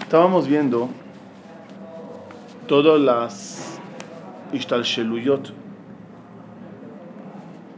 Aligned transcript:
Estábamos 0.00 0.46
viendo 0.46 0.88
todas 2.68 3.00
las 3.00 3.80
ishtalsheluyot, 4.52 5.52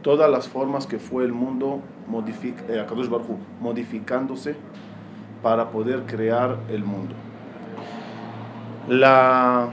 todas 0.03 0.29
las 0.29 0.47
formas 0.47 0.85
que 0.85 0.99
fue 0.99 1.25
el 1.25 1.31
mundo 1.31 1.81
eh, 2.67 2.85
modificándose 3.59 4.55
para 5.41 5.71
poder 5.71 6.03
crear 6.05 6.57
el 6.69 6.83
mundo. 6.83 7.15
La, 8.87 9.69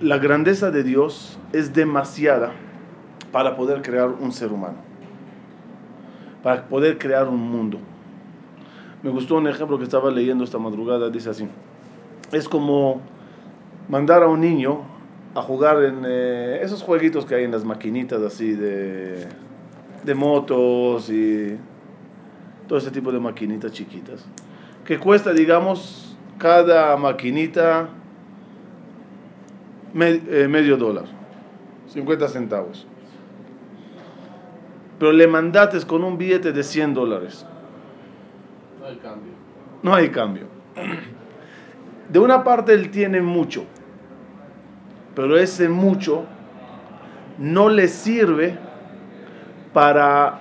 la 0.00 0.18
grandeza 0.18 0.70
de 0.70 0.82
Dios 0.82 1.38
es 1.52 1.74
demasiada 1.74 2.52
para 3.30 3.56
poder 3.56 3.82
crear 3.82 4.08
un 4.08 4.32
ser 4.32 4.52
humano, 4.52 4.78
para 6.42 6.66
poder 6.66 6.96
crear 6.96 7.28
un 7.28 7.40
mundo. 7.40 7.78
Me 9.02 9.10
gustó 9.10 9.36
un 9.36 9.46
ejemplo 9.46 9.78
que 9.78 9.84
estaba 9.84 10.10
leyendo 10.10 10.42
esta 10.42 10.58
madrugada, 10.58 11.08
dice 11.08 11.30
así, 11.30 11.48
es 12.32 12.48
como 12.48 13.00
mandar 13.88 14.22
a 14.22 14.28
un 14.28 14.40
niño 14.40 14.80
a 15.34 15.42
jugar 15.42 15.84
en 15.84 16.02
eh, 16.04 16.60
esos 16.62 16.82
jueguitos 16.82 17.24
que 17.24 17.36
hay 17.36 17.44
en 17.44 17.52
las 17.52 17.64
maquinitas 17.64 18.20
así 18.22 18.52
de, 18.52 19.28
de 20.04 20.14
motos 20.14 21.10
y 21.10 21.56
todo 22.66 22.78
ese 22.78 22.90
tipo 22.90 23.12
de 23.12 23.20
maquinitas 23.20 23.72
chiquitas, 23.72 24.26
que 24.84 24.98
cuesta, 24.98 25.32
digamos, 25.32 26.16
cada 26.38 26.96
maquinita 26.96 27.88
eh, 29.94 30.48
medio 30.48 30.76
dólar, 30.76 31.06
50 31.88 32.28
centavos. 32.28 32.86
Pero 34.98 35.12
le 35.12 35.26
mandates 35.26 35.84
con 35.84 36.04
un 36.04 36.18
billete 36.18 36.52
de 36.52 36.62
100 36.62 36.94
dólares. 36.94 37.46
No 39.82 39.94
hay 39.94 40.08
cambio. 40.10 40.46
De 42.08 42.18
una 42.18 42.42
parte 42.42 42.72
él 42.72 42.90
tiene 42.90 43.20
mucho, 43.20 43.64
pero 45.14 45.36
ese 45.36 45.68
mucho 45.68 46.24
no 47.38 47.68
le 47.68 47.86
sirve 47.86 48.56
para, 49.72 50.40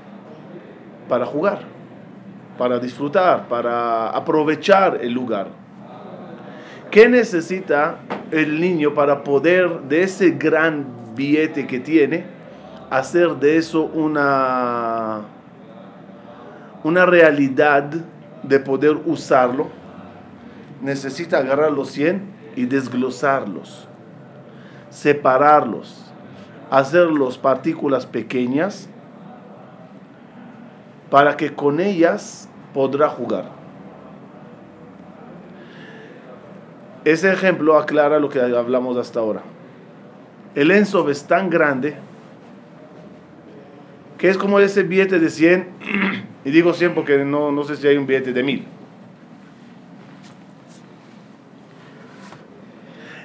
para 1.09 1.25
jugar, 1.25 1.59
para 2.57 2.79
disfrutar, 2.79 3.47
para 3.47 4.09
aprovechar 4.09 4.99
el 5.01 5.11
lugar. 5.11 5.47
¿Qué 6.89 7.09
necesita 7.09 7.99
el 8.31 8.61
niño 8.61 8.93
para 8.93 9.23
poder, 9.23 9.81
de 9.81 10.03
ese 10.03 10.31
gran 10.31 10.85
billete 11.15 11.67
que 11.67 11.79
tiene, 11.79 12.25
hacer 12.89 13.35
de 13.35 13.57
eso 13.57 13.83
una, 13.83 15.21
una 16.83 17.05
realidad 17.05 17.91
de 18.47 18.59
poder 18.59 18.97
usarlo? 19.05 19.67
Necesita 20.81 21.39
agarrar 21.39 21.71
los 21.71 21.89
100 21.91 22.21
y 22.55 22.65
desglosarlos, 22.65 23.87
separarlos, 24.89 26.11
hacerlos 26.69 27.37
partículas 27.37 28.05
pequeñas 28.05 28.89
para 31.09 31.37
que 31.37 31.53
con 31.53 31.79
ellas 31.79 32.49
podrá 32.73 33.09
jugar. 33.09 33.45
Ese 37.05 37.31
ejemplo 37.31 37.77
aclara 37.77 38.19
lo 38.19 38.27
que 38.27 38.41
hablamos 38.41 38.97
hasta 38.97 39.19
ahora. 39.19 39.41
El 40.55 40.71
Ensof 40.71 41.09
es 41.09 41.25
tan 41.25 41.49
grande 41.49 41.95
que 44.17 44.29
es 44.29 44.37
como 44.37 44.59
ese 44.59 44.83
billete 44.83 45.19
de 45.19 45.29
100, 45.29 45.67
y 46.47 46.51
digo 46.51 46.73
100 46.73 46.93
porque 46.93 47.17
no, 47.25 47.51
no 47.51 47.65
sé 47.65 47.75
si 47.75 47.89
hay 47.89 47.97
un 47.97 48.07
billete 48.07 48.31
de 48.31 48.41
1000. 48.41 48.63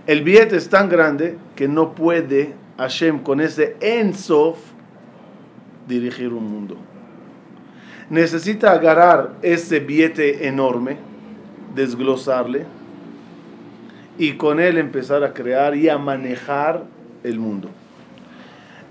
El 0.08 0.24
billete 0.24 0.56
es 0.56 0.68
tan 0.68 0.88
grande 0.88 1.38
que 1.54 1.68
no 1.68 1.94
puede 1.94 2.52
Hashem 2.78 3.20
con 3.20 3.40
ese 3.40 3.76
Ensof 3.80 4.58
dirigir 5.86 6.32
un 6.32 6.50
mundo. 6.50 6.76
Necesita 8.10 8.72
agarrar 8.72 9.34
ese 9.42 9.78
billete 9.78 10.48
enorme, 10.48 10.96
desglosarle, 11.76 12.66
y 14.18 14.32
con 14.32 14.58
él 14.58 14.78
empezar 14.78 15.22
a 15.22 15.32
crear 15.32 15.76
y 15.76 15.88
a 15.88 15.96
manejar 15.96 16.82
el 17.22 17.38
mundo. 17.38 17.70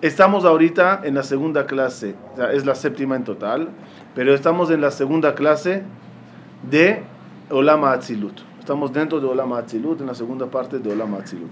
Estamos 0.02 0.46
ahorita 0.46 1.02
en 1.04 1.14
la 1.14 1.22
segunda 1.22 1.68
clase, 1.68 2.16
es 2.54 2.66
la 2.66 2.74
séptima 2.74 3.16
en 3.16 3.24
total, 3.24 3.70
pero 4.16 4.34
estamos 4.34 4.72
en 4.72 4.82
la 4.82 4.90
segunda 4.90 5.36
clase 5.36 5.84
de 6.68 7.04
Olama 7.52 7.92
Atzilut. 7.92 8.42
Estamos 8.60 8.92
dentro 8.94 9.20
de 9.20 9.28
Olama 9.28 9.60
Atzilut, 9.60 10.02
en 10.02 10.08
la 10.08 10.16
segunda 10.16 10.48
parte 10.48 10.80
de 10.80 10.92
Olama 10.92 11.18
Atzilut. 11.18 11.52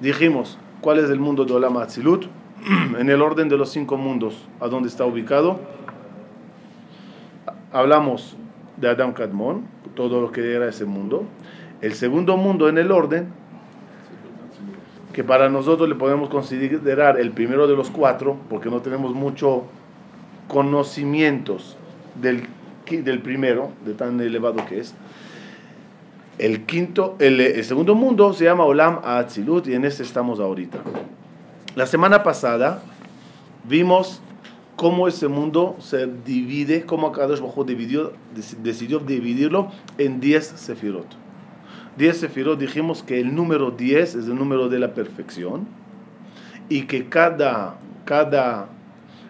Dijimos, 0.00 0.58
¿cuál 0.80 0.98
es 0.98 1.10
el 1.10 1.20
mundo 1.20 1.44
de 1.44 1.52
Olama 1.52 1.82
Atzilut? 1.82 2.24
en 2.98 3.10
el 3.10 3.20
orden 3.20 3.50
de 3.50 3.58
los 3.58 3.68
cinco 3.68 3.98
mundos, 3.98 4.48
¿a 4.58 4.68
dónde 4.68 4.88
está 4.88 5.04
ubicado? 5.04 5.60
Hablamos 7.70 8.34
de 8.78 8.88
Adam 8.88 9.12
Kadmon, 9.12 9.66
todo 9.94 10.22
lo 10.22 10.32
que 10.32 10.54
era 10.54 10.68
ese 10.68 10.86
mundo. 10.86 11.24
El 11.82 11.92
segundo 11.92 12.38
mundo 12.38 12.70
en 12.70 12.78
el 12.78 12.90
orden, 12.90 13.30
que 15.16 15.24
para 15.24 15.48
nosotros 15.48 15.88
le 15.88 15.94
podemos 15.94 16.28
considerar 16.28 17.18
el 17.18 17.30
primero 17.30 17.66
de 17.66 17.74
los 17.74 17.88
cuatro, 17.88 18.36
porque 18.50 18.68
no 18.68 18.82
tenemos 18.82 19.14
mucho 19.14 19.62
conocimientos 20.46 21.78
del, 22.20 22.46
del 22.90 23.22
primero, 23.22 23.70
de 23.86 23.94
tan 23.94 24.20
elevado 24.20 24.66
que 24.66 24.80
es. 24.80 24.94
El 26.36 26.66
quinto, 26.66 27.16
el, 27.18 27.40
el 27.40 27.64
segundo 27.64 27.94
mundo 27.94 28.34
se 28.34 28.44
llama 28.44 28.64
Olam 28.64 29.00
Atzilut 29.04 29.66
y 29.68 29.72
en 29.72 29.86
este 29.86 30.02
estamos 30.02 30.38
ahorita. 30.38 30.80
La 31.76 31.86
semana 31.86 32.22
pasada 32.22 32.82
vimos 33.64 34.20
cómo 34.76 35.08
ese 35.08 35.28
mundo 35.28 35.76
se 35.78 36.08
divide, 36.26 36.84
cómo 36.84 37.12
Kadosh 37.12 37.40
Bajo 37.40 37.64
dividió, 37.64 38.12
decidió 38.62 38.98
dividirlo 38.98 39.72
en 39.96 40.20
10 40.20 40.46
sefirot. 40.46 41.25
10 41.96 42.18
sefirot 42.18 42.58
dijimos 42.58 43.02
que 43.02 43.20
el 43.20 43.34
número 43.34 43.70
10 43.70 44.16
es 44.16 44.26
el 44.26 44.36
número 44.36 44.68
de 44.68 44.78
la 44.78 44.92
perfección 44.92 45.66
y 46.68 46.82
que 46.82 47.08
cada, 47.08 47.76
cada, 48.04 48.68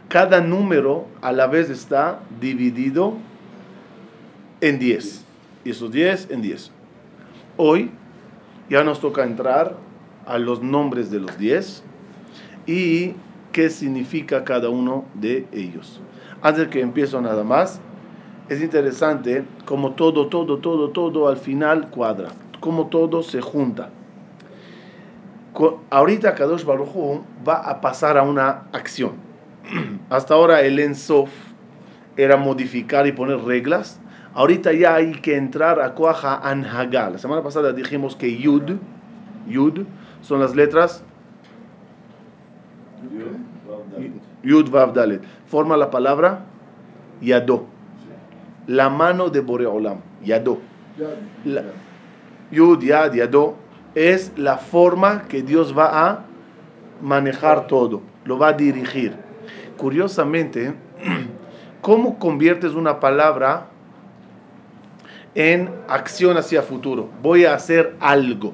cada 0.08 0.40
número 0.40 1.06
a 1.22 1.30
la 1.30 1.46
vez 1.46 1.70
está 1.70 2.20
dividido 2.40 3.14
en 4.60 4.80
10. 4.80 5.24
Y 5.64 5.70
esos 5.70 5.92
10 5.92 6.30
en 6.30 6.42
10. 6.42 6.72
Hoy 7.56 7.90
ya 8.68 8.82
nos 8.82 9.00
toca 9.00 9.22
entrar 9.22 9.76
a 10.26 10.38
los 10.38 10.60
nombres 10.60 11.08
de 11.10 11.20
los 11.20 11.38
10 11.38 11.84
y 12.66 13.12
qué 13.52 13.70
significa 13.70 14.42
cada 14.42 14.70
uno 14.70 15.04
de 15.14 15.46
ellos. 15.52 16.00
Antes 16.42 16.66
que 16.68 16.80
empiezo 16.80 17.20
nada 17.20 17.44
más, 17.44 17.80
es 18.48 18.60
interesante 18.60 19.44
como 19.66 19.92
todo, 19.92 20.26
todo, 20.26 20.58
todo, 20.58 20.90
todo 20.90 21.28
al 21.28 21.36
final 21.36 21.90
cuadra 21.90 22.30
cómo 22.60 22.86
todo 22.88 23.22
se 23.22 23.40
junta. 23.40 23.90
Ahorita 25.90 26.34
Kadosh 26.34 26.64
Baruj 26.64 27.22
va 27.46 27.56
a 27.56 27.80
pasar 27.80 28.18
a 28.18 28.22
una 28.22 28.64
acción. 28.72 29.12
Hasta 30.10 30.34
ahora 30.34 30.60
el 30.60 30.78
Ensof 30.78 31.30
era 32.16 32.36
modificar 32.36 33.06
y 33.06 33.12
poner 33.12 33.38
reglas. 33.38 33.98
Ahorita 34.34 34.72
ya 34.72 34.96
hay 34.96 35.12
que 35.12 35.36
entrar 35.36 35.80
a 35.80 35.94
Koaja 35.94 36.36
Anhagal. 36.36 37.12
La 37.14 37.18
semana 37.18 37.42
pasada 37.42 37.72
dijimos 37.72 38.16
que 38.16 38.36
Yud, 38.36 38.76
Yud 39.48 39.86
son 40.20 40.40
las 40.40 40.54
letras 40.54 41.02
Yud 44.42 44.70
Vav 44.70 44.92
Dalet. 44.92 45.22
Forma 45.46 45.76
la 45.76 45.90
palabra 45.90 46.44
Yado. 47.20 47.66
La 48.66 48.88
mano 48.88 49.30
de 49.30 49.40
Boreolam. 49.40 49.98
Yado. 50.24 50.58
La, 51.44 51.62
Yud, 52.50 52.82
Yad, 52.82 53.14
Yado, 53.14 53.56
es 53.94 54.32
la 54.36 54.58
forma 54.58 55.22
que 55.28 55.42
Dios 55.42 55.76
va 55.76 56.08
a 56.08 56.24
manejar 57.00 57.66
todo, 57.66 58.02
lo 58.24 58.38
va 58.38 58.48
a 58.48 58.52
dirigir. 58.52 59.16
Curiosamente, 59.76 60.74
¿cómo 61.80 62.18
conviertes 62.18 62.72
una 62.72 63.00
palabra 63.00 63.66
en 65.34 65.70
acción 65.88 66.36
hacia 66.36 66.62
futuro? 66.62 67.08
Voy 67.22 67.44
a 67.44 67.54
hacer 67.54 67.96
algo. 68.00 68.52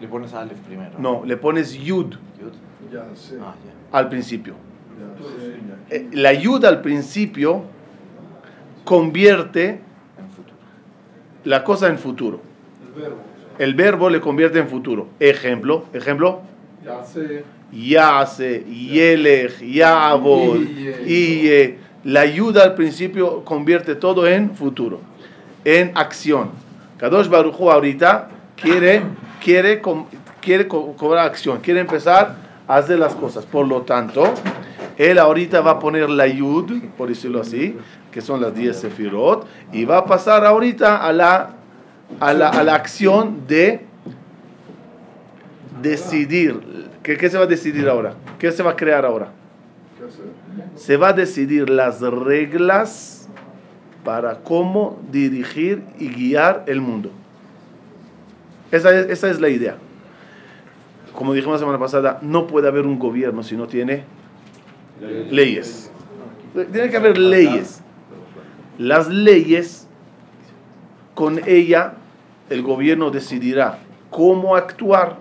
Le 0.00 0.08
pones 0.08 0.32
Aleph 0.32 0.58
primero. 0.60 0.92
No, 0.98 1.22
le 1.24 1.36
pones 1.36 1.72
Yud. 1.74 2.14
Yud. 2.40 2.52
Ya, 2.92 3.04
sí. 3.14 3.36
Ah, 3.40 3.54
ya. 3.64 3.98
al 3.98 4.08
principio. 4.08 4.54
Ya, 4.98 5.28
sí. 5.28 5.60
Eh, 5.90 6.08
La 6.12 6.32
Yud 6.32 6.64
al 6.64 6.80
principio 6.80 7.64
convierte 8.84 9.68
En 9.68 9.80
la 11.44 11.64
cosa 11.64 11.88
en 11.88 11.98
futuro. 11.98 12.49
El 13.58 13.74
verbo. 13.74 14.10
Le 14.10 14.20
convierte 14.20 14.58
en 14.58 14.68
futuro. 14.68 15.08
Ejemplo, 15.18 15.84
ejemplo. 15.92 16.42
Yase, 17.72 18.64
Yelech, 18.64 19.60
Yabod, 19.60 20.60
Iye. 21.06 21.78
La 22.04 22.20
ayuda 22.20 22.64
al 22.64 22.74
principio 22.74 23.44
convierte 23.44 23.94
todo 23.94 24.26
en 24.26 24.56
futuro, 24.56 25.00
en 25.66 25.92
acción. 25.94 26.50
Kadosh 26.96 27.28
Baruj 27.28 27.60
ahorita 27.60 28.30
quiere, 28.56 29.02
quiere, 29.44 29.82
quiere 30.40 30.66
cobrar 30.66 31.26
acción, 31.26 31.60
quiere 31.60 31.80
empezar 31.80 32.36
a 32.66 32.76
hacer 32.76 32.98
las 32.98 33.14
cosas. 33.14 33.44
Por 33.44 33.68
lo 33.68 33.82
tanto, 33.82 34.32
él 34.96 35.18
ahorita 35.18 35.60
va 35.60 35.72
a 35.72 35.78
poner 35.78 36.08
la 36.08 36.26
yud, 36.26 36.82
por 36.96 37.10
decirlo 37.10 37.42
así, 37.42 37.76
que 38.10 38.22
son 38.22 38.40
las 38.40 38.54
10 38.54 38.74
sefirot, 38.76 39.46
y 39.70 39.84
va 39.84 39.98
a 39.98 40.04
pasar 40.06 40.46
ahorita 40.46 41.06
a 41.06 41.12
la, 41.12 41.50
a 42.18 42.32
la, 42.32 42.48
a 42.48 42.64
la 42.64 42.74
acción 42.74 43.46
de 43.46 43.86
decidir. 45.80 46.60
¿Qué, 47.02 47.16
¿Qué 47.16 47.30
se 47.30 47.38
va 47.38 47.44
a 47.44 47.46
decidir 47.46 47.88
ahora? 47.88 48.14
¿Qué 48.38 48.50
se 48.52 48.62
va 48.62 48.72
a 48.72 48.76
crear 48.76 49.04
ahora? 49.04 49.32
Se 50.74 50.96
va 50.96 51.08
a 51.08 51.12
decidir 51.12 51.70
las 51.70 52.00
reglas 52.00 53.28
para 54.04 54.40
cómo 54.40 54.98
dirigir 55.10 55.82
y 55.98 56.08
guiar 56.08 56.64
el 56.66 56.80
mundo. 56.80 57.10
Esa 58.70 58.98
es, 58.98 59.10
esa 59.10 59.30
es 59.30 59.40
la 59.40 59.48
idea. 59.48 59.76
Como 61.14 61.34
dijimos 61.34 61.54
la 61.54 61.58
semana 61.60 61.78
pasada, 61.78 62.18
no 62.22 62.46
puede 62.46 62.68
haber 62.68 62.86
un 62.86 62.98
gobierno 62.98 63.42
si 63.42 63.56
no 63.56 63.66
tiene 63.66 64.04
leyes. 65.30 65.90
Tiene 66.72 66.90
que 66.90 66.96
haber 66.96 67.18
leyes. 67.18 67.82
Las 68.78 69.08
leyes, 69.08 69.86
con 71.14 71.40
ella, 71.46 71.94
el 72.50 72.62
gobierno 72.62 73.10
decidirá 73.10 73.78
cómo 74.10 74.56
actuar. 74.56 75.16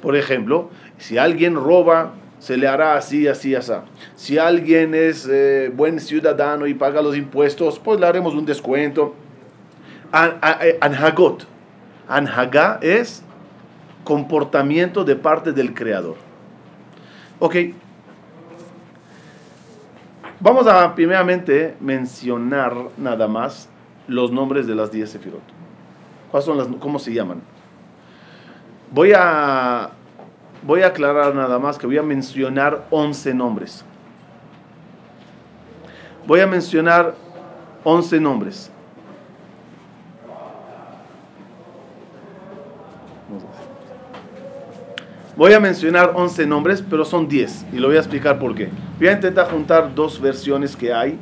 Por 0.00 0.16
ejemplo, 0.16 0.70
si 0.98 1.18
alguien 1.18 1.54
roba, 1.56 2.14
se 2.38 2.56
le 2.56 2.68
hará 2.68 2.94
así, 2.94 3.26
así, 3.26 3.54
así. 3.54 3.72
Si 4.16 4.38
alguien 4.38 4.94
es 4.94 5.28
eh, 5.30 5.70
buen 5.74 5.98
ciudadano 5.98 6.66
y 6.66 6.74
paga 6.74 7.02
los 7.02 7.16
impuestos, 7.16 7.78
pues 7.78 8.00
le 8.00 8.06
haremos 8.06 8.34
un 8.34 8.46
descuento. 8.46 9.14
Anhagot. 10.12 11.46
Anhaga 12.06 12.78
es 12.82 13.22
comportamiento 14.04 15.04
de 15.04 15.16
parte 15.16 15.52
del 15.52 15.74
creador. 15.74 16.16
Ok. 17.38 17.56
Vamos 20.40 20.66
a 20.66 20.94
primeramente 20.94 21.74
mencionar 21.80 22.74
nada 22.98 23.26
más 23.26 23.68
los 24.06 24.30
nombres 24.30 24.66
de 24.66 24.74
las 24.74 24.92
10 24.92 25.10
sefirot. 25.10 25.63
¿Cuáles 26.34 26.46
son 26.46 26.58
las, 26.58 26.66
¿Cómo 26.80 26.98
se 26.98 27.14
llaman? 27.14 27.40
Voy 28.90 29.12
a, 29.16 29.90
voy 30.64 30.82
aclarar 30.82 31.32
nada 31.32 31.60
más 31.60 31.78
que 31.78 31.86
voy 31.86 31.96
a 31.96 32.02
mencionar 32.02 32.86
11 32.90 33.34
nombres. 33.34 33.84
Voy 36.26 36.40
a 36.40 36.48
mencionar 36.48 37.14
11 37.84 38.18
nombres. 38.18 38.68
Voy 45.36 45.52
a 45.52 45.60
mencionar 45.60 46.14
11 46.16 46.46
nombres, 46.48 46.82
pero 46.90 47.04
son 47.04 47.28
10 47.28 47.66
y 47.72 47.76
lo 47.76 47.86
voy 47.86 47.96
a 47.96 48.00
explicar 48.00 48.40
por 48.40 48.56
qué. 48.56 48.70
Voy 48.98 49.06
a 49.06 49.12
intentar 49.12 49.52
juntar 49.52 49.94
dos 49.94 50.20
versiones 50.20 50.74
que 50.74 50.92
hay, 50.92 51.16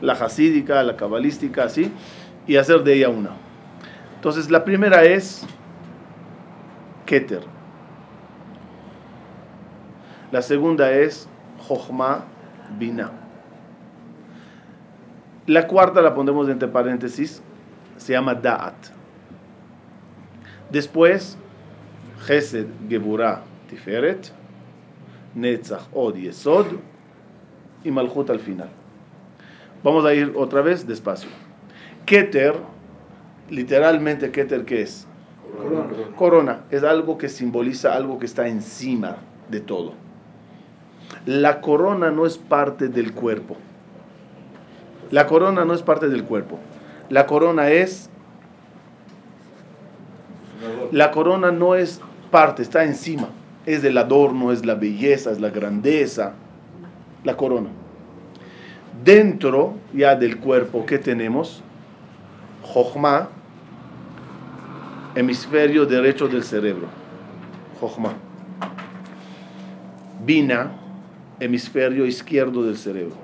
la 0.00 0.12
hasídica, 0.12 0.84
la 0.84 0.94
cabalística, 0.94 1.64
así, 1.64 1.90
y 2.46 2.54
hacer 2.54 2.84
de 2.84 2.94
ella 2.94 3.08
una. 3.08 3.41
Entonces, 4.22 4.52
la 4.52 4.62
primera 4.62 5.02
es 5.02 5.44
Keter. 7.06 7.42
La 10.30 10.40
segunda 10.40 10.92
es 10.92 11.28
Jochma 11.58 12.22
Bina. 12.78 13.10
La 15.48 15.66
cuarta 15.66 16.00
la 16.00 16.14
pondremos 16.14 16.48
entre 16.48 16.68
paréntesis, 16.68 17.42
se 17.96 18.12
llama 18.12 18.40
Da'at. 18.40 18.92
Después, 20.70 21.36
Gesed 22.24 22.68
Geburah 22.88 23.42
Tiferet, 23.68 24.30
Netzach, 25.34 25.88
Od, 25.92 26.14
Yesod 26.14 26.66
y 27.82 27.90
Malchut 27.90 28.30
al 28.30 28.38
final. 28.38 28.68
Vamos 29.82 30.04
a 30.04 30.14
ir 30.14 30.32
otra 30.36 30.62
vez 30.62 30.86
despacio. 30.86 31.28
Keter, 32.06 32.54
literalmente 33.52 34.30
Keter, 34.30 34.64
¿qué 34.64 34.82
es? 34.82 35.06
Corona. 35.56 35.86
Corona. 36.16 36.60
Es 36.70 36.82
algo 36.82 37.18
que 37.18 37.28
simboliza 37.28 37.94
algo 37.94 38.18
que 38.18 38.26
está 38.26 38.48
encima 38.48 39.18
de 39.48 39.60
todo. 39.60 39.92
La 41.26 41.60
corona 41.60 42.10
no 42.10 42.26
es 42.26 42.38
parte 42.38 42.88
del 42.88 43.12
cuerpo. 43.12 43.56
La 45.10 45.26
corona 45.26 45.64
no 45.64 45.74
es 45.74 45.82
parte 45.82 46.08
del 46.08 46.24
cuerpo. 46.24 46.58
La 47.10 47.26
corona 47.26 47.70
es... 47.70 48.08
La 50.90 51.10
corona 51.10 51.52
no 51.52 51.74
es 51.74 52.00
parte, 52.30 52.62
está 52.62 52.84
encima 52.84 53.28
es 53.66 53.84
el 53.84 53.96
adorno, 53.98 54.52
es 54.52 54.64
la 54.66 54.74
belleza, 54.74 55.30
es 55.30 55.40
la 55.40 55.50
grandeza, 55.50 56.32
la 57.24 57.36
corona. 57.36 57.68
Dentro 59.04 59.74
ya 59.92 60.14
del 60.16 60.38
cuerpo 60.38 60.84
que 60.84 60.98
tenemos, 60.98 61.62
Jochma, 62.62 63.28
hemisferio 65.14 65.86
derecho 65.86 66.28
del 66.28 66.42
cerebro. 66.42 66.86
Jochma. 67.80 68.12
Bina, 70.24 70.70
hemisferio 71.40 72.06
izquierdo 72.06 72.62
del 72.62 72.76
cerebro. 72.76 73.16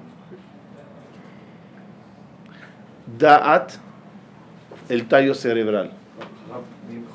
Da'at, 3.19 3.73
el 4.89 5.07
tallo 5.07 5.35
cerebral. 5.35 5.93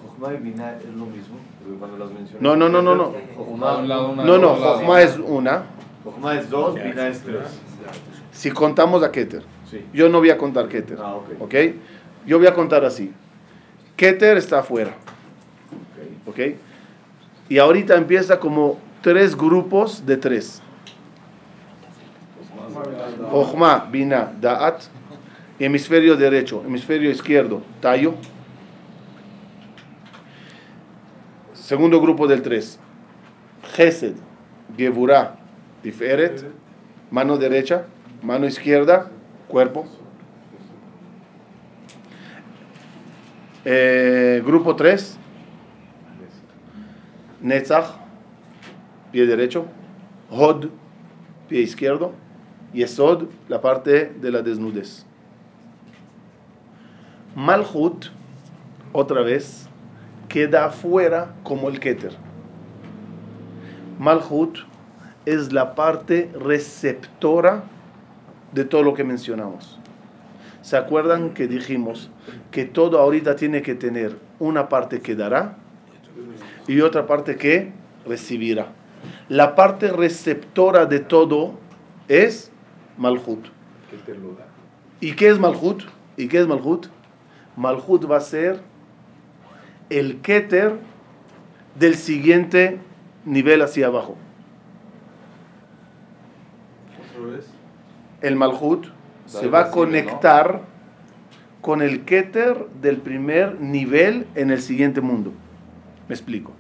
Jochma 0.02 0.34
y 0.34 0.38
Bina 0.38 0.78
es 0.78 0.86
lo 0.96 1.06
mismo. 1.06 1.38
No, 2.40 2.56
no, 2.56 2.70
no, 2.70 2.82
no, 2.82 2.96
no. 2.96 3.14
No, 4.24 4.38
no, 4.38 4.56
Jochma 4.56 5.02
es 5.02 5.18
una. 5.18 5.64
Jochma 6.04 6.40
es 6.40 6.50
dos, 6.50 6.76
Bina 6.76 7.08
es 7.08 7.22
tres. 7.22 7.60
Si 8.32 8.52
contamos 8.52 9.04
a 9.04 9.12
Keter. 9.12 9.44
Yo 9.94 10.08
no 10.08 10.20
voy 10.20 10.30
a 10.30 10.38
contar 10.38 10.68
Keter. 10.68 10.98
Ah, 11.02 11.16
ok. 11.16 11.42
¿Ok? 11.42 11.56
Yo 12.26 12.38
voy 12.38 12.48
a 12.48 12.54
contar 12.54 12.86
así. 12.86 13.12
Keter 14.04 14.36
está 14.36 14.60
afuera. 14.60 14.92
¿Ok? 16.26 16.38
Y 17.48 17.58
ahorita 17.58 17.96
empieza 17.96 18.38
como 18.38 18.78
tres 19.02 19.34
grupos 19.34 20.06
de 20.06 20.18
tres. 20.18 20.62
Jochma, 23.32 23.88
Bina, 23.90 24.34
Da'at. 24.42 24.82
Hemisferio 25.58 26.18
derecho, 26.18 26.62
hemisferio 26.66 27.10
izquierdo, 27.12 27.62
Tallo. 27.80 28.16
Segundo 31.54 32.02
grupo 32.02 32.28
del 32.28 32.42
3. 32.42 32.78
Gesed, 33.74 34.16
Geburah, 34.76 35.38
Tiferet, 35.82 36.44
mano 37.10 37.38
derecha, 37.38 37.86
mano 38.22 38.48
izquierda, 38.48 39.10
cuerpo. 39.48 39.88
Eh, 43.66 44.42
grupo 44.46 44.76
3. 44.76 45.18
Netzach, 47.42 47.98
pie 49.12 49.26
derecho. 49.26 49.66
Hod, 50.30 50.70
pie 51.48 51.62
izquierdo. 51.62 52.14
Yesod, 52.74 53.30
la 53.50 53.62
parte 53.62 54.06
de 54.20 54.32
la 54.32 54.42
desnudez. 54.42 55.06
Malhut, 57.36 58.08
otra 58.94 59.22
vez, 59.22 59.68
queda 60.28 60.66
afuera 60.66 61.34
como 61.44 61.70
el 61.70 61.80
Keter. 61.80 62.14
Malhut 64.00 64.60
es 65.26 65.54
la 65.54 65.76
parte 65.76 66.32
receptora 66.40 67.64
de 68.52 68.66
todo 68.66 68.84
lo 68.84 68.94
que 68.94 69.04
mencionamos. 69.04 69.80
¿Se 70.64 70.78
acuerdan 70.78 71.34
que 71.34 71.46
dijimos 71.46 72.10
que 72.52 72.64
todo 72.64 72.98
ahorita 73.00 73.36
tiene 73.36 73.62
que 73.62 73.76
tener 73.76 74.18
una 74.40 74.70
parte 74.70 75.02
que 75.02 75.14
dará 75.14 75.58
y 76.68 76.80
otra 76.80 77.06
parte 77.06 77.36
que 77.36 77.74
recibirá? 78.06 78.72
La 79.28 79.56
parte 79.56 79.92
receptora 79.92 80.86
de 80.86 81.02
todo 81.02 81.56
es 82.08 82.50
Malhut. 82.98 83.46
¿Y 85.02 85.12
qué 85.12 85.28
es 85.28 85.38
Malhut? 85.38 85.84
¿Y 86.16 86.30
qué 86.30 86.40
es 86.40 86.48
Malhut? 86.48 86.88
Malhut 87.58 88.10
va 88.10 88.18
a 88.18 88.22
ser 88.22 88.62
el 89.90 90.22
Keter 90.22 90.80
del 91.78 91.96
siguiente 91.96 92.80
nivel 93.26 93.62
hacia 93.62 93.88
abajo. 93.88 94.16
El 98.22 98.38
Malhut 98.38 98.88
se 99.40 99.48
va 99.48 99.60
a 99.62 99.64
conectar 99.72 100.62
con 101.62 101.82
el 101.82 102.04
Keter 102.04 102.68
del 102.82 102.98
primer 102.98 103.60
nivel 103.62 104.28
en 104.36 104.52
el 104.52 104.62
siguiente 104.62 105.02
mundo. 105.02 105.32
Me 106.08 106.16
explico. 106.16 106.52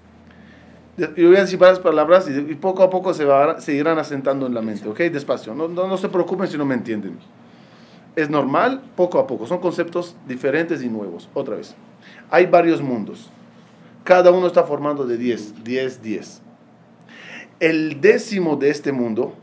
Yo 0.98 1.08
voy 1.27 1.38
a 1.38 1.42
decir 1.42 1.58
varias 1.60 1.80
palabras 1.80 2.27
y, 2.30 2.32
y 2.51 2.56
poco 2.56 2.84
a 2.84 2.89
poco 2.89 3.13
se, 3.13 3.25
va- 3.25 3.60
se 3.60 3.74
irán 3.74 3.98
asentando 3.98 4.46
en 4.46 4.53
la 4.53 4.62
mente, 4.62 4.88
¿ok? 4.88 5.00
Despacio, 5.00 5.56
no, 5.56 5.68
no, 5.68 5.88
no 5.88 5.98
se 5.98 6.08
preocupen 6.08 6.48
si 6.48 6.58
no 6.58 6.65
me 6.65 6.75
entienden. 6.75 7.18
Es 8.15 8.30
normal, 8.30 8.82
poco 8.96 9.18
a 9.18 9.25
poco. 9.25 9.48
Son 9.48 9.58
conceptos 9.58 10.15
diferentes 10.27 10.84
y 10.84 10.89
nuevos. 10.89 11.27
Otra 11.34 11.56
vez. 11.56 11.75
Hay 12.30 12.46
varios 12.46 12.80
mundos. 12.82 13.30
Cada 14.03 14.30
uno 14.32 14.46
está 14.46 14.63
formando 14.63 15.06
de 15.08 15.18
10, 15.18 15.63
10, 15.63 16.01
10. 16.03 16.42
El 17.60 18.00
décimo 18.01 18.56
de 18.56 18.70
este 18.70 18.92
mundo 18.92 19.34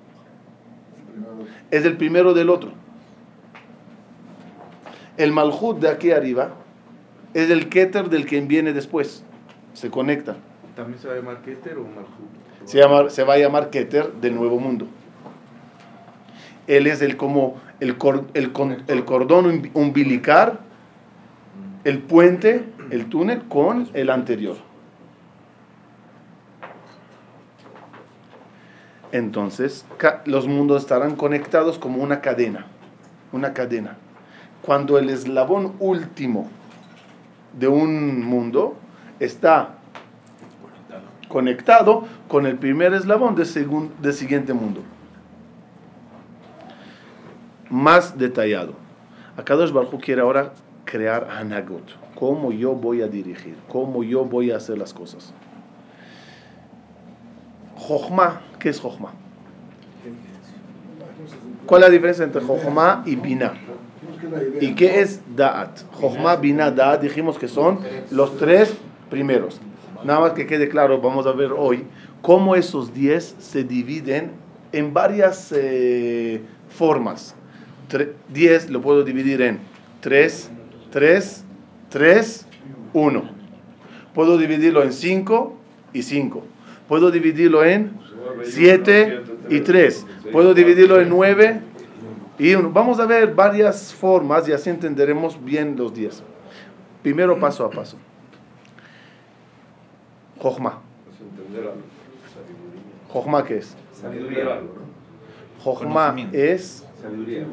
es 1.73 1.85
el 1.85 1.97
primero 1.97 2.33
del 2.33 2.49
otro. 2.51 2.73
El 5.21 5.33
Malhut 5.33 5.79
de 5.81 5.89
aquí 5.91 6.13
arriba 6.13 6.55
es 7.35 7.51
el 7.51 7.69
Keter 7.69 8.09
del 8.09 8.25
que 8.25 8.41
viene 8.41 8.73
después. 8.73 9.23
Se 9.75 9.91
conecta. 9.91 10.37
¿También 10.75 10.99
se 10.99 11.09
va 11.09 11.13
a 11.13 11.17
llamar 11.19 11.43
Keter 11.43 11.77
o 11.77 11.83
Malhut? 11.83 12.65
Se, 12.65 12.79
llama- 12.79 13.11
se 13.11 13.23
va 13.25 13.35
a 13.35 13.39
llamar 13.39 13.69
Keter 13.69 14.13
del 14.15 14.35
Nuevo 14.35 14.59
Mundo. 14.59 14.87
Él 16.67 16.87
es 16.87 17.03
el 17.03 17.19
como 17.19 17.61
el, 17.81 17.99
cor- 17.99 18.25
el 18.35 19.05
cordón 19.05 19.45
umbi- 19.63 19.71
umbilical, 19.75 20.61
el 21.85 21.99
puente, 21.99 22.65
el 22.91 23.07
túnel 23.11 23.43
con 23.47 23.89
el 23.93 24.09
anterior. 24.09 24.57
Entonces, 29.13 29.85
los 30.25 30.47
mundos 30.47 30.83
estarán 30.83 31.17
conectados 31.17 31.79
como 31.79 32.03
una 32.03 32.21
cadena, 32.23 32.67
una 33.33 33.53
cadena. 33.53 33.97
Cuando 34.63 34.99
el 34.99 35.11
eslabón 35.11 35.75
último 35.79 36.49
de 37.59 37.69
un 37.69 38.25
mundo 38.25 38.77
está 39.19 39.77
conectado 41.29 42.05
con 42.29 42.47
el 42.47 42.59
primer 42.59 42.93
eslabón 42.93 43.35
del, 43.35 43.49
del 44.01 44.13
siguiente 44.13 44.53
mundo. 44.53 44.83
Más 47.71 48.19
detallado. 48.19 48.75
Akadosh 49.37 49.73
Baruj 49.73 49.95
Hu 49.95 49.99
quiere 50.01 50.21
ahora 50.21 50.53
crear 50.85 51.29
Hanagot. 51.31 51.85
Cómo 52.19 52.53
yo 52.53 52.75
voy 52.75 53.01
a 53.01 53.07
dirigir, 53.07 53.57
cómo 53.69 54.03
yo 54.03 54.25
voy 54.25 54.51
a 54.51 54.57
hacer 54.57 54.77
las 54.77 54.93
cosas. 54.93 55.33
Jochma, 57.77 58.43
¿qué 58.59 58.69
es 58.69 58.81
Jochma? 58.81 59.13
¿Cuál 61.65 61.83
es 61.83 61.89
la 61.89 61.93
diferencia 61.93 62.25
entre 62.25 62.43
Jochma 62.43 63.03
y 63.07 63.17
Binah? 63.17 63.55
¿Y 64.61 64.75
qué 64.75 65.01
es 65.01 65.21
Da'at? 65.37 65.81
Jochma, 65.93 66.37
Binah, 66.37 66.71
Da'at, 66.71 67.03
dijimos 67.03 67.39
que 67.39 67.49
son 67.49 67.81
los 68.11 68.37
tres 68.39 68.75
primeros. 69.11 69.61
Nada 70.05 70.21
más 70.21 70.33
que 70.33 70.47
quede 70.47 70.69
claro, 70.69 71.01
vamos 71.01 71.27
a 71.27 71.33
ver 71.33 71.53
hoy 71.53 71.85
cómo 72.23 72.57
esos 72.57 72.95
10 72.95 73.37
se 73.39 73.65
dividen 73.65 74.33
en 74.73 74.95
varias 74.95 75.53
eh, 75.55 76.41
formas. 76.69 77.35
10 78.33 78.71
lo 78.71 78.81
puedo 78.81 79.03
dividir 79.03 79.43
en 79.43 79.59
3, 80.01 80.51
3, 80.91 81.45
3, 81.91 82.47
1. 82.95 83.23
Puedo 84.15 84.39
dividirlo 84.39 84.83
en 84.83 84.93
5 84.93 85.57
y 85.93 86.03
5. 86.03 86.43
Puedo 86.89 87.11
dividirlo 87.11 87.65
en 87.65 87.93
7 88.45 89.23
y 89.51 89.61
3. 89.61 90.07
Puedo 90.33 90.55
dividirlo 90.55 91.01
en 91.01 91.09
9 91.09 91.61
y 92.41 92.55
1. 92.55 92.71
Vamos 92.73 92.99
a 92.99 93.07
ver 93.07 93.35
varias 93.35 93.93
formas 93.93 94.49
y 94.49 94.53
así 94.53 94.71
entenderemos 94.71 95.43
bien 95.45 95.77
los 95.77 95.93
10. 95.95 96.23
Primero 97.03 97.39
paso 97.39 97.65
a 97.65 97.71
paso. 97.71 97.97
Jochma. 100.41 100.79
Jochma, 103.09 103.45
¿qué 103.45 103.59
es? 103.59 103.77
Sabiduría. 103.93 104.61
Jochma 105.63 106.17
es... 106.33 106.87
Sabiduría. 107.03 107.47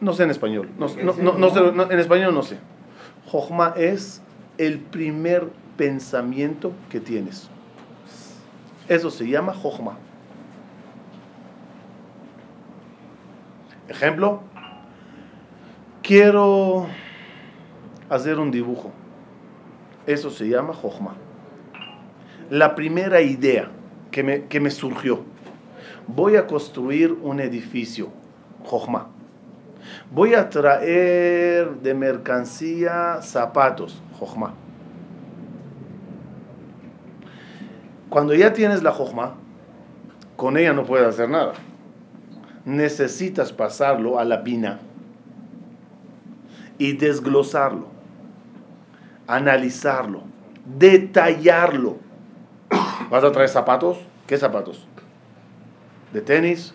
No 0.00 0.12
sé 0.12 0.24
en 0.24 0.30
español. 0.30 0.68
No, 0.78 0.86
no- 1.02 1.14
no- 1.14 1.38
no 1.38 1.50
sé, 1.50 1.72
no- 1.72 1.90
en 1.90 1.98
español 1.98 2.34
no 2.34 2.42
sé. 2.42 2.58
Jochma 3.26 3.72
es 3.76 4.20
el 4.58 4.78
primer 4.80 5.48
pensamiento 5.76 6.72
que 6.90 7.00
tienes. 7.00 7.48
Eso 8.88 9.10
se 9.10 9.26
llama 9.28 9.54
Jochma. 9.54 9.96
Ejemplo. 13.90 14.40
Quiero 16.04 16.86
hacer 18.08 18.38
un 18.38 18.52
dibujo. 18.52 18.92
Eso 20.06 20.30
se 20.30 20.48
llama 20.48 20.74
Jochma. 20.74 21.16
La 22.50 22.76
primera 22.76 23.20
idea 23.20 23.68
que 24.12 24.22
me, 24.22 24.44
que 24.44 24.60
me 24.60 24.70
surgió. 24.70 25.24
Voy 26.06 26.36
a 26.36 26.46
construir 26.46 27.18
un 27.20 27.40
edificio. 27.40 28.10
Jochma. 28.64 29.08
Voy 30.12 30.34
a 30.34 30.48
traer 30.50 31.74
de 31.80 31.92
mercancía 31.92 33.20
zapatos. 33.22 34.00
Jochma. 34.20 34.54
Cuando 38.08 38.34
ya 38.34 38.52
tienes 38.52 38.84
la 38.84 38.92
Jochma, 38.92 39.34
con 40.36 40.56
ella 40.56 40.72
no 40.72 40.84
puedes 40.84 41.08
hacer 41.08 41.28
nada. 41.28 41.54
Necesitas 42.64 43.52
pasarlo 43.52 44.18
a 44.18 44.24
la 44.24 44.38
Bina 44.38 44.80
y 46.78 46.92
desglosarlo, 46.92 47.88
analizarlo, 49.26 50.22
detallarlo. 50.64 51.98
¿Vas 53.10 53.24
a 53.24 53.32
traer 53.32 53.48
zapatos? 53.48 53.98
¿Qué 54.26 54.36
zapatos? 54.36 54.86
¿De 56.12 56.20
tenis? 56.20 56.74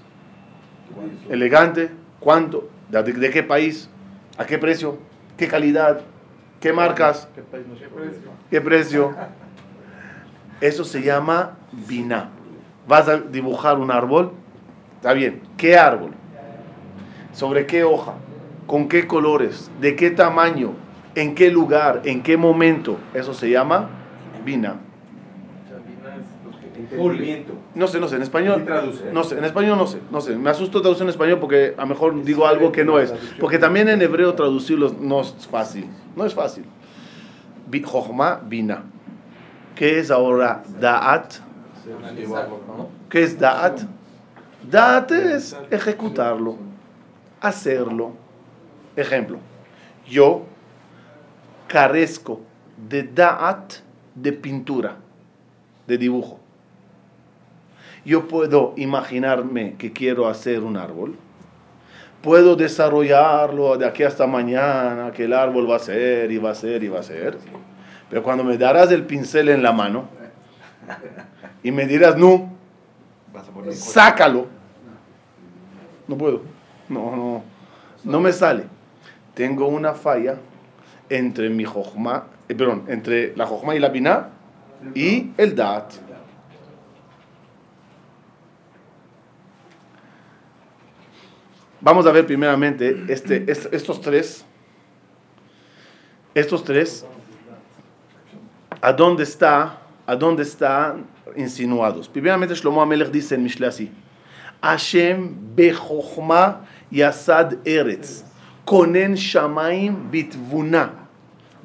¿Elegante? 1.29 1.89
¿Cuánto? 2.19 2.69
¿De, 2.89 3.29
qué 3.31 3.43
país? 3.43 3.89
¿A 4.37 4.45
qué 4.45 4.57
precio? 4.57 4.97
¿Qué 5.37 5.47
calidad? 5.47 6.01
¿Qué 6.59 6.73
marcas? 6.73 7.27
¿Qué 7.35 7.41
país 7.41 7.65
precio? 7.65 8.29
¿Qué 8.49 8.61
precio? 8.61 9.15
Eso 10.61 10.83
se 10.83 11.01
llama 11.01 11.57
Bina. 11.87 12.29
¿Vas 12.87 13.07
a 13.07 13.17
dibujar 13.17 13.77
un 13.77 13.91
árbol? 13.91 14.33
Está 15.05 15.13
bien. 15.13 15.39
¿Qué 15.55 15.77
árbol? 15.77 16.13
¿Sobre 17.31 17.67
qué 17.67 17.83
hoja? 17.83 18.15
¿Con 18.65 18.89
qué 18.89 19.05
colores? 19.05 19.69
¿De 19.79 19.95
qué 19.95 20.09
tamaño? 20.09 20.71
¿En 21.13 21.35
qué 21.35 21.51
lugar? 21.51 22.01
¿En 22.05 22.23
qué 22.23 22.37
momento? 22.37 22.97
Eso 23.13 23.35
se 23.35 23.51
llama. 23.51 23.87
Entendimiento. 26.75 27.53
No 27.75 27.85
sé, 27.85 27.99
no 27.99 28.07
sé, 28.07 28.15
en 28.15 28.23
español. 28.23 28.55
¿Quién 28.55 28.65
traduce? 28.65 29.11
No 29.13 29.23
sé, 29.23 29.37
en 29.37 29.45
español 29.45 29.77
no 29.77 29.85
sé, 29.85 29.99
no 30.09 30.21
sé. 30.21 30.35
Me 30.37 30.49
asusto 30.49 30.81
traducir 30.81 31.03
en 31.03 31.09
español 31.09 31.37
porque 31.37 31.75
a 31.77 31.81
lo 31.81 31.87
mejor 31.87 32.23
digo 32.23 32.47
algo 32.47 32.71
que 32.71 32.83
no 32.83 32.97
es. 32.97 33.13
Porque 33.39 33.59
también 33.59 33.87
en 33.89 34.01
hebreo 34.01 34.33
traducirlos 34.33 34.99
no 34.99 35.21
es 35.21 35.35
fácil. 35.51 35.87
No 36.15 36.25
es 36.25 36.33
fácil. 36.33 36.65
Jochma, 37.71 38.41
Bina. 38.43 38.81
¿Qué 39.75 39.99
es 39.99 40.09
ahora 40.09 40.63
Da'at? 40.79 41.35
¿Qué 43.07 43.21
es 43.21 43.39
Da'at? 43.39 43.81
Da'at 44.69 45.11
es 45.11 45.55
ejecutarlo, 45.69 46.57
hacerlo. 47.41 48.13
Ejemplo, 48.95 49.39
yo 50.07 50.43
carezco 51.67 52.41
de 52.89 53.03
Da'at 53.03 53.73
de 54.15 54.31
pintura, 54.31 54.97
de 55.87 55.97
dibujo. 55.97 56.39
Yo 58.05 58.27
puedo 58.27 58.73
imaginarme 58.77 59.75
que 59.77 59.91
quiero 59.91 60.27
hacer 60.27 60.63
un 60.63 60.77
árbol. 60.77 61.15
Puedo 62.21 62.55
desarrollarlo 62.55 63.77
de 63.77 63.85
aquí 63.85 64.03
hasta 64.03 64.25
mañana, 64.25 65.11
que 65.11 65.25
el 65.25 65.33
árbol 65.33 65.69
va 65.69 65.75
a 65.75 65.79
ser 65.79 66.31
y 66.31 66.37
va 66.37 66.51
a 66.51 66.55
ser 66.55 66.83
y 66.83 66.87
va 66.87 66.99
a 66.99 67.03
ser. 67.03 67.37
Pero 68.09 68.23
cuando 68.23 68.43
me 68.43 68.57
darás 68.57 68.91
el 68.91 69.05
pincel 69.05 69.49
en 69.49 69.61
la 69.61 69.71
mano 69.71 70.05
y 71.63 71.71
me 71.71 71.85
dirás, 71.85 72.17
no, 72.17 72.51
sácalo. 73.71 74.54
No 76.07 76.17
puedo. 76.17 76.41
No, 76.89 77.15
no. 77.15 77.43
No 78.03 78.19
me 78.19 78.31
sale. 78.31 78.63
Tengo 79.33 79.67
una 79.67 79.93
falla 79.93 80.37
entre 81.09 81.49
mi 81.49 81.63
jojma, 81.65 82.27
eh, 82.47 82.55
perdón, 82.55 82.83
entre 82.87 83.35
la 83.35 83.45
jojma 83.45 83.75
y 83.75 83.79
la 83.79 83.89
biná 83.89 84.29
y 84.93 85.31
el 85.37 85.55
dat. 85.55 85.91
Vamos 91.81 92.05
a 92.07 92.11
ver 92.11 92.25
primeramente 92.25 93.05
este, 93.09 93.49
est- 93.51 93.71
estos 93.73 94.01
tres. 94.01 94.45
Estos 96.33 96.63
tres. 96.63 97.05
¿A 98.81 98.91
dónde 98.93 99.23
está? 99.23 99.79
¿A 100.07 100.15
dónde 100.15 100.43
están 100.43 101.05
insinuados? 101.35 102.07
Primeramente 102.09 102.55
Shlomo 102.55 102.81
Amelech 102.81 103.11
dice 103.11 103.35
en 103.35 103.43
Mishle 103.43 103.67
así. 103.67 103.91
Hashem 104.65 105.53
bechochma 105.55 106.65
yasad 106.91 107.63
eretz. 107.67 108.23
Konen 108.65 109.13
shamaim 109.15 110.09
bitvuna. 110.09 110.89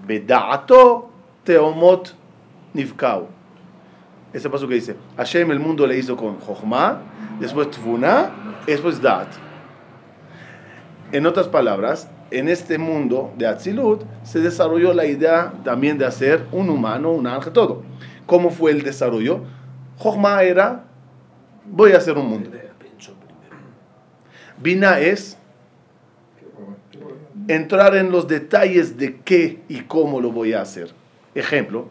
Beda'ato 0.06 1.08
teomot 1.46 2.12
nivkau. 2.74 3.28
Ese 4.34 4.50
paso 4.50 4.68
que 4.68 4.74
dice, 4.74 4.96
Hashem 5.16 5.50
el 5.50 5.58
mundo 5.58 5.86
le 5.86 5.96
hizo 5.96 6.14
con 6.14 6.38
Jochma, 6.38 7.00
después 7.40 7.70
Tvuna, 7.70 8.30
después 8.66 9.00
Dat. 9.00 9.26
En 11.10 11.26
otras 11.26 11.48
palabras, 11.48 12.08
en 12.30 12.48
este 12.48 12.78
mundo 12.78 13.32
de 13.36 13.48
Atzilut 13.48 14.04
se 14.22 14.38
desarrolló 14.38 14.92
la 14.92 15.06
idea 15.06 15.52
también 15.64 15.98
de 15.98 16.06
hacer 16.06 16.46
un 16.52 16.68
humano, 16.70 17.10
un 17.10 17.26
ángel, 17.26 17.52
todo. 17.52 17.82
¿Cómo 18.26 18.50
fue 18.50 18.70
el 18.70 18.82
desarrollo? 18.82 19.40
Jochma 19.98 20.42
era, 20.42 20.84
voy 21.66 21.92
a 21.92 21.96
hacer 21.96 22.16
un 22.16 22.28
mundo. 22.28 22.50
Bina 24.60 24.98
es 25.00 25.38
entrar 27.48 27.96
en 27.96 28.12
los 28.12 28.28
detalles 28.28 28.96
de 28.96 29.16
qué 29.16 29.60
y 29.68 29.80
cómo 29.80 30.20
lo 30.20 30.30
voy 30.30 30.52
a 30.52 30.60
hacer. 30.60 30.90
Ejemplo, 31.34 31.88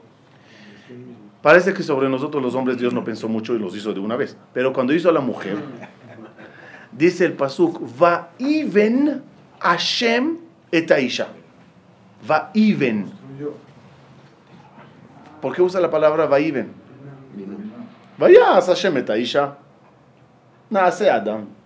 parece 1.42 1.74
que 1.74 1.84
sobre 1.84 2.10
nosotros 2.10 2.44
los 2.44 2.56
hombres 2.56 2.78
Dios 2.78 2.94
no 2.94 3.04
pensó 3.04 3.28
mucho 3.28 3.56
y 3.56 3.60
los 3.60 3.76
hizo 3.76 3.94
de 3.94 4.00
una 4.00 4.16
vez. 4.16 4.38
Pero 4.54 4.72
cuando 4.72 4.94
hizo 4.94 5.10
a 5.10 5.12
la 5.12 5.20
mujer, 5.20 5.58
dice 6.92 7.26
el 7.26 7.34
pasuk, 7.34 7.82
va 8.02 8.30
even 8.38 9.22
Hashem 9.60 10.38
etaisha. 10.72 11.28
Va 12.30 12.52
even. 12.54 13.12
¿Por 15.42 15.56
qué 15.56 15.62
usa 15.62 15.80
la 15.82 15.90
palabra 15.90 16.26
va 16.26 16.40
even? 16.40 16.72
Vaya 18.18 18.62
Hashem 18.62 18.98
etaisha. 18.98 19.56
Nace 20.70 21.10
Adam. 21.10 21.59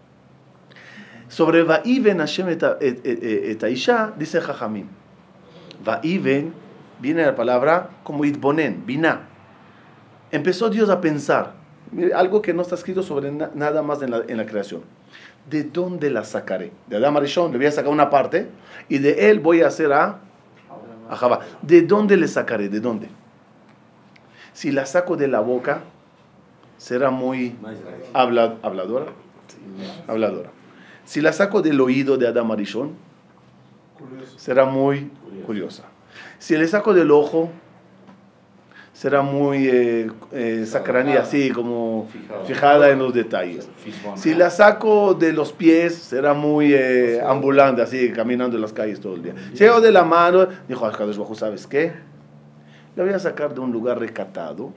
Sobre 1.33 1.63
Va'iven 1.63 2.19
Hashem 2.19 2.47
et 2.49 3.63
Aisha, 3.63 4.13
dice 4.15 4.39
Jajamim. 4.39 4.85
Va'iven 5.83 6.53
viene 6.99 7.25
la 7.25 7.35
palabra 7.35 7.89
como 8.03 8.23
Itbonen, 8.23 8.85
Bina. 8.85 9.21
Empezó 10.31 10.69
Dios 10.69 10.91
a 10.91 11.01
pensar, 11.01 11.53
algo 12.13 12.43
que 12.43 12.53
no 12.53 12.61
está 12.61 12.75
escrito 12.75 13.01
sobre 13.01 13.31
nada 13.31 13.81
más 13.81 14.03
en 14.03 14.11
la, 14.11 14.21
en 14.27 14.37
la 14.37 14.45
creación. 14.45 14.83
¿De 15.49 15.63
dónde 15.63 16.11
la 16.11 16.23
sacaré? 16.23 16.71
De 16.85 16.97
Adam 16.97 17.17
Arishon 17.17 17.51
le 17.51 17.57
voy 17.57 17.65
a 17.65 17.71
sacar 17.71 17.91
una 17.91 18.11
parte 18.11 18.49
y 18.87 18.99
de 18.99 19.31
él 19.31 19.39
voy 19.39 19.63
a 19.63 19.67
hacer 19.69 19.91
a, 19.91 20.19
a 21.09 21.15
Java. 21.15 21.39
¿De 21.63 21.81
dónde 21.81 22.15
le 22.15 22.27
sacaré? 22.27 22.69
¿De 22.69 22.79
dónde? 22.79 23.09
Si 24.53 24.71
la 24.71 24.85
saco 24.85 25.17
de 25.17 25.27
la 25.27 25.39
boca, 25.39 25.81
será 26.77 27.09
muy 27.09 27.55
habla, 28.13 28.57
habladora. 28.61 29.07
Habladora. 30.07 30.51
Si 31.05 31.21
la 31.21 31.33
saco 31.33 31.61
del 31.61 31.79
oído 31.81 32.17
de 32.17 32.27
Adam 32.27 32.51
Arishon, 32.51 32.91
será 34.37 34.65
muy 34.65 35.09
curiosa. 35.45 35.83
Si 36.39 36.57
le 36.57 36.67
saco 36.67 36.93
del 36.93 37.11
ojo, 37.11 37.49
será 38.93 39.21
muy 39.21 39.67
eh, 39.67 40.11
eh, 40.31 40.65
así 41.19 41.51
como 41.51 42.07
fijada 42.45 42.89
en 42.89 42.99
los 42.99 43.13
detalles. 43.13 43.67
Si 44.15 44.33
la 44.33 44.49
saco 44.49 45.13
de 45.13 45.33
los 45.33 45.51
pies, 45.51 45.95
será 45.95 46.33
muy 46.33 46.73
eh, 46.73 47.21
ambulante, 47.25 47.81
así 47.81 48.11
caminando 48.11 48.55
en 48.55 48.61
las 48.61 48.71
calles 48.71 48.99
todo 48.99 49.15
el 49.15 49.23
día. 49.23 49.33
Si 49.53 49.65
hago 49.65 49.81
de 49.81 49.91
la 49.91 50.03
mano, 50.03 50.47
dijo 50.67 50.85
Akadosh 50.85 51.17
Bajo, 51.17 51.35
¿sabes 51.35 51.67
qué? 51.67 51.93
La 52.95 53.03
voy 53.03 53.13
a 53.13 53.19
sacar 53.19 53.53
de 53.53 53.59
un 53.59 53.71
lugar 53.71 53.99
recatado 53.99 54.71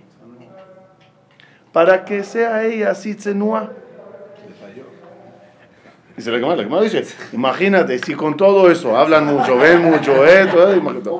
para 1.73 2.06
que 2.06 2.25
sea 2.25 2.64
ella 2.64 2.92
así 2.92 3.14
tsenua. 3.14 3.71
Dice 6.16 6.30
la 6.30 6.38
Gemara, 6.38 6.56
la 6.56 6.62
Gemara 6.64 6.82
dice, 6.82 7.04
imagínate, 7.32 7.99
si 7.99 8.14
con 8.14 8.37
todo 8.37 8.70
eso 8.70 8.96
hablan 8.96 9.26
mucho, 9.26 9.58
ven 9.58 9.82
mucho, 9.82 10.25
esto, 10.25 10.70
eh, 10.73 10.76
imagínate. 10.78 11.11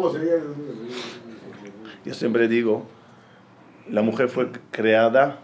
Yo 2.05 2.15
siempre 2.15 2.49
digo, 2.49 2.85
la 3.91 4.01
mujer 4.03 4.29
fue 4.29 4.49
creada 4.71 5.41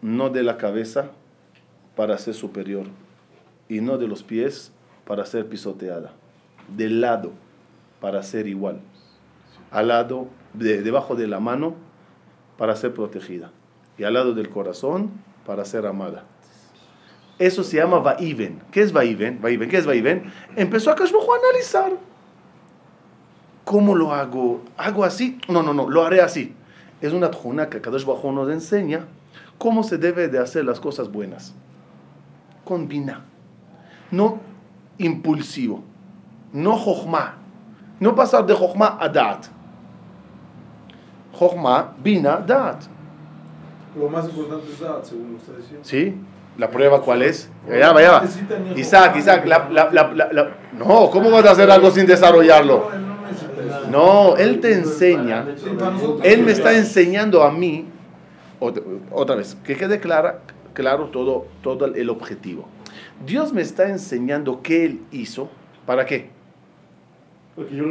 no 0.00 0.30
de 0.30 0.42
la 0.42 0.56
cabeza 0.56 1.10
para 1.96 2.16
ser 2.18 2.34
superior 2.34 2.86
y 3.68 3.80
no 3.80 3.98
de 3.98 4.06
los 4.08 4.22
pies 4.22 4.72
para 5.06 5.26
ser 5.26 5.46
pisoteada, 5.46 6.12
del 6.76 7.00
lado 7.00 7.32
para 8.00 8.22
ser 8.22 8.46
igual, 8.46 8.80
al 9.70 9.88
lado, 9.88 10.28
de- 10.54 10.82
debajo 10.82 11.14
de 11.14 11.26
la 11.26 11.40
mano 11.40 11.74
para 12.56 12.74
ser 12.76 12.94
protegida 12.94 13.50
y 13.98 14.04
al 14.04 14.14
lado 14.14 14.32
del 14.34 14.48
corazón 14.48 15.10
para 15.44 15.64
ser 15.64 15.84
amada. 15.86 16.24
Eso 17.38 17.62
se 17.62 17.76
llama 17.76 17.98
Vaiven. 17.98 18.62
¿Qué 18.70 18.80
es 18.80 18.92
Vaiven? 18.92 19.40
Vaiven. 19.42 19.68
¿Qué 19.68 19.76
es 19.78 19.86
Vaiven? 19.86 20.32
Empezó 20.56 20.90
a 20.90 20.94
Kashbojo 20.94 21.34
a 21.34 21.38
analizar. 21.38 21.92
¿Cómo 23.64 23.94
lo 23.94 24.12
hago? 24.12 24.62
¿Hago 24.76 25.04
así? 25.04 25.38
No, 25.48 25.62
no, 25.62 25.74
no, 25.74 25.88
lo 25.90 26.04
haré 26.04 26.20
así. 26.22 26.54
Es 27.00 27.12
una 27.12 27.30
tjuna 27.30 27.68
que 27.68 27.80
Kadosh 27.80 28.04
Bajo 28.04 28.32
nos 28.32 28.48
enseña 28.50 29.06
cómo 29.58 29.82
se 29.82 29.98
debe 29.98 30.28
de 30.28 30.38
hacer 30.38 30.64
las 30.64 30.80
cosas 30.80 31.10
buenas. 31.10 31.54
Con 32.64 32.88
bina. 32.88 33.24
No 34.10 34.40
impulsivo. 34.98 35.82
No 36.52 36.76
jochma. 36.78 37.34
No 38.00 38.14
pasar 38.14 38.46
de 38.46 38.54
jochma 38.54 38.96
a 39.00 39.08
dat. 39.08 39.46
Jochma, 41.32 41.94
bina, 42.02 42.38
dat. 42.38 42.84
Lo 43.98 44.08
más 44.08 44.26
importante 44.26 44.70
es 44.72 44.80
edad, 44.80 45.02
según 45.02 45.34
usted 45.34 45.54
decía. 45.54 45.78
¿Sí? 45.82 46.14
¿La 46.58 46.70
prueba 46.70 47.02
cuál 47.02 47.22
es? 47.22 47.48
Ya 47.68 47.92
va, 47.92 48.00
ya 48.02 48.12
va. 48.12 48.24
Isaac, 48.76 49.16
Isaac, 49.16 49.46
la, 49.46 49.68
la, 49.70 49.90
la, 49.92 50.12
la- 50.14 50.32
la- 50.32 50.56
No, 50.78 51.10
¿cómo 51.10 51.30
vas 51.30 51.44
a 51.46 51.50
hacer 51.52 51.70
algo 51.70 51.90
sin 51.90 52.06
desarrollarlo? 52.06 52.88
No 53.90 54.36
él 54.36 54.60
te 54.60 54.72
enseña. 54.72 55.44
Él 56.22 56.42
me 56.42 56.52
está 56.52 56.74
enseñando 56.76 57.42
a 57.42 57.50
mí, 57.50 57.86
otra, 58.58 58.82
otra 59.12 59.36
vez, 59.36 59.56
que 59.64 59.76
quede 59.76 60.00
clara, 60.00 60.40
claro 60.72 61.06
todo, 61.06 61.46
todo 61.62 61.86
el 61.86 62.10
objetivo. 62.10 62.68
Dios 63.26 63.52
me 63.52 63.62
está 63.62 63.88
enseñando 63.88 64.62
qué 64.62 64.84
Él 64.86 65.00
hizo. 65.12 65.48
¿Para 65.86 66.04
qué? 66.06 66.30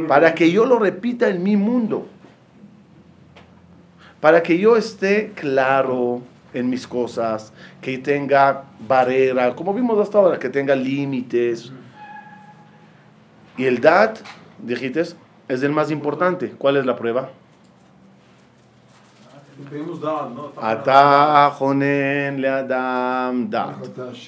Para 0.08 0.34
que 0.34 0.50
yo 0.50 0.66
lo 0.66 0.78
repita 0.78 1.28
en 1.28 1.42
mi 1.42 1.56
mundo. 1.56 2.06
Para 4.20 4.42
que 4.42 4.58
yo 4.58 4.76
esté 4.76 5.32
claro 5.34 6.20
en 6.54 6.70
mis 6.70 6.86
cosas, 6.86 7.52
que 7.80 7.98
tenga 7.98 8.64
barrera, 8.88 9.54
como 9.54 9.74
vimos 9.74 9.98
hasta 9.98 10.18
ahora, 10.18 10.38
que 10.38 10.48
tenga 10.48 10.74
límites. 10.74 11.72
Y 13.56 13.64
el 13.64 13.80
DAT, 13.80 14.18
dijiste, 14.58 15.00
es 15.00 15.62
el 15.62 15.72
más 15.72 15.90
importante. 15.90 16.50
¿Cuál 16.50 16.76
es 16.76 16.86
la 16.86 16.96
prueba? 16.96 17.30
Pedimos 19.70 20.00
edad, 20.00 20.28
¿no? 20.28 20.52
Ata 20.60 21.50
jonen 21.58 22.42
le 22.42 22.48
Adam 22.48 23.48
dat. 23.48 23.76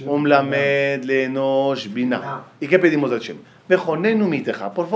Um 0.06 0.24
lamed 0.24 1.04
le 1.04 1.24
enosh 1.24 1.86
bina. 1.92 2.44
¿Y 2.58 2.66
qué 2.66 2.78
pedimos 2.78 3.12
a 3.12 3.16
Hashem? 3.16 3.36
Bejonenu 3.68 4.26
miteja. 4.26 4.72
Por 4.72 4.88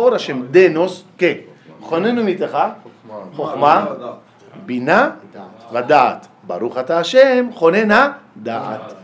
favor, 6.46 6.87
Hashem, 6.87 7.52
jonena, 7.52 8.20
daat. 8.35 8.94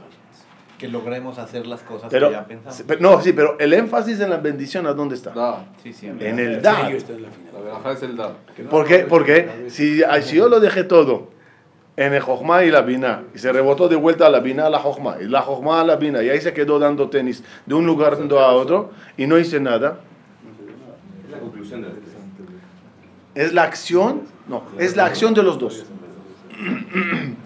Que 0.79 0.87
logremos 0.87 1.39
hacer 1.39 1.67
las 1.67 1.81
cosas 1.83 2.09
Pero, 2.09 2.29
que 2.29 2.35
ya 2.35 2.45
pensamos. 2.47 2.85
pero- 2.87 3.01
no, 3.01 3.21
sí, 3.21 3.33
pero 3.33 3.59
el 3.59 3.73
énfasis 3.73 4.21
en 4.21 4.31
la 4.31 4.37
bendición, 4.37 4.87
¿a 4.87 4.93
dónde 4.93 5.17
está? 5.17 5.31
Da. 5.31 5.65
Sí, 5.83 5.93
sí. 5.93 6.07
En 6.07 6.39
el 6.39 6.63
dat. 6.63 6.91
La 7.53 7.61
veraja 7.61 7.93
es 7.93 8.03
el 8.05 8.17
da. 8.17 8.35
¿Por 8.71 8.87
qué? 8.87 8.99
Porque 9.01 9.67
si, 9.69 10.03
si 10.23 10.37
yo 10.37 10.49
lo 10.49 10.61
dejé 10.61 10.85
todo 10.85 11.31
en 11.97 12.15
el 12.15 12.21
Jochma 12.21 12.63
y 12.63 12.71
la 12.71 12.83
Bina, 12.83 13.25
y 13.35 13.39
se 13.39 13.51
rebotó 13.53 13.89
de 13.89 13.97
vuelta 13.97 14.27
a 14.27 14.31
la 14.31 14.39
Bina 14.39 14.67
a 14.67 14.71
la 14.71 14.79
Jochma, 14.79 15.17
y 15.21 15.25
la 15.25 15.43
Jochma 15.43 15.81
a 15.81 15.85
la 15.85 15.97
Bina, 15.97 16.23
y 16.23 16.29
ahí 16.29 16.41
se 16.41 16.53
quedó 16.53 16.79
dando 16.79 17.11
tenis 17.11 17.43
de 17.67 17.75
un 17.75 17.85
lugar 17.85 18.15
a 18.15 18.53
otro, 18.53 18.93
y 19.17 19.27
no 19.27 19.37
hice 19.37 19.59
nada, 19.59 19.99
Es 21.25 21.31
la 21.33 21.39
conclusión 21.41 21.83
de 21.83 21.89
la 21.89 21.95
es 23.35 23.53
la 23.53 23.63
acción, 23.63 24.23
no, 24.49 24.63
es 24.79 24.97
la 24.97 25.07
acción 25.07 25.35
de 25.35 25.43
los 25.43 25.59
dos. 25.59 25.85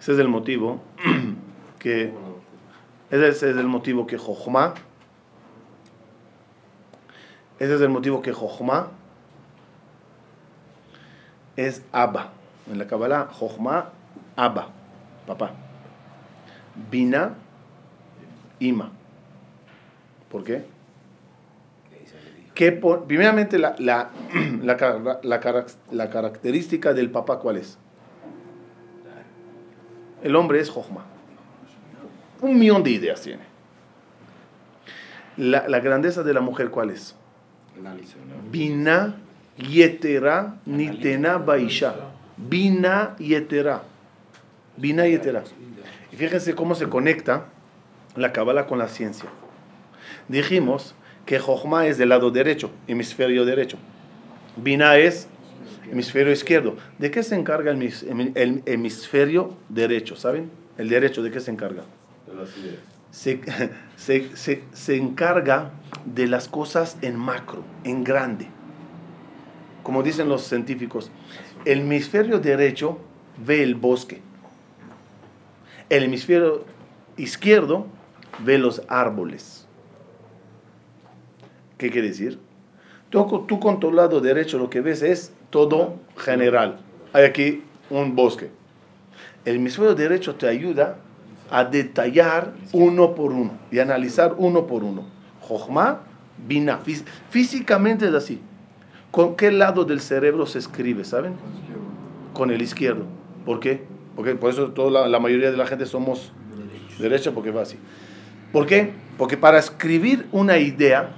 Ese 0.00 0.12
es 0.12 0.18
el 0.20 0.28
motivo 0.28 0.80
que, 1.78 2.12
ese 3.10 3.28
es 3.28 3.42
el 3.42 3.66
motivo 3.66 4.06
que 4.06 4.16
Jochma, 4.16 4.74
ese 7.58 7.74
es 7.74 7.80
el 7.80 7.88
motivo 7.88 8.22
que 8.22 8.32
Jochma 8.32 8.88
es 11.56 11.82
Abba. 11.92 12.32
En 12.70 12.78
la 12.78 12.86
Kabbalah, 12.86 13.28
Jochma, 13.32 13.90
Abba, 14.36 14.68
papá. 15.26 15.50
Bina, 16.90 17.34
Ima. 18.60 18.92
¿Por 20.30 20.44
qué? 20.44 20.77
Que 22.58 22.72
por- 22.72 23.04
primeramente 23.04 23.56
la, 23.56 23.76
la, 23.78 24.10
la, 24.64 25.20
la 25.22 25.38
cara- 25.38 25.66
la 25.92 26.10
característica 26.10 26.92
del 26.92 27.08
papá, 27.08 27.38
¿cuál 27.38 27.56
es? 27.58 27.78
El 30.24 30.34
hombre 30.34 30.58
es 30.58 30.68
Jochma. 30.68 31.04
Un 32.40 32.58
millón 32.58 32.82
de 32.82 32.90
ideas 32.90 33.20
tiene. 33.20 33.44
La, 35.36 35.68
la 35.68 35.78
grandeza 35.78 36.24
de 36.24 36.34
la 36.34 36.40
mujer, 36.40 36.70
¿cuál 36.72 36.90
es? 36.90 37.14
Bina 38.50 39.14
Yetera 39.56 40.56
nitena 40.66 41.36
baisha. 41.38 41.94
Bina 42.36 43.14
yetera. 43.20 43.82
Bina 44.76 45.06
yetera. 45.06 45.44
Y 46.12 46.16
fíjense 46.16 46.56
cómo 46.56 46.74
se 46.74 46.88
conecta 46.88 47.44
la 48.16 48.32
cabala 48.32 48.66
con 48.66 48.78
la 48.80 48.88
ciencia. 48.88 49.28
Dijimos 50.26 50.96
que 51.28 51.38
Jochma 51.38 51.86
es 51.86 51.98
del 51.98 52.08
lado 52.08 52.30
derecho, 52.30 52.70
hemisferio 52.86 53.44
derecho. 53.44 53.76
Bina 54.56 54.96
es 54.96 55.28
hemisferio 55.92 56.32
izquierdo. 56.32 56.76
¿De 56.98 57.10
qué 57.10 57.22
se 57.22 57.34
encarga 57.34 57.70
el, 57.70 57.78
hemis- 57.78 58.32
el 58.34 58.62
hemisferio 58.64 59.52
derecho? 59.68 60.16
¿Saben? 60.16 60.50
El 60.78 60.88
derecho, 60.88 61.22
¿de 61.22 61.30
qué 61.30 61.40
se 61.40 61.50
encarga? 61.50 61.82
De 62.26 62.34
las 62.34 62.48
ideas. 62.56 62.76
se, 63.10 63.40
se- 63.96 64.34
se- 64.36 64.64
se 64.72 64.96
encarga 64.96 65.70
de 66.06 66.26
las 66.28 66.48
cosas 66.48 66.96
en 67.02 67.16
macro, 67.16 67.62
en 67.84 68.04
grande. 68.04 68.48
Como 69.82 70.02
dicen 70.02 70.30
los 70.30 70.44
científicos, 70.44 71.10
el 71.66 71.80
hemisferio 71.80 72.38
derecho 72.38 72.98
ve 73.44 73.62
el 73.62 73.74
bosque. 73.74 74.22
El 75.90 76.04
hemisferio 76.04 76.64
izquierdo 77.18 77.86
ve 78.46 78.56
los 78.56 78.80
árboles. 78.88 79.67
¿Qué 81.78 81.90
quiere 81.90 82.08
decir? 82.08 82.38
Tú, 83.10 83.44
tú 83.46 83.58
con 83.60 83.80
tu 83.80 83.92
lado 83.92 84.20
derecho 84.20 84.58
lo 84.58 84.68
que 84.68 84.80
ves 84.80 85.02
es 85.02 85.32
todo 85.50 85.94
general. 86.16 86.78
Hay 87.12 87.24
aquí 87.24 87.62
un 87.90 88.14
bosque. 88.14 88.50
El 89.44 89.56
hemisferio 89.56 89.94
derecho 89.94 90.34
te 90.34 90.46
ayuda 90.46 90.96
a 91.50 91.64
detallar 91.64 92.52
uno 92.72 93.14
por 93.14 93.32
uno 93.32 93.52
y 93.70 93.78
analizar 93.78 94.34
uno 94.36 94.66
por 94.66 94.84
uno. 94.84 95.04
Jochma, 95.40 96.00
Bina. 96.46 96.80
Fí- 96.84 97.02
Físicamente 97.30 98.06
es 98.08 98.14
así. 98.14 98.40
¿Con 99.10 99.36
qué 99.36 99.50
lado 99.50 99.84
del 99.86 100.00
cerebro 100.00 100.44
se 100.44 100.58
escribe, 100.58 101.04
saben? 101.04 101.32
Con 102.34 102.50
el 102.50 102.60
izquierdo. 102.60 103.06
¿Por 103.46 103.60
qué? 103.60 103.82
Porque 104.14 104.34
por 104.34 104.50
eso 104.50 104.72
toda 104.72 104.90
la, 104.90 105.08
la 105.08 105.18
mayoría 105.18 105.50
de 105.50 105.56
la 105.56 105.66
gente 105.66 105.86
somos 105.86 106.32
derecha 106.98 107.32
porque 107.32 107.50
va 107.50 107.62
así. 107.62 107.78
¿Por 108.52 108.66
qué? 108.66 108.92
Porque 109.16 109.36
para 109.38 109.58
escribir 109.58 110.26
una 110.32 110.58
idea 110.58 111.14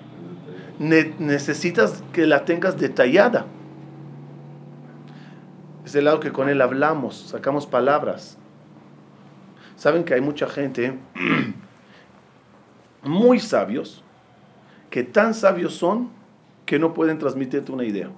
ne- 0.80 1.14
necesitas 1.18 2.02
que 2.12 2.26
la 2.26 2.44
tengas 2.44 2.78
detallada. 2.78 3.44
Es 5.84 5.94
el 5.94 6.06
lado 6.06 6.18
que 6.20 6.32
con 6.32 6.48
él 6.48 6.60
hablamos, 6.60 7.16
sacamos 7.16 7.66
palabras. 7.66 8.36
Saben 9.76 10.04
que 10.04 10.14
hay 10.14 10.20
mucha 10.20 10.48
gente 10.48 10.98
muy 13.02 13.38
sabios 13.38 14.02
que 14.90 15.04
tan 15.04 15.34
sabios 15.34 15.74
son 15.74 16.08
que 16.66 16.78
no 16.78 16.94
pueden 16.94 17.18
transmitirte 17.18 17.72
una 17.72 17.84
idea. 17.84 18.08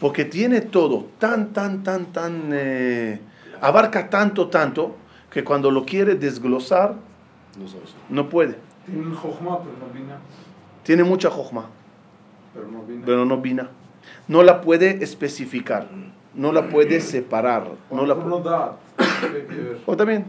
Porque 0.00 0.24
tiene 0.24 0.60
todo 0.60 1.06
tan, 1.18 1.52
tan, 1.52 1.82
tan, 1.82 2.06
tan, 2.06 2.50
eh, 2.52 3.18
abarca 3.60 4.10
tanto, 4.10 4.48
tanto, 4.48 4.94
que 5.30 5.42
cuando 5.42 5.70
lo 5.70 5.84
quiere 5.84 6.14
desglosar, 6.14 6.94
No 7.56 8.22
no 8.22 8.28
puede. 8.28 8.65
Tiene 8.86 9.14
Jochma, 9.14 9.58
pero 9.60 9.76
no 9.78 9.92
vina. 9.92 10.18
Tiene 10.84 11.02
mucha 11.04 11.30
jojma, 11.30 11.66
Pero 12.54 12.68
no 12.68 12.82
vina. 12.82 13.02
pero 13.04 13.24
no 13.24 13.38
vina. 13.38 13.68
No 14.28 14.42
la 14.44 14.60
puede 14.60 15.02
especificar, 15.02 15.88
no 16.34 16.52
la 16.52 16.68
puede 16.68 17.00
separar. 17.00 17.66
No 17.90 18.06
la. 18.06 18.14
O 19.86 19.96
también. 19.96 20.26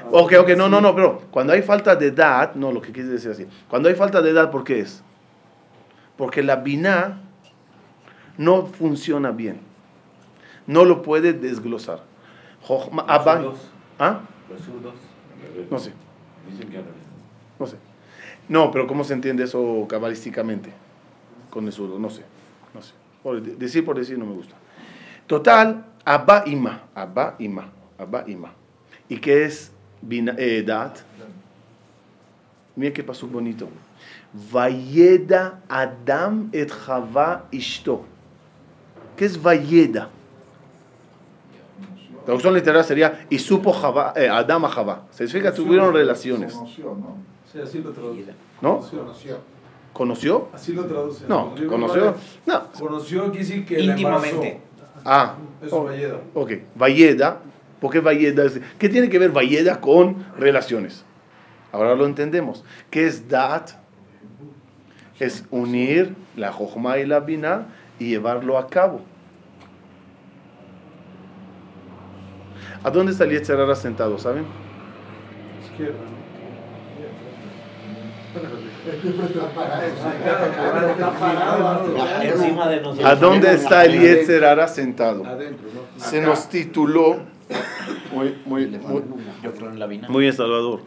Ah, 0.00 0.06
Ok, 0.12 0.32
ok, 0.40 0.50
no, 0.56 0.68
no, 0.68 0.80
no, 0.80 0.94
pero 0.94 1.20
cuando 1.30 1.52
hay 1.52 1.62
falta 1.62 1.94
de 1.96 2.06
edad, 2.06 2.54
no, 2.54 2.72
lo 2.72 2.80
que 2.80 2.92
quise 2.92 3.08
decir 3.08 3.30
así. 3.32 3.46
Cuando 3.68 3.88
hay 3.88 3.94
falta 3.94 4.22
de 4.22 4.30
edad, 4.30 4.50
¿por 4.50 4.64
qué 4.64 4.80
es? 4.80 5.02
Porque 6.16 6.42
la 6.42 6.56
biná 6.56 7.20
no 8.38 8.66
funciona 8.66 9.32
bien. 9.32 9.60
No 10.66 10.84
lo 10.84 11.02
puede 11.02 11.32
desglosar. 11.32 12.02
Abba-. 13.06 13.52
¿Ah? 13.98 14.20
No 15.70 15.78
sé, 15.78 15.92
Dicen 16.48 16.68
que. 16.70 16.80
No 17.60 17.66
sé. 17.66 17.76
No, 18.48 18.70
pero 18.72 18.86
¿cómo 18.88 19.04
se 19.04 19.12
entiende 19.14 19.44
eso 19.44 19.86
cabalísticamente? 19.88 20.72
Con 21.50 21.66
el 21.66 21.72
zurdo, 21.72 21.98
no 21.98 22.10
sé. 22.10 22.22
No 22.74 22.82
sé. 22.82 22.94
Por 23.22 23.40
de- 23.42 23.54
decir 23.54 23.84
por 23.84 23.96
decir 23.96 24.18
no 24.18 24.24
me 24.26 24.32
gusta. 24.32 24.56
Total, 25.26 25.84
Abba 26.04 26.42
Ima. 26.46 26.82
Abba 26.94 27.36
Ima. 27.38 27.70
Abba 27.98 28.24
Ima. 28.26 28.52
¿Y 29.08 29.18
qué 29.18 29.44
es 29.44 29.70
bina, 30.00 30.34
eh, 30.38 30.58
edad? 30.58 30.94
Mira 32.76 32.92
qué 32.92 33.04
pasó 33.04 33.26
bonito. 33.26 33.68
Vayeda 34.52 35.60
Adam 35.68 36.48
et 36.52 36.70
Chava 36.86 37.44
Ishto. 37.50 38.04
¿Qué 39.16 39.26
es 39.26 39.40
Vayeda? 39.40 40.08
La 42.20 42.24
traducción 42.24 42.54
literal 42.54 42.84
sería 42.84 43.26
y 43.28 43.38
supo 43.38 43.72
Java, 43.72 44.12
eh, 44.16 44.28
Adam 44.28 44.64
a 44.64 44.68
Java. 44.68 45.02
Se 45.10 45.26
significa 45.26 45.52
tuvieron 45.54 45.92
relaciones. 45.92 46.54
Sí, 47.52 47.58
así 47.60 47.78
lo 47.82 47.90
traduce. 47.90 48.32
¿No? 48.60 48.80
Conoció. 48.80 49.38
¿Conoció? 49.92 50.48
Así 50.52 50.72
lo 50.72 50.84
traduce. 50.86 51.26
No, 51.26 51.54
¿conoció? 51.68 52.14
No. 52.46 52.70
Conoció 52.78 53.24
quiere 53.30 53.38
decir 53.38 53.66
que 53.66 53.78
la 53.78 53.92
Íntimamente. 53.92 54.60
Ah, 55.04 55.34
Eso 55.62 55.76
oh, 55.80 55.90
es 55.90 55.96
Valleda. 55.96 56.20
ok. 56.34 56.52
Valleda. 56.76 57.40
¿Por 57.80 57.90
qué 57.90 58.00
Valleda? 58.00 58.44
es- 58.44 58.60
¿Qué 58.78 58.88
tiene 58.88 59.08
que 59.08 59.18
ver 59.18 59.30
Valleda 59.32 59.80
con 59.80 60.24
relaciones? 60.36 61.04
Ahora 61.72 61.94
lo 61.94 62.06
entendemos. 62.06 62.64
¿Qué 62.90 63.06
es 63.06 63.28
Dat? 63.28 63.70
Es 65.18 65.44
unir 65.50 66.14
la 66.36 66.52
Jochma 66.52 66.98
y 66.98 67.06
la 67.06 67.20
Bina 67.20 67.66
y 67.98 68.08
llevarlo 68.10 68.58
a 68.58 68.68
cabo. 68.68 69.00
¿A 72.82 72.90
dónde 72.90 73.12
está 73.12 73.24
el 73.24 73.76
sentado, 73.76 74.18
saben? 74.18 74.46
Izquierda, 75.62 75.98
¿no? 75.98 76.20
Encima 77.80 78.00
de 78.00 78.04
nosotros. 78.06 78.19
¿A 83.04 83.14
dónde 83.16 83.54
está 83.54 83.84
el 83.84 84.00
Yetzerara 84.00 84.68
sentado? 84.68 85.24
Se 85.96 86.20
nos 86.20 86.48
tituló 86.48 87.20
muy, 88.12 88.36
muy, 88.44 88.66
muy. 88.66 89.02
Muy 90.08 90.32
Salvador. 90.32 90.80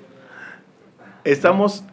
Estamos 1.24 1.84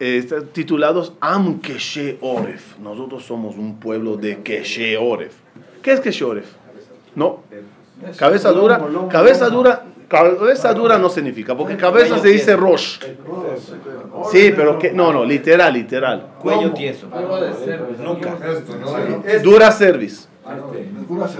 eh, 0.00 0.26
titulados 0.52 1.12
Am 1.20 1.60
Keshe 1.60 2.18
Oref. 2.20 2.78
Nosotros 2.78 3.24
somos 3.24 3.56
un 3.56 3.78
pueblo 3.78 4.16
de 4.16 4.42
Keshe 4.42 4.96
Oref. 4.96 5.34
¿Qué 5.82 5.92
es 5.92 6.00
Keshe 6.00 6.24
Oref? 6.24 6.46
No. 7.14 7.42
Cabeza 8.16 8.50
dura. 8.52 8.80
Cabeza 9.10 9.48
dura. 9.48 9.84
Cabeza 10.08 10.72
dura 10.72 10.98
no 10.98 11.08
significa, 11.08 11.56
porque 11.56 11.76
cabeza 11.76 12.18
se 12.18 12.28
dice 12.28 12.54
Rosh. 12.54 13.00
Sí, 14.30 14.52
pero 14.54 14.78
que, 14.78 14.92
no, 14.92 15.12
no, 15.12 15.24
literal, 15.24 15.72
literal. 15.74 16.26
Cuello 16.40 16.72
tieso. 16.72 17.08
Nunca. 18.02 18.36
Dura 19.42 19.72
service. 19.72 20.28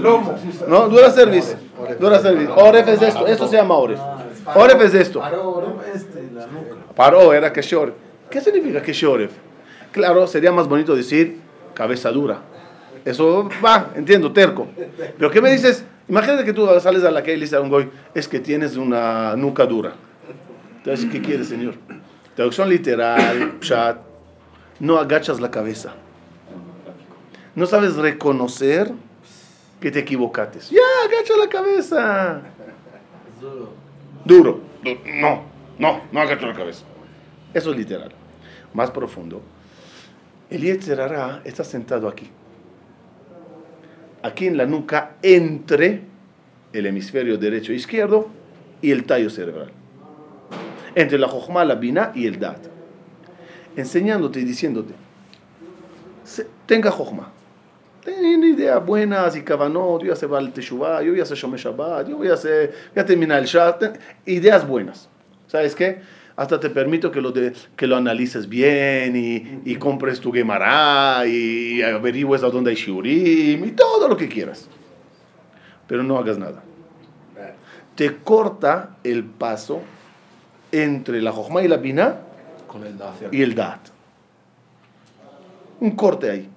Lomo. 0.00 0.34
¿No? 0.66 0.88
Dura 0.88 1.10
service. 1.10 1.56
Dura 2.00 2.18
service. 2.18 2.52
Oref 2.56 2.88
es 2.88 3.02
esto. 3.02 3.26
Esto 3.26 3.46
se 3.46 3.56
llama 3.56 3.76
Oref. 3.76 4.00
Oref 4.54 4.80
es 4.82 4.94
esto. 4.94 5.22
Este, 5.94 6.28
la 6.34 6.46
nuca. 6.46 6.74
Paró, 6.96 7.32
era 7.32 7.52
Keshoref. 7.52 7.94
¿Qué 8.30 8.40
significa 8.40 8.82
Keshoref? 8.82 9.30
Claro, 9.92 10.26
sería 10.26 10.50
más 10.50 10.68
bonito 10.68 10.96
decir 10.96 11.38
cabeza 11.74 12.10
dura. 12.10 12.40
Eso 13.04 13.48
va, 13.64 13.90
entiendo, 13.94 14.32
terco. 14.32 14.66
Pero 15.16 15.30
¿qué 15.30 15.40
me 15.40 15.52
dices? 15.52 15.84
Imagínate 16.08 16.44
que 16.44 16.52
tú 16.52 16.66
sales 16.80 17.02
a 17.04 17.10
la 17.10 17.20
calle 17.22 17.34
y 17.34 17.36
le 17.36 17.42
dices 17.46 17.58
a 17.58 17.60
un 17.60 17.68
goy, 17.68 17.90
es 18.14 18.28
que 18.28 18.38
tienes 18.40 18.76
una 18.76 19.34
nuca 19.36 19.66
dura. 19.66 19.94
Entonces, 20.78 21.06
¿qué 21.10 21.20
quieres, 21.20 21.48
señor? 21.48 21.74
Traducción 22.36 22.68
literal, 22.68 23.58
chat. 23.60 23.98
No 24.78 24.98
agachas 24.98 25.40
la 25.40 25.50
cabeza. 25.50 25.94
No 27.54 27.66
sabes 27.66 27.96
reconocer 27.96 28.92
que 29.80 29.90
te 29.90 30.00
equivocaste. 30.00 30.60
Ya, 30.70 30.80
agacha 31.06 31.36
la 31.38 31.48
cabeza. 31.48 32.42
Duro. 34.24 34.60
Du- 34.84 34.98
No, 35.20 35.42
no, 35.78 36.02
no 36.12 36.20
agacho 36.20 36.46
la 36.46 36.54
cabeza. 36.54 36.84
Eso 37.54 37.70
es 37.70 37.76
literal. 37.76 38.12
Más 38.74 38.90
profundo. 38.90 39.40
El 40.50 40.64
está 41.44 41.64
sentado 41.64 42.06
aquí. 42.08 42.30
Aquí 44.26 44.48
en 44.48 44.56
la 44.56 44.66
nuca, 44.66 45.18
entre 45.22 46.00
el 46.72 46.86
hemisferio 46.86 47.38
derecho 47.38 47.70
e 47.70 47.76
izquierdo 47.76 48.26
y 48.82 48.90
el 48.90 49.04
tallo 49.04 49.30
cerebral. 49.30 49.70
Entre 50.96 51.16
la 51.16 51.28
Jochma, 51.28 51.64
la 51.64 51.76
Bina 51.76 52.10
y 52.12 52.26
el 52.26 52.40
Dat. 52.40 52.58
Enseñándote 53.76 54.40
y 54.40 54.44
diciéndote, 54.44 54.94
tenga 56.66 56.90
Jochma. 56.90 57.30
Tenga 58.04 58.46
ideas 58.48 58.84
buenas 58.84 59.36
y 59.36 59.42
cabanot, 59.42 60.00
yo 60.00 60.06
voy 60.06 60.10
a 60.10 60.14
hacer 60.14 60.28
Baal 60.28 60.52
Teshuvah, 60.52 61.02
yo 61.02 61.12
voy 61.12 61.20
a 61.20 61.22
hacer 61.22 61.36
Shomé 61.36 61.56
Shabbat, 61.56 62.08
yo 62.08 62.16
voy 62.16 62.26
a 62.26 62.34
hacer, 62.34 62.74
voy 62.94 63.02
a 63.02 63.06
terminar 63.06 63.38
el 63.38 63.46
Shabbat. 63.46 63.96
Ideas 64.26 64.66
buenas. 64.66 65.08
¿Sabes 65.46 65.76
qué? 65.76 66.00
Hasta 66.36 66.60
te 66.60 66.68
permito 66.68 67.10
que 67.10 67.20
lo, 67.22 67.32
de- 67.32 67.54
que 67.76 67.86
lo 67.86 67.96
analices 67.96 68.46
bien 68.48 69.16
y, 69.16 69.60
y 69.70 69.76
compres 69.76 70.20
tu 70.20 70.30
Gemara 70.32 71.26
y 71.26 71.80
averigües 71.82 72.42
a 72.42 72.50
dónde 72.50 72.70
hay 72.70 72.76
Shurim 72.76 73.64
y 73.64 73.70
todo 73.72 74.06
lo 74.06 74.16
que 74.16 74.28
quieras. 74.28 74.68
Pero 75.88 76.02
no 76.02 76.18
hagas 76.18 76.36
nada. 76.38 76.62
Te 77.94 78.16
corta 78.16 78.96
el 79.02 79.24
paso 79.24 79.80
entre 80.72 81.22
la 81.22 81.32
Jochma 81.32 81.62
y 81.62 81.68
la 81.68 81.78
Binah 81.78 82.20
y 83.32 83.40
el 83.42 83.54
Dat. 83.54 83.80
Un 85.80 85.92
corte 85.92 86.30
ahí. 86.30 86.48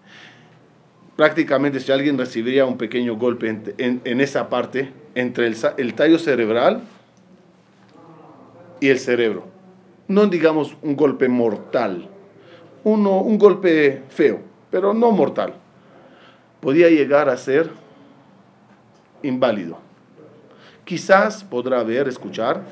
Prácticamente 1.15 1.79
si 1.79 1.91
alguien 1.91 2.17
recibiría 2.17 2.65
un 2.65 2.77
pequeño 2.77 3.15
golpe 3.15 3.47
en, 3.49 3.63
en- 3.77 4.01
en 4.03 4.19
esa 4.21 4.49
parte, 4.49 4.91
entre 5.15 5.47
el, 5.47 5.55
el 5.77 5.93
tallo 5.93 6.17
cerebral 6.19 6.81
y 8.81 8.87
el 8.89 8.99
cerebro. 8.99 9.45
No 10.09 10.25
digamos 10.25 10.75
un 10.81 10.95
golpe 10.95 11.29
mortal, 11.29 12.09
uno, 12.83 13.21
un 13.21 13.37
golpe 13.37 14.01
feo, 14.09 14.39
pero 14.71 14.91
no 14.91 15.11
mortal. 15.11 15.53
Podía 16.61 16.89
llegar 16.89 17.29
a 17.29 17.37
ser 17.37 17.69
inválido. 19.21 19.77
Quizás 20.83 21.43
podrá 21.43 21.83
ver, 21.83 22.07
escuchar, 22.07 22.63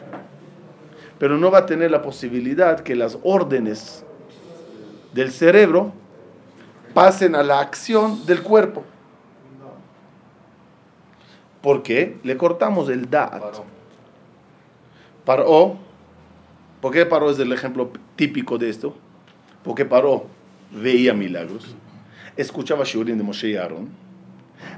pero 1.19 1.37
no 1.37 1.51
va 1.51 1.59
a 1.59 1.65
tener 1.67 1.91
la 1.91 2.01
posibilidad 2.01 2.79
que 2.79 2.95
las 2.95 3.19
órdenes 3.21 4.03
del 5.13 5.31
cerebro 5.31 5.91
pasen 6.95 7.35
a 7.35 7.43
la 7.43 7.59
acción 7.59 8.25
del 8.25 8.41
cuerpo. 8.41 8.83
¿Por 11.61 11.83
qué? 11.83 12.17
Le 12.23 12.35
cortamos 12.35 12.89
el 12.89 13.07
da'at. 13.07 13.61
Paró. 15.23 15.86
¿Por 16.81 16.93
qué 16.93 17.05
Paró 17.05 17.29
es 17.29 17.39
el 17.39 17.51
ejemplo 17.51 17.91
típico 18.15 18.57
de 18.57 18.69
esto? 18.69 18.95
Porque 19.63 19.85
Paró 19.85 20.27
veía 20.71 21.13
milagros, 21.13 21.75
escuchaba 22.35 22.83
Shurim 22.83 23.17
de 23.17 23.23
Moshe 23.23 23.49
y 23.49 23.55
Aaron, 23.55 23.89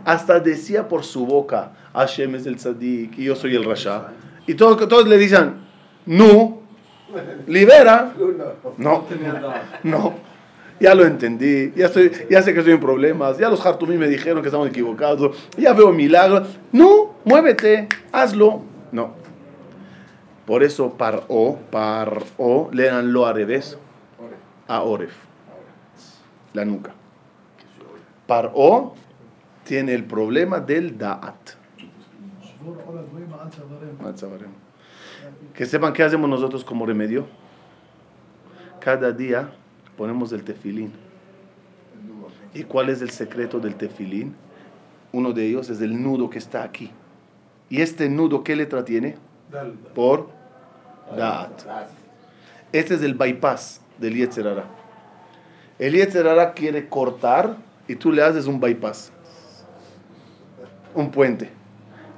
hasta 0.05 0.39
decía 0.39 0.87
por 0.87 1.03
su 1.03 1.25
boca, 1.25 1.73
Hashem 1.93 2.35
es 2.35 2.45
el 2.45 2.55
tzadik 2.55 3.17
y 3.17 3.25
yo 3.25 3.35
soy 3.35 3.55
el 3.55 3.65
rasha. 3.65 4.07
Y 4.47 4.53
todos, 4.55 4.87
todos 4.87 5.07
le 5.07 5.17
dicen, 5.17 5.55
no, 6.05 6.59
libera. 7.47 8.13
No, 8.77 9.05
no, 9.83 10.13
ya 10.79 10.95
lo 10.95 11.05
entendí, 11.05 11.73
ya, 11.75 11.87
estoy, 11.87 12.11
ya 12.29 12.41
sé 12.41 12.53
que 12.53 12.59
estoy 12.59 12.73
en 12.73 12.79
problemas, 12.79 13.37
ya 13.37 13.49
los 13.49 13.65
Hartumí 13.65 13.97
me 13.97 14.07
dijeron 14.07 14.41
que 14.41 14.47
estamos 14.47 14.69
equivocados, 14.69 15.37
ya 15.57 15.73
veo 15.73 15.91
milagros. 15.91 16.47
No, 16.71 17.15
muévete, 17.25 17.89
hazlo. 18.11 18.61
No. 18.91 19.13
Por 20.49 20.63
eso 20.63 20.97
paró, 20.97 21.59
paró, 21.69 22.71
léanlo 22.71 23.27
al 23.27 23.35
revés, 23.35 23.77
a 24.67 24.81
Oref, 24.81 25.13
la 26.53 26.65
nuca. 26.65 26.91
Paró 28.25 28.95
tiene 29.63 29.93
el 29.93 30.05
problema 30.05 30.59
del 30.59 30.97
Da'at. 30.97 31.51
Que 35.53 35.67
sepan 35.67 35.93
qué 35.93 36.01
hacemos 36.01 36.27
nosotros 36.27 36.65
como 36.65 36.83
remedio. 36.87 37.27
Cada 38.79 39.11
día 39.11 39.51
ponemos 39.97 40.31
el 40.31 40.43
tefilín. 40.43 40.93
¿Y 42.55 42.63
cuál 42.63 42.89
es 42.89 43.03
el 43.03 43.11
secreto 43.11 43.59
del 43.59 43.75
tefilín? 43.75 44.33
Uno 45.11 45.31
de 45.31 45.45
ellos 45.45 45.69
es 45.69 45.79
el 45.79 46.01
nudo 46.01 46.27
que 46.27 46.39
está 46.39 46.63
aquí. 46.63 46.89
¿Y 47.69 47.83
este 47.83 48.09
nudo 48.09 48.43
qué 48.43 48.55
letra 48.55 48.83
tiene? 48.83 49.15
Por 49.93 50.38
Da'at. 51.15 51.63
Este 52.71 52.95
es 52.95 53.01
el 53.01 53.15
bypass 53.15 53.81
del 53.97 54.15
Yetzerara. 54.15 54.65
El 55.79 55.95
quiere 56.53 56.89
cortar 56.89 57.55
y 57.87 57.95
tú 57.95 58.11
le 58.11 58.21
haces 58.21 58.45
un 58.45 58.59
bypass. 58.59 59.11
Un 60.93 61.09
puente. 61.09 61.49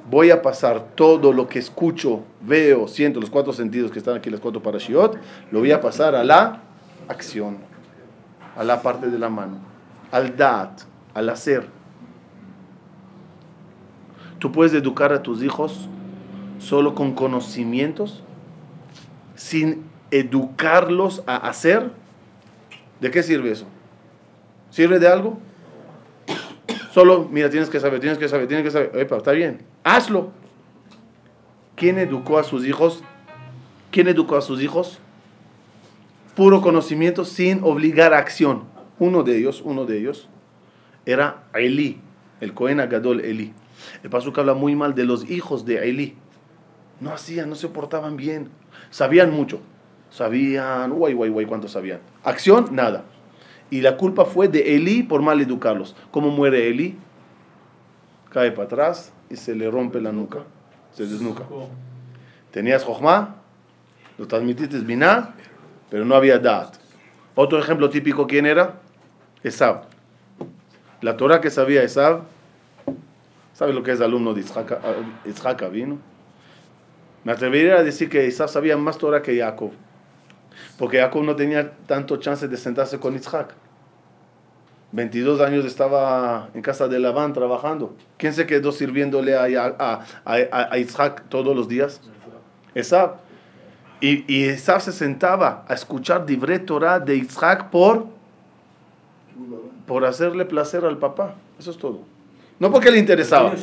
Voy 0.10 0.32
a 0.32 0.42
pasar 0.42 0.88
todo 0.96 1.32
lo 1.32 1.48
que 1.48 1.60
escucho, 1.60 2.24
veo, 2.42 2.88
siento, 2.88 3.22
los 3.22 3.30
cuatro 3.30 3.54
sentidos 3.54 3.92
que 3.92 4.00
están 4.00 4.18
aquí, 4.18 4.30
las 4.30 4.40
cuatro 4.40 4.62
parashiot, 4.62 5.18
lo 5.52 5.60
voy 5.60 5.72
a 5.72 5.80
pasar 5.80 6.16
a 6.16 6.24
la 6.24 6.60
acción, 7.08 7.58
a 8.58 8.64
la 8.64 8.82
parte 8.82 9.10
de 9.10 9.20
la 9.20 9.30
mano, 9.30 9.58
al 10.12 10.36
da'at, 10.36 10.82
al 11.14 11.30
hacer. 11.30 11.68
Tú 14.40 14.52
puedes 14.52 14.74
educar 14.74 15.14
a 15.14 15.22
tus 15.22 15.44
hijos 15.44 15.88
solo 16.58 16.96
con 16.96 17.14
conocimientos, 17.14 18.24
sin 19.42 19.84
educarlos 20.12 21.24
a 21.26 21.36
hacer. 21.36 21.92
¿De 23.00 23.10
qué 23.10 23.24
sirve 23.24 23.52
eso? 23.52 23.66
¿Sirve 24.70 25.00
de 25.00 25.08
algo? 25.08 25.40
Solo, 26.94 27.28
mira, 27.32 27.50
tienes 27.50 27.70
que 27.70 27.80
saber, 27.80 28.00
tienes 28.00 28.20
que 28.20 28.30
saber, 28.30 28.48
tienes 28.48 28.64
que 28.64 28.72
saber. 28.72 28.92
Epa, 28.94 29.18
está 29.18 29.32
bien, 29.32 29.64
hazlo. 29.84 30.32
¿Quién 31.76 31.98
educó 31.98 32.38
a 32.38 32.44
sus 32.44 32.66
hijos? 32.66 33.04
¿Quién 33.90 34.08
educó 34.08 34.36
a 34.38 34.42
sus 34.42 34.62
hijos? 34.62 35.00
Puro 36.36 36.62
conocimiento 36.62 37.26
sin 37.26 37.64
obligar 37.64 38.14
a 38.14 38.20
acción. 38.20 38.66
Uno 39.00 39.24
de 39.24 39.38
ellos, 39.38 39.62
uno 39.66 39.86
de 39.86 39.98
ellos, 39.98 40.30
era 41.08 41.44
Eli, 41.56 42.00
el 42.42 42.54
Cohen 42.54 42.80
Agadol 42.80 43.22
Eli. 43.22 43.54
El 44.04 44.12
Pasuk 44.12 44.38
habla 44.38 44.54
muy 44.54 44.76
mal 44.76 44.94
de 44.94 45.06
los 45.06 45.28
hijos 45.30 45.66
de 45.66 45.90
Eli. 45.90 46.16
No 47.02 47.12
hacían, 47.12 47.50
no 47.50 47.56
se 47.56 47.68
portaban 47.68 48.16
bien. 48.16 48.50
Sabían 48.92 49.32
mucho. 49.32 49.60
Sabían, 50.12 50.92
guay, 50.92 51.14
guay, 51.14 51.32
guay, 51.32 51.46
cuánto 51.46 51.68
sabían. 51.68 52.00
Acción, 52.24 52.68
nada. 52.72 53.04
Y 53.72 53.82
la 53.82 53.98
culpa 53.98 54.26
fue 54.26 54.48
de 54.48 54.76
Eli 54.76 55.02
por 55.04 55.22
mal 55.22 55.42
educarlos. 55.42 55.96
¿Cómo 56.12 56.30
muere 56.30 56.68
Eli? 56.70 56.98
Cae 58.30 58.52
para 58.52 58.66
atrás 58.66 59.12
y 59.30 59.36
se 59.36 59.56
le 59.56 59.70
rompe 59.72 60.00
la 60.00 60.12
nuca. 60.12 60.40
Se 60.92 61.08
desnuca. 61.08 61.44
Tenías 62.52 62.84
Jochma, 62.84 63.36
lo 64.18 64.28
transmitiste 64.28 64.78
Binah, 64.80 65.34
pero 65.90 66.06
no 66.06 66.16
había 66.16 66.38
Da'at. 66.38 66.76
Otro 67.34 67.60
ejemplo 67.60 67.90
típico, 67.90 68.28
¿quién 68.28 68.46
era? 68.46 68.82
Esab. 69.42 69.86
La 71.02 71.16
Torah 71.16 71.40
que 71.40 71.50
sabía 71.50 71.82
Esab, 71.82 72.24
¿sabe 73.54 73.74
lo 73.74 73.82
que 73.82 73.94
es 73.94 74.02
alumno 74.02 74.34
de 74.34 74.42
Isaac 74.42 75.64
Avinu? 75.64 75.98
Me 77.24 77.32
atrevería 77.32 77.78
a 77.78 77.84
decir 77.84 78.10
que 78.10 78.26
Isaac 78.26 78.50
sabía 78.50 78.78
más 78.78 78.98
Torah 78.98 79.22
que 79.22 79.38
Jacob. 79.38 79.72
Porque 80.78 81.00
Jacob 81.00 81.24
no 81.24 81.36
tenía 81.36 81.72
tanto 81.86 82.18
chance 82.18 82.48
de 82.48 82.58
sentarse 82.58 83.00
con 83.00 83.16
Isaac. 83.16 83.54
22 84.94 85.40
años 85.40 85.66
estaba 85.66 86.50
en 86.54 86.62
casa 86.62 86.88
de 86.88 87.00
Labán 87.00 87.34
trabajando. 87.34 87.96
¿Quién 88.18 88.34
se 88.34 88.46
quedó 88.46 88.72
sirviéndole 88.72 89.36
a, 89.36 90.06
a, 90.26 90.78
Isaac 90.78 91.24
todos 91.30 91.56
los 91.56 91.68
días? 91.68 92.02
Esab. 92.76 93.18
Y, 94.02 94.26
y 94.28 94.46
Esab 94.46 94.82
se 94.82 94.92
sentaba 94.92 95.64
a 95.68 95.74
escuchar 95.76 96.26
Divrei 96.26 96.60
Torah 96.60 97.00
de 97.00 97.16
Isaac 97.16 97.70
por, 97.70 98.08
por 99.86 100.04
hacerle 100.04 100.46
placer 100.46 100.84
al 100.84 100.98
papá. 100.98 101.36
Eso 101.60 101.72
es 101.72 101.78
todo. 101.78 102.02
No 102.60 102.72
porque 102.72 102.92
le 102.92 102.98
interesaba. 103.00 103.54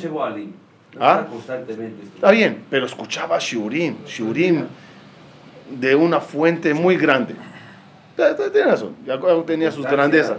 ¿Ah? 0.99 1.27
Constantemente. 1.29 2.05
Está 2.15 2.31
bien, 2.31 2.65
pero 2.71 2.87
escuchaba 2.87 3.39
Shurim, 3.39 4.05
Shurim 4.07 4.67
de 5.71 5.95
una 5.95 6.21
fuente 6.21 6.73
muy 6.75 6.97
grande. 6.97 7.35
Tiene 8.17 8.71
razón, 8.71 8.97
Jacob 9.07 9.47
tenía 9.47 9.71
sus 9.71 9.87
grandezas. 9.87 10.39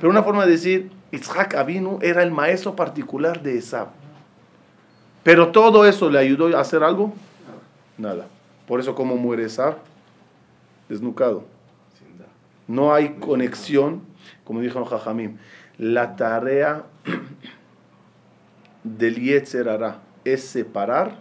Pero 0.00 0.10
una 0.10 0.22
forma 0.22 0.46
de 0.46 0.52
decir, 0.52 0.90
Isaac 1.10 1.54
Avinu 1.54 1.98
era 2.00 2.22
el 2.22 2.30
maestro 2.30 2.74
particular 2.74 3.42
de 3.42 3.58
Esab. 3.58 3.88
Pero 5.22 5.48
todo 5.52 5.84
eso 5.86 6.08
le 6.08 6.18
ayudó 6.18 6.56
a 6.56 6.60
hacer 6.60 6.82
algo? 6.82 7.12
Nada. 7.98 8.26
Por 8.66 8.80
eso, 8.80 8.94
¿cómo 8.94 9.16
muere 9.16 9.44
Esab? 9.44 9.76
Desnucado. 10.88 11.44
No 12.66 12.94
hay 12.94 13.10
conexión, 13.14 14.02
como 14.44 14.60
dijo 14.60 14.84
Jajamim. 14.84 15.36
La 15.78 16.16
tarea 16.16 16.84
del 18.86 19.16
Yetzer 19.16 19.68
es 20.24 20.44
separar 20.44 21.18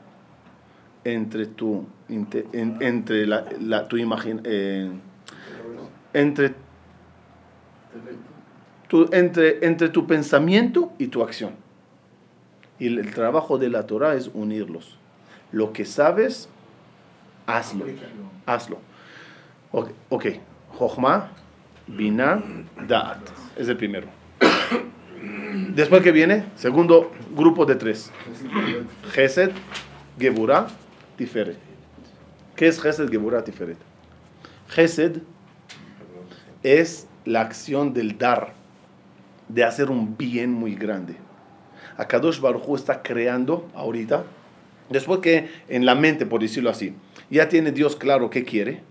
entre 1.04 1.46
tu, 1.46 1.86
entre 2.10 3.26
la, 3.26 3.88
tu 3.88 3.98
imagen, 3.98 4.42
eh, 4.44 4.90
entre, 6.14 6.54
tu, 8.88 9.10
entre, 9.12 9.66
entre 9.66 9.90
tu 9.90 10.08
pensamiento 10.08 10.94
y 10.98 11.08
tu 11.08 11.24
acción. 11.24 11.52
Y 12.80 12.88
el, 12.88 13.14
trabajo 13.14 13.58
de 13.58 13.70
la 13.70 13.86
Torah 13.86 14.16
es 14.16 14.30
unirlos. 14.34 14.98
Lo 15.52 15.72
que 15.72 15.86
sabes, 15.86 16.50
hazlo. 17.46 17.86
Hazlo. 18.46 18.80
Ok, 19.72 19.92
okay. 20.10 20.42
Jochma, 20.78 21.32
Binah, 21.88 22.42
Da'at. 22.88 23.22
Es 23.56 23.70
el 23.70 23.78
primero. 23.78 24.25
Después 25.56 26.02
que 26.02 26.12
viene, 26.12 26.44
segundo 26.56 27.12
grupo 27.34 27.66
de 27.66 27.76
tres. 27.76 28.12
Gesed, 29.12 29.52
Geburah, 30.20 30.68
Tiferet. 31.16 31.58
¿Qué 32.58 32.68
es 32.68 32.82
Gesed, 32.82 33.10
Geburah, 33.10 33.44
Tiferet? 33.44 33.78
Gesed 34.68 35.22
es 36.64 37.08
la 37.24 37.42
acción 37.42 37.94
del 37.94 38.18
dar, 38.18 38.54
de 39.48 39.64
hacer 39.64 39.90
un 39.90 40.18
bien 40.18 40.52
muy 40.52 40.76
grande. 40.76 41.16
Akadosh 41.98 42.42
Baruj 42.42 42.76
está 42.76 43.02
creando 43.02 43.70
ahorita, 43.76 44.26
después 44.90 45.22
que 45.22 45.50
en 45.70 45.86
la 45.86 45.96
mente, 45.96 46.26
por 46.26 46.42
decirlo 46.42 46.70
así, 46.70 46.94
ya 47.30 47.48
tiene 47.48 47.72
Dios 47.72 47.96
claro 47.96 48.30
qué 48.30 48.44
quiere, 48.44 48.82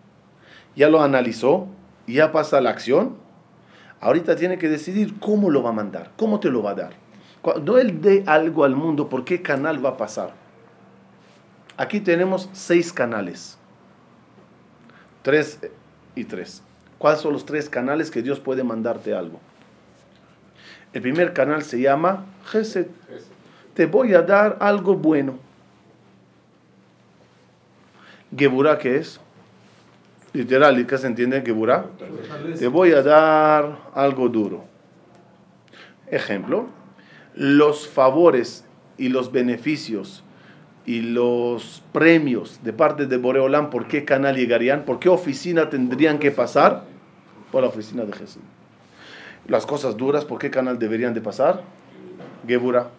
ya 0.76 0.88
lo 0.88 1.02
analizó, 1.02 1.68
ya 2.06 2.32
pasa 2.32 2.62
la 2.62 2.70
acción, 2.70 3.16
ahorita 4.04 4.36
tiene 4.36 4.58
que 4.58 4.68
decidir 4.68 5.18
cómo 5.18 5.50
lo 5.50 5.62
va 5.62 5.70
a 5.70 5.72
mandar, 5.72 6.10
cómo 6.16 6.38
te 6.38 6.50
lo 6.50 6.62
va 6.62 6.72
a 6.72 6.74
dar. 6.74 6.90
Cuando 7.40 7.78
Él 7.78 8.02
dé 8.02 8.22
algo 8.26 8.64
al 8.64 8.76
mundo, 8.76 9.08
¿por 9.08 9.24
qué 9.24 9.40
canal 9.40 9.84
va 9.84 9.90
a 9.90 9.96
pasar? 9.96 10.34
Aquí 11.78 12.00
tenemos 12.00 12.50
seis 12.52 12.92
canales. 12.92 13.58
Tres 15.22 15.58
y 16.14 16.24
tres. 16.24 16.62
¿Cuáles 16.98 17.20
son 17.20 17.32
los 17.32 17.46
tres 17.46 17.70
canales 17.70 18.10
que 18.10 18.20
Dios 18.20 18.40
puede 18.40 18.62
mandarte 18.62 19.14
algo? 19.14 19.40
El 20.92 21.00
primer 21.00 21.32
canal 21.32 21.62
se 21.62 21.80
llama 21.80 22.26
Gesed. 22.44 22.88
Te 23.72 23.86
voy 23.86 24.12
a 24.12 24.20
dar 24.20 24.58
algo 24.60 24.94
bueno. 24.94 25.38
Geburah, 28.36 28.78
¿qué 28.78 28.98
es? 28.98 29.18
Literal, 30.34 30.84
¿qué 30.84 30.98
se 30.98 31.06
entiende 31.06 31.42
Geburah? 31.46 31.86
Te 32.58 32.66
voy 32.66 32.90
a 32.90 33.02
dar 33.02 33.78
algo 33.94 34.28
duro. 34.28 34.64
Ejemplo, 36.08 36.66
los 37.36 37.86
favores 37.86 38.64
y 38.98 39.10
los 39.10 39.30
beneficios 39.30 40.24
y 40.86 41.02
los 41.02 41.84
premios 41.92 42.58
de 42.64 42.72
parte 42.72 43.06
de 43.06 43.16
Boreolam, 43.16 43.70
¿por 43.70 43.86
qué 43.86 44.04
canal 44.04 44.34
llegarían? 44.34 44.84
¿Por 44.84 44.98
qué 44.98 45.08
oficina 45.08 45.70
tendrían 45.70 46.18
que 46.18 46.32
pasar? 46.32 46.82
Por 47.52 47.62
la 47.62 47.68
oficina 47.68 48.04
de 48.04 48.12
Jesús. 48.12 48.42
Las 49.46 49.64
cosas 49.64 49.96
duras, 49.96 50.24
¿por 50.24 50.40
qué 50.40 50.50
canal 50.50 50.80
deberían 50.80 51.14
de 51.14 51.20
pasar? 51.20 51.62
Gebura. 52.44 52.90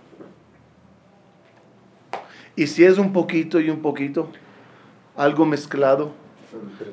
Y 2.56 2.68
si 2.68 2.86
es 2.86 2.98
un 2.98 3.12
poquito 3.12 3.60
y 3.60 3.70
un 3.70 3.82
poquito, 3.82 4.32
algo 5.18 5.46
mezclado, 5.46 6.14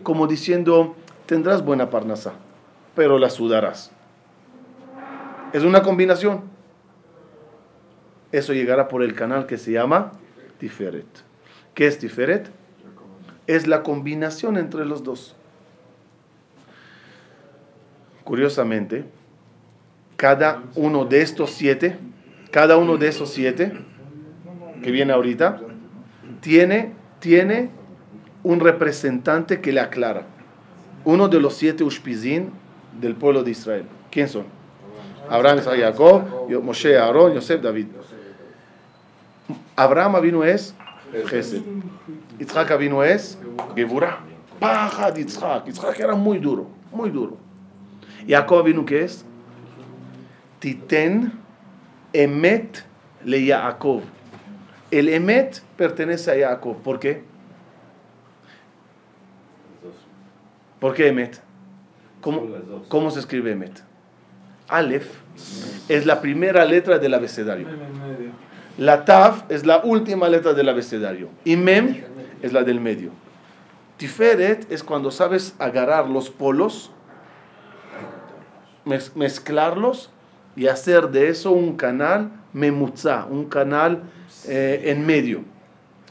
como 0.02 0.26
diciendo, 0.26 0.96
tendrás 1.26 1.64
buena 1.64 1.90
parnasa, 1.90 2.34
pero 2.94 3.18
la 3.18 3.30
sudarás. 3.30 3.90
Es 5.52 5.64
una 5.64 5.82
combinación. 5.82 6.42
Eso 8.32 8.54
llegará 8.54 8.88
por 8.88 9.02
el 9.02 9.14
canal 9.14 9.46
que 9.46 9.58
se 9.58 9.72
llama 9.72 10.12
Tiferet. 10.58 11.06
¿Qué 11.74 11.86
es 11.86 11.98
Tiferet? 11.98 12.50
Es 13.46 13.66
la 13.66 13.82
combinación 13.82 14.56
entre 14.56 14.84
los 14.86 15.04
dos. 15.04 15.36
Curiosamente, 18.24 19.04
cada 20.16 20.62
uno 20.76 21.04
de 21.04 21.20
estos 21.20 21.50
siete, 21.50 21.98
cada 22.50 22.76
uno 22.76 22.96
de 22.96 23.08
esos 23.08 23.30
siete 23.30 23.72
que 24.82 24.90
viene 24.90 25.12
ahorita, 25.12 25.60
tiene, 26.40 26.92
tiene 27.18 27.70
un 28.44 28.61
representante 28.61 29.61
que 29.61 29.72
le 29.72 29.81
aclara. 29.81 30.24
Uno 31.05 31.28
de 31.28 31.40
los 31.40 31.55
siete 31.55 31.85
Ushpizin 31.85 32.50
del 33.00 33.14
pueblo 33.14 33.42
de 33.42 33.50
Israel. 33.50 33.87
¿Quién 34.11 34.28
son? 34.28 34.44
Abraham, 35.28 35.59
Isaac, 35.59 35.78
Jacob, 35.78 36.22
Moshe, 36.62 36.96
Aarón, 36.98 37.35
Yosef, 37.35 37.62
David. 37.62 37.87
Abraham 39.76 40.20
vino 40.20 40.44
es 40.44 40.74
Gesed. 41.26 41.62
Yitzhak 42.38 42.76
vino 42.78 43.02
es 43.02 43.38
Geburah. 43.74 44.20
Paja 44.59 45.11
de 45.11 45.22
Yitzhak. 45.22 45.66
Yitzhak 45.66 45.98
era 46.00 46.14
muy 46.14 46.38
duro, 46.38 46.68
muy 46.92 47.11
duro. 47.11 47.37
Jacob 48.28 48.64
vino 48.64 48.85
que 48.85 49.05
es 49.05 49.24
Titen 50.61 51.33
Emet 52.12 52.85
le 53.24 53.44
Yaakov. 53.44 54.02
El 54.90 55.09
Emet 55.09 55.62
pertenece 55.76 56.31
a 56.31 56.50
Jacob. 56.50 56.76
¿Por 56.83 57.00
qué? 57.00 57.24
¿Por 60.82 60.94
qué 60.94 61.06
Emet? 61.06 61.40
¿Cómo, 62.20 62.42
¿Cómo 62.88 63.12
se 63.12 63.20
escribe 63.20 63.52
Emet? 63.52 63.84
Aleph 64.66 65.06
es 65.88 66.06
la 66.06 66.20
primera 66.20 66.64
letra 66.64 66.98
del 66.98 67.14
abecedario. 67.14 67.68
La 68.78 69.04
Taf 69.04 69.48
es 69.48 69.64
la 69.64 69.84
última 69.84 70.28
letra 70.28 70.54
del 70.54 70.68
abecedario. 70.68 71.28
Y 71.44 71.54
Mem 71.54 72.02
es 72.42 72.52
la 72.52 72.64
del 72.64 72.80
medio. 72.80 73.10
Tiferet 73.96 74.72
es 74.72 74.82
cuando 74.82 75.12
sabes 75.12 75.54
agarrar 75.60 76.08
los 76.08 76.30
polos, 76.30 76.90
mezclarlos 79.14 80.10
y 80.56 80.66
hacer 80.66 81.10
de 81.10 81.28
eso 81.28 81.52
un 81.52 81.76
canal 81.76 82.28
memutza, 82.52 83.26
un 83.26 83.44
canal 83.44 84.02
eh, 84.48 84.82
en 84.86 85.06
medio. 85.06 85.44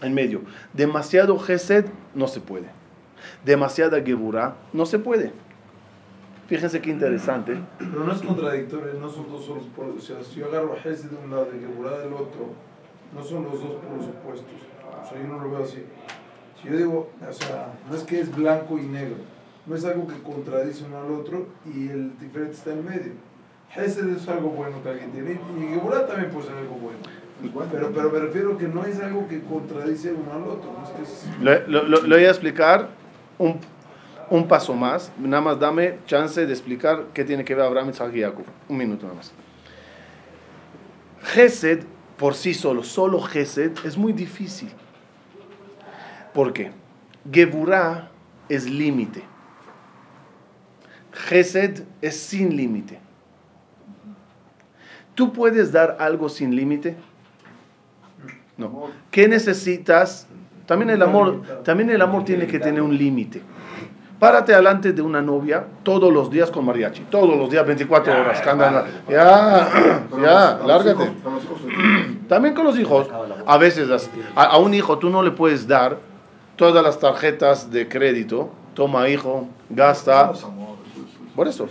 En 0.01 0.13
medio. 0.13 0.43
Demasiado 0.71 1.37
Gesed 1.37 1.87
no 2.15 2.29
se 2.29 2.39
puede. 2.39 2.80
Demasiada 3.45 4.01
Geburah 4.01 4.55
no 4.73 4.85
se 4.85 4.99
puede. 4.99 5.31
Fíjense 6.47 6.81
qué 6.81 6.89
interesante. 6.89 7.57
Pero 7.79 8.03
no 8.03 8.11
es 8.11 8.21
contradictorio, 8.21 8.93
no 8.99 9.09
son 9.09 9.31
dos 9.31 9.45
solos. 9.45 9.63
O 9.97 10.01
sea, 10.01 10.21
si 10.21 10.41
yo 10.41 10.47
agarro 10.47 10.73
a 10.73 10.77
Hesse 10.77 11.09
de 11.09 11.15
un 11.15 11.31
lado 11.31 11.47
y 11.55 11.59
Geburah 11.61 11.99
del 11.99 12.11
otro, 12.11 12.49
no 13.15 13.23
son 13.23 13.43
los 13.45 13.53
dos 13.53 13.75
polos 13.75 14.05
opuestos. 14.07 14.51
O 15.01 15.09
sea, 15.09 15.21
yo 15.21 15.27
no 15.29 15.39
lo 15.39 15.49
veo 15.49 15.63
así. 15.63 15.85
Si 16.61 16.67
yo 16.67 16.75
digo, 16.75 17.09
o 17.27 17.33
sea, 17.33 17.73
no 17.89 17.95
es 17.95 18.03
que 18.03 18.19
es 18.19 18.35
blanco 18.35 18.77
y 18.77 18.81
negro, 18.81 19.15
no 19.65 19.75
es 19.75 19.85
algo 19.85 20.07
que 20.07 20.21
contradice 20.21 20.83
uno 20.85 20.99
al 20.99 21.11
otro 21.11 21.47
y 21.65 21.87
el 21.87 22.19
diferente 22.19 22.53
está 22.55 22.73
en 22.73 22.83
medio. 22.83 23.13
Hesed 23.73 24.09
es 24.09 24.27
algo 24.27 24.49
bueno 24.49 24.83
que 24.83 24.89
alguien 24.89 25.11
tiene 25.11 25.39
y 25.57 25.73
Geburah 25.73 26.05
también 26.05 26.31
puede 26.31 26.47
ser 26.47 26.57
algo 26.57 26.75
bueno. 26.75 26.99
Pero, 27.71 27.91
pero 27.91 28.11
me 28.11 28.19
refiero 28.19 28.57
que 28.57 28.67
no 28.67 28.85
es 28.85 28.99
algo 28.99 29.27
que 29.27 29.41
contradice 29.41 30.11
uno 30.11 30.33
al 30.33 30.43
otro. 30.43 30.71
No 30.77 30.83
es 30.83 30.89
que 30.89 31.01
es... 31.01 31.67
Lo, 31.67 31.81
lo, 31.83 32.01
lo 32.01 32.15
voy 32.15 32.25
a 32.25 32.29
explicar 32.29 32.89
un, 33.41 33.59
un 34.29 34.47
paso 34.47 34.73
más. 34.73 35.11
Nada 35.17 35.41
más 35.41 35.59
dame 35.59 35.97
chance 36.05 36.45
de 36.45 36.51
explicar 36.51 37.07
qué 37.13 37.23
tiene 37.23 37.43
que 37.43 37.55
ver 37.55 37.65
Abraham, 37.65 37.89
Isaac 37.89 38.13
y. 38.15 38.23
Un 38.23 38.77
minuto 38.77 39.03
nada 39.03 39.17
más. 39.17 39.33
Gesed 41.23 41.83
por 42.17 42.35
sí 42.35 42.53
solo, 42.53 42.83
solo 42.83 43.19
Gesed, 43.19 43.71
es 43.83 43.97
muy 43.97 44.13
difícil. 44.13 44.69
¿Por 46.33 46.53
qué? 46.53 46.71
Geburah 47.31 48.11
es 48.47 48.69
límite. 48.69 49.23
Gesed 51.11 51.83
es 52.01 52.15
sin 52.15 52.55
límite. 52.55 52.99
¿Tú 55.15 55.33
puedes 55.33 55.71
dar 55.71 55.97
algo 55.99 56.29
sin 56.29 56.55
límite? 56.55 56.95
No. 58.55 58.91
¿Qué 59.09 59.27
necesitas? 59.27 60.27
También 60.65 60.89
el 60.91 61.01
amor, 61.01 61.41
también 61.63 61.89
el 61.89 62.01
amor 62.01 62.23
tiene 62.23 62.47
que 62.47 62.59
tener 62.59 62.81
un 62.81 62.97
límite. 62.97 63.41
Párate 64.19 64.53
delante 64.53 64.93
de 64.93 65.01
una 65.01 65.19
novia 65.19 65.65
todos 65.81 66.13
los 66.13 66.29
días 66.29 66.51
con 66.51 66.63
mariachi, 66.63 67.05
todos 67.09 67.35
los 67.35 67.49
días, 67.49 67.65
24 67.65 68.13
horas. 68.13 68.39
Ya, 69.09 69.67
ya, 70.21 70.59
lárgate. 70.63 71.11
También 72.27 72.53
con 72.53 72.65
los 72.65 72.77
hijos. 72.77 73.07
A 73.47 73.57
veces 73.57 74.09
a, 74.35 74.43
a 74.43 74.57
un 74.59 74.75
hijo 74.75 74.99
tú 74.99 75.09
no 75.09 75.23
le 75.23 75.31
puedes 75.31 75.67
dar 75.67 75.97
todas 76.55 76.83
las 76.83 76.99
tarjetas 76.99 77.71
de 77.71 77.89
crédito. 77.89 78.51
Toma 78.75 79.09
hijo, 79.09 79.47
gasta. 79.71 80.31
Por 81.35 81.47
eso. 81.47 81.67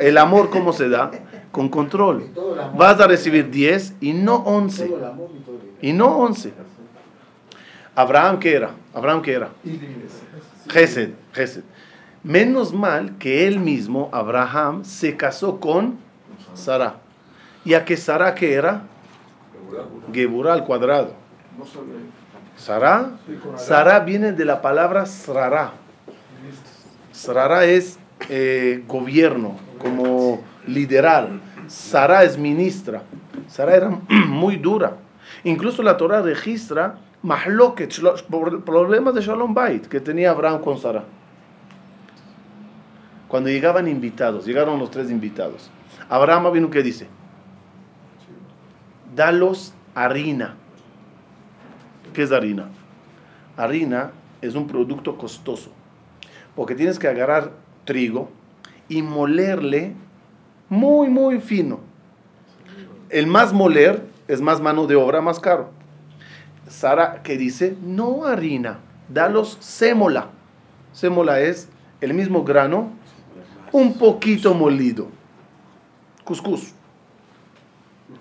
El 0.00 0.18
amor, 0.18 0.50
¿cómo 0.50 0.72
se 0.72 0.88
da? 0.88 1.12
Con 1.52 1.68
control. 1.68 2.26
Vas 2.76 3.00
a 3.00 3.06
recibir 3.06 3.48
10 3.50 3.94
y 4.00 4.12
no 4.12 4.36
11. 4.36 4.92
Y 5.82 5.92
no 5.92 6.16
11. 6.18 6.52
Abraham, 7.96 8.38
¿qué 8.38 8.54
era? 8.54 8.70
Abraham, 8.92 9.22
¿qué 9.22 9.32
era? 9.32 9.48
Gesed, 10.68 11.14
Gesed. 11.32 11.64
Menos 12.22 12.74
mal 12.74 13.16
que 13.18 13.46
él 13.46 13.58
mismo, 13.58 14.10
Abraham, 14.12 14.84
se 14.84 15.16
casó 15.16 15.58
con 15.60 15.98
Sara. 16.52 16.96
¿Y 17.64 17.72
a 17.72 17.86
que 17.86 17.96
Sara 17.96 18.34
qué 18.34 18.52
era? 18.52 18.82
Geburah 20.12 20.52
al 20.52 20.64
cuadrado. 20.64 21.14
Sara, 22.56 23.12
Sara 23.56 24.00
viene 24.00 24.32
de 24.32 24.44
la 24.44 24.60
palabra 24.60 25.06
Srara. 25.06 25.72
Srara 27.12 27.64
es 27.64 27.98
eh, 28.28 28.84
gobierno, 28.86 29.56
como 29.80 30.42
liderar. 30.66 31.30
Sara 31.66 32.24
es 32.24 32.36
ministra. 32.36 33.02
Sara 33.48 33.74
era 33.74 33.88
muy 34.28 34.56
dura. 34.56 34.98
Incluso 35.44 35.82
la 35.82 35.96
Torah 35.96 36.20
registra 36.20 36.98
mahloket, 37.26 37.92
problemas 38.64 39.14
de 39.14 39.20
Shalom 39.20 39.52
Bait 39.52 39.86
que 39.88 40.00
tenía 40.00 40.30
Abraham 40.30 40.60
con 40.60 40.78
Sara. 40.78 41.04
Cuando 43.26 43.50
llegaban 43.50 43.88
invitados, 43.88 44.46
llegaron 44.46 44.78
los 44.78 44.92
tres 44.92 45.10
invitados. 45.10 45.68
Abraham 46.08 46.52
vino 46.52 46.70
que 46.70 46.84
dice, 46.84 47.08
dalos 49.16 49.74
harina. 49.96 50.54
¿Qué 52.14 52.22
es 52.22 52.30
harina? 52.30 52.68
Harina 53.56 54.12
es 54.40 54.54
un 54.54 54.68
producto 54.68 55.18
costoso. 55.18 55.72
Porque 56.54 56.76
tienes 56.76 56.96
que 56.96 57.08
agarrar 57.08 57.50
trigo 57.84 58.30
y 58.88 59.02
molerle 59.02 59.94
muy, 60.68 61.08
muy 61.08 61.40
fino. 61.40 61.80
El 63.10 63.26
más 63.26 63.52
moler 63.52 64.04
es 64.28 64.40
más 64.40 64.60
mano 64.60 64.86
de 64.86 64.94
obra, 64.94 65.20
más 65.20 65.40
caro. 65.40 65.70
Sara 66.68 67.22
que 67.22 67.36
dice, 67.36 67.76
no 67.82 68.24
harina, 68.26 68.78
dalos 69.08 69.56
sémola. 69.60 70.28
Sémola 70.92 71.40
es 71.40 71.68
el 72.00 72.14
mismo 72.14 72.44
grano, 72.44 72.90
un 73.72 73.94
poquito 73.98 74.54
molido. 74.54 75.08
Cuscús. 76.24 76.72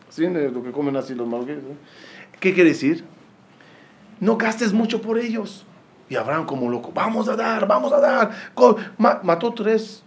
¿Sí? 0.09 0.27
Lo 0.27 0.63
que 0.63 0.71
comen 0.71 0.95
así 0.95 1.15
los 1.15 1.27
marroquíes. 1.27 1.57
¿eh? 1.57 1.77
¿Qué 2.39 2.53
quiere 2.53 2.69
decir? 2.69 3.03
No 4.19 4.37
gastes 4.37 4.73
mucho 4.73 5.01
por 5.01 5.17
ellos. 5.17 5.65
Y 6.07 6.15
Abraham 6.15 6.45
como 6.45 6.69
loco, 6.69 6.91
vamos 6.93 7.27
a 7.27 7.35
dar, 7.35 7.67
vamos 7.67 7.91
a 7.91 7.99
dar. 7.99 8.31
Mató 9.23 9.53
tres 9.53 10.03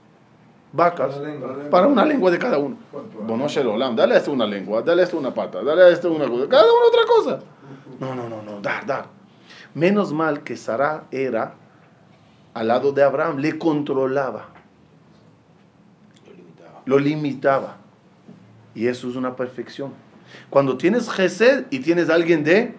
vacas 0.72 1.14
Para 1.14 1.22
la 1.22 1.28
lengua. 1.28 1.70
para 1.70 1.86
una 1.88 2.04
lengua 2.04 2.30
de 2.30 2.38
cada 2.38 2.58
uno. 2.58 2.76
Bueno, 3.26 3.48
Shelolam, 3.48 3.96
dale 3.96 4.14
a 4.14 4.18
este 4.18 4.30
una 4.30 4.46
lengua, 4.46 4.82
dale 4.82 5.02
a 5.02 5.04
este 5.04 5.16
una 5.16 5.34
pata, 5.34 5.62
dale 5.62 5.82
a 5.82 5.88
este 5.88 6.06
una 6.06 6.28
cosa, 6.28 6.48
cada 6.48 6.64
uno 6.64 6.86
otra 6.86 7.02
cosa. 7.06 7.40
No, 8.00 8.14
no, 8.14 8.28
no, 8.28 8.42
no, 8.42 8.60
dar, 8.60 8.86
dar. 8.86 9.06
Menos 9.74 10.12
mal 10.12 10.42
que 10.42 10.56
Sara 10.56 11.04
era 11.10 11.54
al 12.54 12.68
lado 12.68 12.92
de 12.92 13.02
Abraham, 13.02 13.38
le 13.38 13.58
controlaba, 13.58 14.48
lo 16.84 16.98
limitaba. 16.98 17.76
Y 18.74 18.86
eso 18.86 19.08
es 19.08 19.16
una 19.16 19.36
perfección. 19.36 19.92
Cuando 20.50 20.76
tienes 20.76 21.10
Gesed 21.10 21.66
y 21.70 21.80
tienes 21.80 22.10
alguien 22.10 22.44
de 22.44 22.74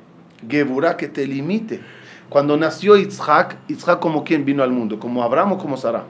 Geburah 0.48 0.98
que 0.98 1.08
te 1.08 1.26
limite. 1.28 1.82
Cuando 2.30 2.56
nació 2.58 2.96
Yitzhak, 2.96 3.58
Yitzhak 3.68 4.00
como 4.00 4.24
quien 4.24 4.46
vino 4.46 4.64
al 4.64 4.72
mundo, 4.72 5.00
como 5.00 5.24
Abraham 5.24 5.54
o 5.54 5.58
como 5.58 5.78
Sara. 5.78 6.04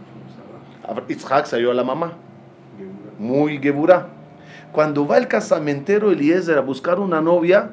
Yitzhak 1.08 1.46
salió 1.46 1.72
a 1.72 1.74
la 1.74 1.84
mamá, 1.84 2.14
muy 3.18 3.60
Geburah. 3.60 4.08
Cuando 4.72 5.08
va 5.08 5.18
el 5.18 5.28
casamentero 5.28 6.12
Eliezer 6.12 6.58
a 6.58 6.62
buscar 6.62 7.00
una 7.00 7.22
novia, 7.22 7.72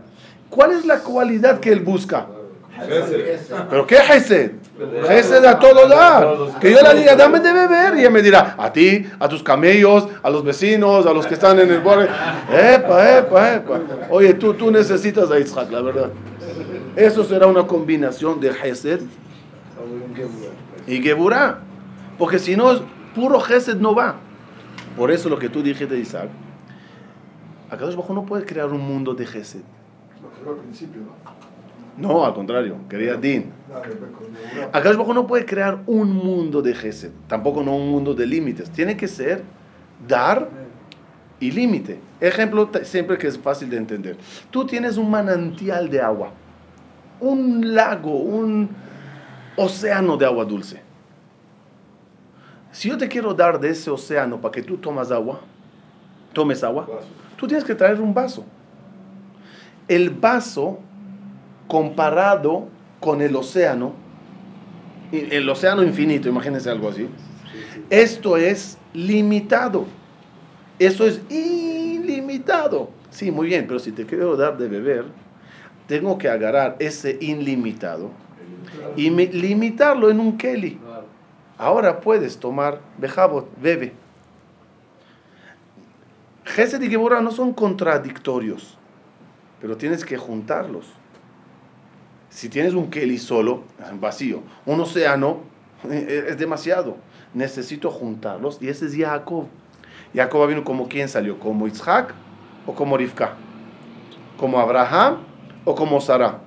¿cuál 0.50 0.72
es 0.72 0.84
la 0.84 1.00
cualidad 1.00 1.60
que 1.60 1.70
él 1.70 1.80
busca? 1.80 2.26
¿Pero 3.70 3.86
qué 3.86 3.96
Gesed? 3.96 4.52
Gesed 5.08 5.44
a 5.44 5.58
todo 5.58 5.88
dar. 5.88 6.60
Que 6.60 6.72
yo 6.72 6.82
le 6.82 7.00
diga, 7.00 7.16
dame 7.16 7.40
de 7.40 7.52
beber. 7.52 7.96
Y 7.96 8.00
ella 8.00 8.10
me 8.10 8.22
dirá, 8.22 8.54
a 8.58 8.72
ti, 8.72 9.06
a 9.18 9.28
tus 9.28 9.42
camellos, 9.42 10.08
a 10.22 10.30
los 10.30 10.44
vecinos, 10.44 11.06
a 11.06 11.12
los 11.12 11.26
que 11.26 11.34
están 11.34 11.58
en 11.58 11.70
el 11.70 11.80
borde. 11.80 12.08
Epa, 12.50 13.18
epa, 13.18 13.54
epa. 13.54 13.80
Oye, 14.10 14.34
tú, 14.34 14.54
tú 14.54 14.70
necesitas 14.70 15.30
a 15.30 15.38
Isaac, 15.38 15.70
la 15.70 15.80
verdad. 15.80 16.10
Eso 16.96 17.24
será 17.24 17.46
una 17.46 17.66
combinación 17.66 18.40
de 18.40 18.52
Gesed 18.52 19.00
y 20.86 21.02
Geburah. 21.02 21.58
Porque 22.18 22.38
si 22.38 22.56
no, 22.56 22.80
puro 23.14 23.40
Gesed 23.40 23.76
no 23.76 23.94
va. 23.94 24.16
Por 24.96 25.10
eso 25.10 25.28
lo 25.28 25.38
que 25.38 25.48
tú 25.48 25.62
dijiste 25.62 25.94
de 25.94 26.00
Isaac. 26.00 26.28
Akadosh 27.70 27.96
Bajo 27.96 28.14
no 28.14 28.24
puede 28.24 28.44
crear 28.44 28.68
un 28.68 28.80
mundo 28.80 29.14
de 29.14 29.26
Gesed. 29.26 29.62
Al 30.46 30.56
principio, 30.56 31.02
¿no? 31.02 31.46
No, 31.96 32.26
al 32.26 32.34
contrario, 32.34 32.76
quería 32.90 33.16
Din. 33.16 33.52
Baruj 34.72 35.08
Hu 35.08 35.14
no 35.14 35.26
puede 35.26 35.46
crear 35.46 35.78
un 35.86 36.12
mundo 36.12 36.60
de 36.60 36.74
Gesed, 36.74 37.10
tampoco 37.26 37.62
no 37.62 37.74
un 37.74 37.90
mundo 37.90 38.14
de 38.14 38.26
límites. 38.26 38.70
Tiene 38.70 38.96
que 38.96 39.08
ser 39.08 39.42
dar 40.06 40.48
y 41.40 41.50
límite. 41.50 41.98
Ejemplo 42.20 42.70
siempre 42.82 43.16
que 43.16 43.28
es 43.28 43.38
fácil 43.38 43.70
de 43.70 43.78
entender. 43.78 44.16
Tú 44.50 44.66
tienes 44.66 44.98
un 44.98 45.10
manantial 45.10 45.88
de 45.88 46.00
agua, 46.02 46.32
un 47.20 47.74
lago, 47.74 48.18
un 48.18 48.68
océano 49.56 50.18
de 50.18 50.26
agua 50.26 50.44
dulce. 50.44 50.82
Si 52.72 52.90
yo 52.90 52.98
te 52.98 53.08
quiero 53.08 53.32
dar 53.32 53.58
de 53.58 53.70
ese 53.70 53.88
océano 53.90 54.38
para 54.38 54.52
que 54.52 54.62
tú 54.62 54.76
tomas 54.76 55.10
agua, 55.10 55.40
tomes 56.34 56.62
agua, 56.62 56.86
tú 57.36 57.46
tienes 57.46 57.64
que 57.64 57.74
traer 57.74 58.02
un 58.02 58.12
vaso. 58.12 58.44
El 59.88 60.10
vaso 60.10 60.78
comparado 61.68 62.68
con 63.00 63.20
el 63.22 63.36
océano, 63.36 63.92
el 65.12 65.48
océano 65.48 65.82
infinito, 65.82 66.28
imagínense 66.28 66.70
algo 66.70 66.88
así. 66.88 67.08
Esto 67.90 68.36
es 68.36 68.78
limitado. 68.92 69.86
Eso 70.78 71.06
es 71.06 71.20
ilimitado. 71.30 72.90
Sí, 73.10 73.30
muy 73.30 73.46
bien, 73.48 73.66
pero 73.66 73.78
si 73.80 73.92
te 73.92 74.06
quiero 74.06 74.36
dar 74.36 74.58
de 74.58 74.68
beber, 74.68 75.04
tengo 75.86 76.18
que 76.18 76.28
agarrar 76.28 76.76
ese 76.80 77.18
ilimitado 77.20 78.10
y 78.96 79.10
mi- 79.10 79.28
limitarlo 79.28 80.10
en 80.10 80.20
un 80.20 80.36
keli. 80.38 80.80
Ahora 81.58 82.00
puedes 82.00 82.38
tomar 82.40 82.80
bejabot, 82.96 83.52
bebe. 83.60 84.02
Gesed 86.44 86.80
y 86.82 86.88
Geburah 86.88 87.20
no 87.20 87.30
son 87.30 87.52
contradictorios, 87.54 88.80
pero 89.60 89.76
tienes 89.76 90.04
que 90.04 90.16
juntarlos. 90.16 90.86
Si 92.30 92.48
tienes 92.48 92.74
un 92.74 92.90
keli 92.90 93.18
solo, 93.18 93.62
vacío, 94.00 94.42
un 94.66 94.80
océano, 94.80 95.40
eh, 95.88 96.26
es 96.28 96.38
demasiado. 96.38 96.96
Necesito 97.34 97.90
juntarlos 97.90 98.58
y 98.60 98.68
ese 98.68 98.86
es 98.86 98.96
Jacob. 98.96 99.46
Jacob 100.14 100.48
vino 100.48 100.64
como 100.64 100.88
quién 100.88 101.08
salió, 101.08 101.38
como 101.38 101.66
Isaac 101.66 102.14
o 102.66 102.74
como 102.74 102.96
Rivka, 102.96 103.34
como 104.36 104.58
Abraham 104.58 105.18
o 105.64 105.74
como 105.74 106.00
Sara, 106.00 106.40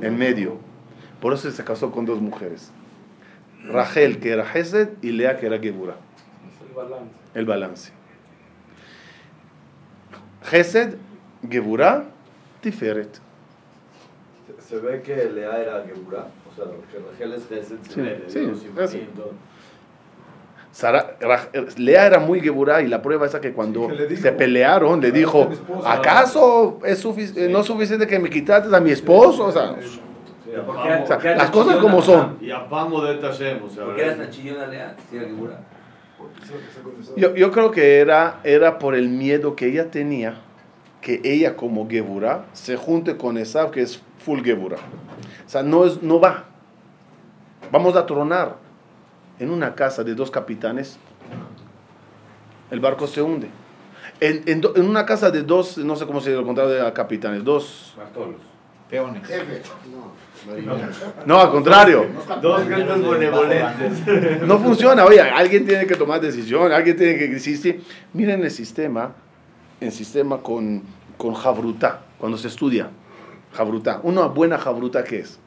en 0.00 0.16
medio. 0.16 0.58
Por 1.20 1.32
eso 1.32 1.50
se 1.50 1.64
casó 1.64 1.90
con 1.90 2.04
dos 2.04 2.20
mujeres. 2.20 2.70
Rachel, 3.66 4.20
que 4.20 4.30
era 4.30 4.44
Hesed, 4.52 4.90
y 5.00 5.10
Lea, 5.10 5.38
que 5.38 5.46
era 5.46 5.58
Geburah. 5.58 5.96
El 7.34 7.46
balance. 7.46 7.92
Hesed, 10.50 10.96
Geburah, 11.50 12.04
Tiferet. 12.60 13.14
Se- 13.14 14.62
Se 14.62 14.78
ve 14.78 15.02
que 15.02 15.16
Lea 15.30 15.58
era 15.60 15.84
Geburah, 15.86 16.26
o 16.50 16.54
sea, 16.54 16.64
que 16.90 16.98
Rachel 16.98 17.32
es 17.34 17.48
Gesed, 17.48 17.78
se 17.82 17.94
Sí, 18.28 18.70
ve, 18.74 18.88
sí. 18.88 19.08
Sara- 20.72 21.16
Ra- 21.20 21.48
Lea 21.76 22.06
era 22.06 22.18
muy 22.18 22.40
Geburah 22.40 22.82
y 22.82 22.88
la 22.88 23.00
prueba 23.00 23.26
es 23.26 23.34
que 23.36 23.52
cuando 23.52 23.82
Sí, 23.82 23.86
que 23.88 23.94
le 23.94 24.06
dijo, 24.08 24.22
se 24.22 24.32
pelearon 24.32 25.00
le 25.00 25.08
"Agarraste 25.08 25.18
dijo, 25.18 25.48
esposa". 25.52 25.92
¿acaso 25.92 26.78
es 26.84 27.04
sufic- 27.04 27.36
eh, 27.36 27.48
no 27.48 27.60
es 27.60 27.66
suficiente 27.66 28.06
que 28.08 28.18
me 28.18 28.28
quitaste 28.28 28.74
a 28.74 28.80
mi 28.80 28.90
esposo? 28.90 29.44
O 29.46 29.52
sea, 29.52 29.76
Sí, 29.80 30.00
¿Por 30.66 30.76
apamo- 30.76 31.04
o 31.04 31.06
sea, 31.06 31.36
las 31.36 31.50
cosas 31.50 31.76
como 31.76 32.02
son. 32.02 32.36
Y 32.40 32.50
apamo 32.50 33.02
de 33.04 33.14
Tashem, 33.16 33.62
o 33.64 33.68
sea, 33.70 33.84
¿Por 33.84 33.96
qué 33.96 34.02
¿verdad? 34.02 34.16
tan 34.24 34.30
chillona, 34.30 34.66
Lea? 34.66 34.96
Sí, 35.10 35.16
era 35.16 35.28
contestó. 36.82 37.12
Yo, 37.16 37.34
yo 37.36 37.50
creo 37.52 37.70
que 37.70 37.98
era, 38.00 38.40
era 38.44 38.78
por 38.78 38.94
el 38.94 39.08
miedo 39.08 39.54
que 39.56 39.66
ella 39.68 39.90
tenía 39.90 40.34
que 41.04 41.20
ella 41.22 41.54
como 41.54 41.88
Geburah 41.88 42.46
se 42.54 42.76
junte 42.76 43.16
con 43.18 43.36
Esab 43.38 43.70
que 43.70 43.82
es 43.82 44.02
full 44.24 44.40
Geburah. 44.42 44.78
O 45.46 45.48
sea, 45.48 45.62
no, 45.62 45.84
es, 45.84 46.02
no 46.02 46.18
va. 46.18 46.44
Vamos 47.70 47.94
a 47.94 48.04
tronar. 48.06 48.56
En 49.38 49.50
una 49.50 49.74
casa 49.74 50.02
de 50.04 50.14
dos 50.14 50.30
capitanes, 50.30 50.96
el 52.70 52.80
barco 52.80 53.06
se 53.06 53.20
hunde. 53.20 53.48
En, 54.20 54.42
en 54.46 54.60
do- 54.60 54.72
en 54.76 54.88
una 54.88 55.04
casa 55.04 55.30
de 55.30 55.42
dos, 55.42 55.76
no 55.78 55.96
sé 55.96 56.06
cómo 56.06 56.20
se 56.20 56.30
lo 56.30 56.44
contrario 56.46 56.72
de 56.72 56.92
capitanes, 56.92 57.42
dos... 57.44 57.94
Bartolos. 57.96 58.36
Peones. 58.88 59.22
No, 61.26 61.40
al 61.40 61.50
contrario. 61.50 62.06
Dos 62.40 62.68
gentes 62.68 63.08
benevolentes. 63.08 64.42
No 64.46 64.58
funciona. 64.60 65.04
Oye, 65.04 65.20
alguien 65.20 65.66
tiene 65.66 65.86
que 65.86 65.96
tomar 65.96 66.20
decisión, 66.20 66.70
alguien 66.70 66.96
tiene 66.96 67.18
que 67.18 67.24
existir. 67.24 67.82
Miren 68.12 68.44
el 68.44 68.50
sistema, 68.50 69.14
el 69.80 69.92
sistema 69.92 70.38
con, 70.38 70.82
con 71.16 71.34
jabruta, 71.34 72.02
cuando 72.18 72.38
se 72.38 72.48
estudia. 72.48 72.90
Jabruta. 73.52 74.00
Una 74.02 74.26
buena 74.26 74.58
jabruta, 74.58 75.04
¿qué 75.04 75.20
es? 75.20 75.38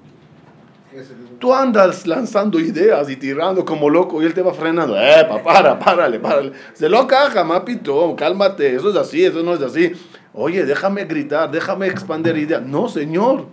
Tú 1.39 1.53
andas 1.53 2.07
lanzando 2.07 2.59
ideas 2.59 3.09
y 3.09 3.17
tirando 3.17 3.65
como 3.65 3.89
loco 3.89 4.21
y 4.21 4.25
él 4.25 4.33
te 4.33 4.41
va 4.41 4.53
frenando. 4.53 4.97
Epa, 4.97 5.43
para, 5.43 5.77
párale, 5.77 6.19
párale. 6.19 6.53
Se 6.73 6.87
lo 6.89 7.05
caja, 7.05 7.43
mapito, 7.43 8.15
cálmate. 8.15 8.75
Eso 8.75 8.89
es 8.89 8.95
así, 8.95 9.23
eso 9.23 9.43
no 9.43 9.53
es 9.53 9.61
así. 9.61 9.91
Oye, 10.33 10.65
déjame 10.65 11.05
gritar, 11.05 11.51
déjame 11.51 11.87
expandir 11.87 12.37
ideas. 12.37 12.63
No, 12.63 12.87
señor. 12.87 13.45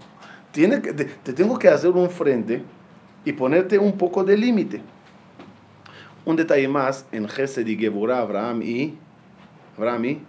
Tiene 0.52 0.80
que, 0.80 0.92
te, 0.92 1.04
te 1.06 1.32
tengo 1.32 1.58
que 1.58 1.68
hacer 1.68 1.90
un 1.90 2.08
frente 2.08 2.62
y 3.24 3.32
ponerte 3.32 3.78
un 3.78 3.98
poco 3.98 4.22
de 4.22 4.36
límite. 4.36 4.80
Un 6.24 6.36
detalle 6.36 6.68
más 6.68 7.04
en 7.10 7.28
Gesed 7.28 7.66
y 7.66 7.76
Geburah, 7.76 8.20
Abraham 8.20 8.62
y. 8.62 8.96
Abraham 9.76 10.04
y. 10.04 10.20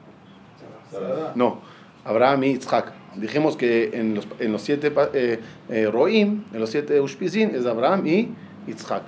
No, 1.35 1.61
Abraham 2.03 2.43
y 2.43 2.53
Yitzhak. 2.53 2.91
Dijimos 3.15 3.55
que 3.55 3.91
en 3.93 4.15
los, 4.15 4.27
en 4.39 4.51
los 4.51 4.61
siete 4.61 4.93
eh, 5.13 5.39
eh, 5.69 5.89
Roim, 5.91 6.43
en 6.53 6.59
los 6.59 6.69
siete 6.69 6.99
Ushpizin, 6.99 7.55
es 7.55 7.65
Abraham 7.65 8.05
y 8.05 8.29
Yitzhak. 8.67 9.03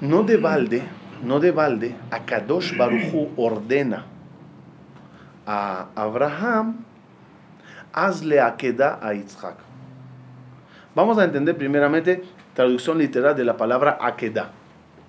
No 0.00 0.22
de 0.22 0.36
balde, 0.36 0.82
no 1.22 1.40
de 1.40 1.50
balde, 1.50 1.94
a 2.10 2.24
Kadosh 2.24 2.76
Baruchu 2.76 3.28
ordena 3.36 4.06
a 5.46 5.88
Abraham, 5.96 6.84
hazle 7.92 8.40
aqueda 8.40 8.98
a 9.02 9.12
Yitzhak. 9.12 9.56
Vamos 10.94 11.18
a 11.18 11.24
entender 11.24 11.56
primeramente, 11.56 12.22
traducción 12.54 12.98
literal 12.98 13.36
de 13.36 13.44
la 13.44 13.56
palabra 13.56 13.98
Akedah. 14.00 14.50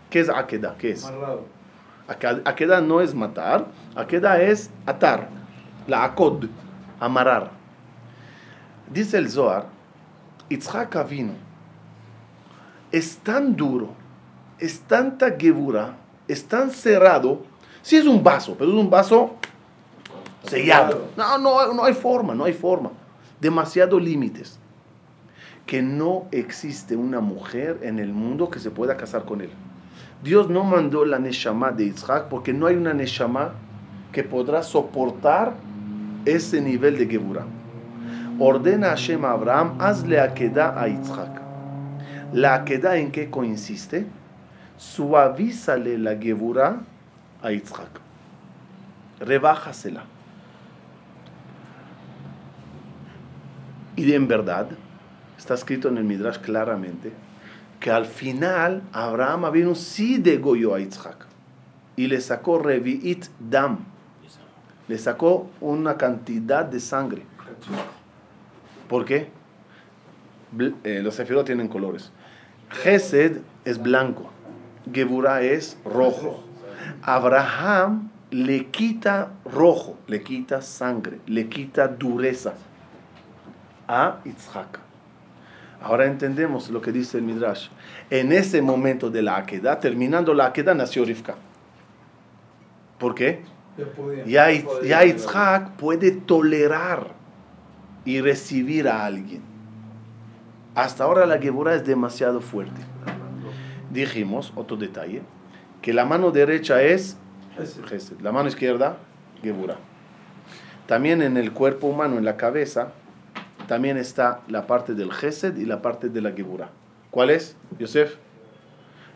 ¿Qué 0.10 0.20
es 0.20 0.30
Akedah? 0.30 0.76
¿Qué 0.78 0.92
es? 0.92 1.06
Amarrado. 1.06 1.46
Akedah 2.12 2.82
no 2.82 3.02
es 3.02 3.14
matar, 3.14 3.68
Akedah 3.96 4.42
es 4.42 4.70
atar, 4.86 5.30
la 5.88 6.04
akod, 6.04 6.46
amarrar. 7.00 7.52
Dice 8.92 9.18
el 9.18 9.30
Zohar, 9.30 9.66
Yitzhak 10.50 11.10
vino, 11.10 11.34
es 12.92 13.18
tan 13.18 13.56
duro, 13.56 13.90
es 14.60 14.82
tanta 14.82 15.38
gebura, 15.38 15.96
es 16.28 16.46
tan 16.46 16.70
cerrado, 16.72 17.42
sí 17.82 17.98
es 17.98 18.06
un 18.06 18.24
vaso, 18.24 18.56
pero 18.58 18.72
es 18.72 18.78
un 18.78 18.90
vaso 18.90 19.36
sellado. 20.48 21.08
No, 21.16 21.38
no, 21.38 21.74
no 21.74 21.84
hay 21.84 21.94
forma, 21.94 22.36
no 22.36 22.44
hay 22.44 22.54
forma. 22.54 22.92
Demasiado 23.40 24.00
límites. 24.00 24.60
Que 25.66 25.82
no 25.82 26.28
existe 26.32 26.96
una 26.96 27.22
mujer 27.22 27.80
en 27.82 28.00
el 28.00 28.12
mundo 28.12 28.50
que 28.50 28.60
se 28.60 28.72
pueda 28.72 28.98
casar 28.98 29.26
con 29.26 29.42
él. 29.42 29.52
Dios 30.24 30.50
no 30.50 30.64
mandó 30.64 31.04
la 31.04 31.18
Neshama 31.18 31.72
de 31.72 31.86
Yitzhak 31.86 32.30
porque 32.30 32.54
no 32.54 32.68
hay 32.68 32.76
una 32.76 32.94
Neshama 32.94 33.54
que 34.12 34.24
podrá 34.24 34.62
soportar 34.62 35.54
ese 36.26 36.62
nivel 36.62 36.98
de 36.98 37.08
Geburah. 37.08 37.46
Ordena 38.40 38.90
Hashem 38.90 39.26
a 39.26 39.32
Abraham, 39.32 39.78
hazle 39.80 40.20
Akedah 40.20 40.80
a 40.80 40.88
Yitzhak. 40.88 41.42
La 42.34 42.56
Akedah 42.56 42.98
en 42.98 43.12
qué 43.12 43.30
consiste? 43.30 44.06
Suavízale 44.78 45.98
la 45.98 46.16
Geburah 46.16 46.82
a 47.42 47.52
Yitzhak. 47.52 48.00
Rebájasela. 49.20 50.04
Y 53.96 54.14
en 54.14 54.28
verdad, 54.28 54.68
está 55.38 55.56
escrito 55.56 55.90
en 55.90 55.98
el 55.98 56.04
Midrash 56.04 56.38
claramente, 56.38 57.12
que 57.82 57.92
al 57.92 58.06
final 58.06 58.84
Abraham 58.94 59.46
Avinu 59.46 59.76
sí 59.76 60.20
degolló 60.20 60.76
a 60.76 60.80
Yitzhak 60.80 61.26
y 61.98 62.08
le 62.08 62.22
sacó 62.22 62.60
Revi'it 62.60 63.26
Dam, 63.40 63.80
le 64.88 64.98
sacó 64.98 65.50
una 65.60 65.98
cantidad 65.98 66.64
de 66.64 66.80
sangre. 66.80 67.24
¿Por 68.88 69.04
qué? 69.04 69.30
Eh, 70.84 71.02
los 71.04 71.16
sefirot 71.16 71.46
tienen 71.46 71.68
colores. 71.68 72.12
Gesed 72.70 73.42
es 73.66 73.82
blanco, 73.82 74.30
Geburah 74.94 75.42
es 75.42 75.76
rojo. 75.84 76.44
Abraham 77.02 78.12
le 78.30 78.68
quita 78.68 79.32
rojo, 79.44 79.98
le 80.08 80.22
quita 80.22 80.62
sangre, 80.62 81.20
le 81.26 81.50
quita 81.50 81.88
dureza 81.88 82.54
a 83.88 84.20
Yitzhak. 84.24 84.91
Ahora 85.82 86.06
entendemos 86.06 86.70
lo 86.70 86.82
que 86.82 86.92
dice 86.92 87.18
el 87.18 87.24
Midrash. 87.24 87.70
En 88.10 88.32
ese 88.32 88.62
momento 88.62 89.10
de 89.10 89.22
la 89.24 89.38
Akedah, 89.38 89.80
terminando 89.80 90.34
la 90.34 90.48
Akedah, 90.48 90.76
nació 90.76 91.06
Rivka. 91.06 91.36
¿Por 93.00 93.16
qué? 93.16 93.42
Ya. 94.26 94.52
Ya, 94.52 94.52
Yitz- 94.52 94.84
ya 94.84 95.04
Yitzhak 95.04 95.72
puede 95.78 96.12
tolerar 96.12 97.08
y 98.06 98.22
recibir 98.22 98.88
a 98.88 99.06
alguien. 99.06 99.42
Hasta 100.76 101.04
ahora 101.04 101.26
la 101.26 101.40
Geburah 101.40 101.76
es 101.76 101.86
demasiado 101.86 102.42
fuerte. 102.42 102.82
Dijimos, 103.90 104.54
otro 104.56 104.78
detalle, 104.78 105.24
que 105.82 105.94
la 105.94 106.06
mano 106.06 106.32
derecha 106.32 106.82
es 106.84 107.18
la 108.22 108.32
mano 108.32 108.48
izquierda, 108.50 108.98
Geburah. 109.42 109.78
También 110.86 111.22
en 111.22 111.38
el 111.38 111.52
cuerpo 111.52 111.88
humano, 111.88 112.18
en 112.18 112.26
la 112.26 112.38
cabeza, 112.38 112.94
también 113.68 113.98
está 113.98 114.42
la 114.48 114.68
parte 114.68 114.94
del 114.94 115.12
Gesed 115.12 115.58
y 115.58 115.66
la 115.66 115.82
parte 115.82 116.10
de 116.10 116.22
la 116.22 116.32
Geburah. 116.32 116.70
¿Cuál 117.10 117.30
es, 117.30 117.56
Yosef? 117.80 118.16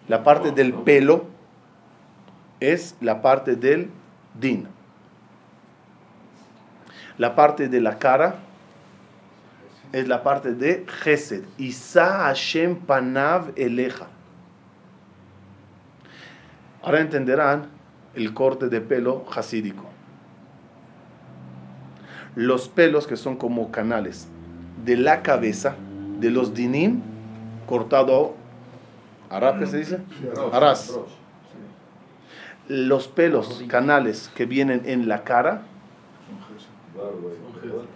La 0.07 0.23
parte 0.23 0.51
del 0.51 0.73
pelo 0.73 1.25
es 2.59 2.95
la 3.01 3.21
parte 3.21 3.55
del 3.55 3.89
Din. 4.39 4.67
La 7.17 7.35
parte 7.35 7.69
de 7.69 7.81
la 7.81 7.97
cara 7.97 8.35
es 9.93 10.07
la 10.07 10.23
parte 10.23 10.53
de 10.53 10.85
Gesed. 10.87 11.43
Isa 11.57 12.25
Hashem 12.25 12.75
Panav 12.75 13.53
Eleja. 13.55 14.07
Ahora 16.83 16.99
entenderán 16.99 17.67
el 18.13 18.33
corte 18.33 18.69
de 18.69 18.81
pelo 18.81 19.25
hasídico. 19.35 19.85
Los 22.35 22.67
pelos 22.67 23.07
que 23.07 23.15
son 23.15 23.37
como 23.37 23.71
canales 23.71 24.27
de 24.85 24.97
la 24.97 25.21
cabeza 25.21 25.75
de 26.19 26.29
los 26.29 26.53
dinim 26.53 27.01
cortado 27.67 28.35
arape 29.29 29.65
se 29.65 29.77
dice 29.77 29.99
aras 30.51 30.97
los 32.67 33.07
pelos 33.07 33.63
canales 33.67 34.31
que 34.35 34.45
vienen 34.45 34.83
en 34.85 35.07
la 35.07 35.23
cara 35.23 35.63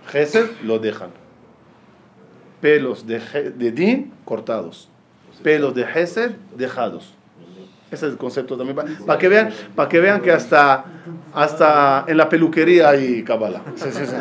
gesed 0.08 0.50
lo 0.64 0.80
dejan. 0.80 1.12
Pelos 2.62 3.08
de, 3.08 3.20
de 3.56 3.72
din 3.72 4.14
cortados. 4.26 4.90
Pelos 5.44 5.74
de 5.74 5.86
gesed 5.86 6.32
dejados. 6.58 7.14
Ese 7.92 8.06
es 8.06 8.12
el 8.12 8.18
concepto 8.18 8.58
también. 8.58 8.78
Para 9.06 9.18
que 9.18 9.30
vean 9.30 9.52
para 9.76 9.90
que 9.90 10.00
vean 10.00 10.22
que 10.22 10.32
hasta 10.32 10.86
hasta 11.34 12.06
en 12.08 12.18
la 12.18 12.28
peluquería 12.30 12.90
hay 12.90 13.24
cabala 13.24 13.62
Sí, 13.76 13.90
sí, 13.92 14.06
sí. 14.06 14.16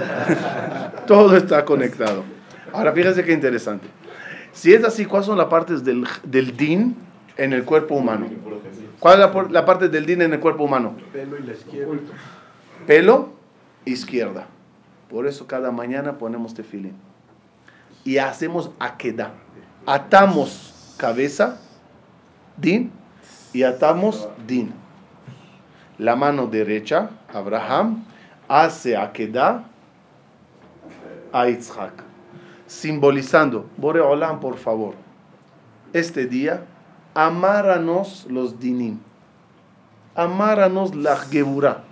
todo 1.06 1.36
está 1.36 1.64
conectado 1.64 2.22
ahora 2.72 2.92
fíjense 2.92 3.24
qué 3.24 3.32
interesante. 3.32 3.86
Si 4.52 4.72
es 4.72 4.84
así 4.84 5.04
cuáles 5.04 5.26
son 5.26 5.38
las 5.38 5.46
partes 5.46 5.84
del, 5.84 6.06
del 6.24 6.56
din 6.56 6.96
en 7.36 7.52
el 7.52 7.64
cuerpo 7.64 7.94
humano 7.94 8.26
cuál 8.98 9.20
es 9.20 9.52
la, 9.52 9.64
parte 9.64 9.88
del 9.88 10.06
din 10.06 10.22
en 10.22 10.32
el 10.32 10.40
cuerpo 10.40 10.64
humano 10.64 10.96
Pelo 11.12 11.38
y 11.38 11.42
la 11.42 11.52
izquierda. 11.52 11.96
pelo 12.86 13.28
izquierda. 13.84 14.46
Por 15.08 15.26
eso 15.26 15.46
cada 15.46 15.70
mañana 15.70 16.18
ponemos 16.18 16.52
tefilín. 16.52 16.94
Y 18.04 18.18
hacemos 18.18 18.70
aqueda 18.78 19.32
atamos 19.86 20.94
cabeza 20.98 21.58
din 22.56 22.90
y 23.52 23.62
atamos 23.62 24.28
din. 24.46 24.72
La 25.96 26.14
mano 26.14 26.46
derecha 26.46 27.10
Abraham 27.32 28.04
hace 28.48 28.96
aqueda 28.96 29.64
a 31.32 31.46
Yitzhak 31.46 32.07
simbolizando. 32.68 33.66
Boreolam 33.76 34.38
por 34.38 34.56
favor. 34.58 34.94
Este 35.92 36.26
día 36.26 36.64
amáranos 37.14 38.26
los 38.30 38.60
dinim. 38.60 39.00
Amáranos 40.14 40.94
la 40.94 41.16
geburah 41.16 41.84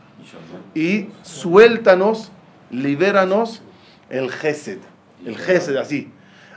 y 0.74 1.08
suéltanos, 1.22 2.30
libéranos 2.70 3.62
el 4.10 4.30
Gesed. 4.30 4.78
El 5.24 5.36
Gesed 5.36 5.76
así. 5.76 6.12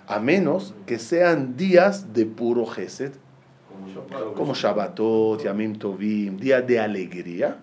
A 0.07 0.19
menos 0.19 0.73
que 0.85 0.97
sean 0.97 1.55
días 1.55 2.13
de 2.13 2.25
puro 2.25 2.65
Gesed, 2.65 3.13
como 4.35 4.55
Shabbatot, 4.55 5.43
Yamim 5.43 5.75
Tovim, 5.75 6.37
día 6.37 6.61
de 6.61 6.79
alegría, 6.79 7.57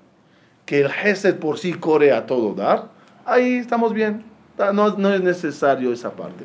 que 0.64 0.80
el 0.80 0.90
Gesed 0.90 1.38
por 1.38 1.58
sí 1.58 1.74
corre 1.74 2.12
a 2.12 2.26
todo 2.26 2.54
dar, 2.54 2.90
ahí 3.24 3.56
estamos 3.56 3.92
bien. 3.92 4.24
No, 4.58 4.96
no 4.96 5.12
es 5.12 5.20
necesario 5.22 5.92
esa 5.92 6.12
parte. 6.12 6.44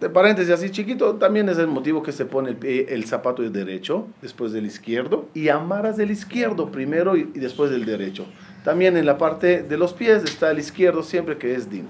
De 0.00 0.10
paréntesis 0.10 0.52
así 0.52 0.70
chiquito, 0.70 1.14
también 1.14 1.48
es 1.48 1.56
el 1.56 1.68
motivo 1.68 2.02
que 2.02 2.12
se 2.12 2.26
pone 2.26 2.50
el, 2.50 2.60
pie- 2.60 2.84
el 2.90 3.06
zapato 3.06 3.40
del 3.40 3.52
derecho, 3.52 4.06
después 4.20 4.52
del 4.52 4.66
izquierdo, 4.66 5.26
y 5.32 5.48
amarras 5.48 5.96
del 5.96 6.10
izquierdo 6.10 6.70
primero 6.70 7.16
y, 7.16 7.20
y 7.34 7.38
después 7.38 7.70
del 7.70 7.86
derecho. 7.86 8.26
También 8.62 8.98
en 8.98 9.06
la 9.06 9.16
parte 9.16 9.62
de 9.62 9.78
los 9.78 9.94
pies 9.94 10.22
está 10.24 10.50
el 10.50 10.58
izquierdo 10.58 11.02
siempre 11.02 11.38
que 11.38 11.54
es 11.54 11.70
din. 11.70 11.86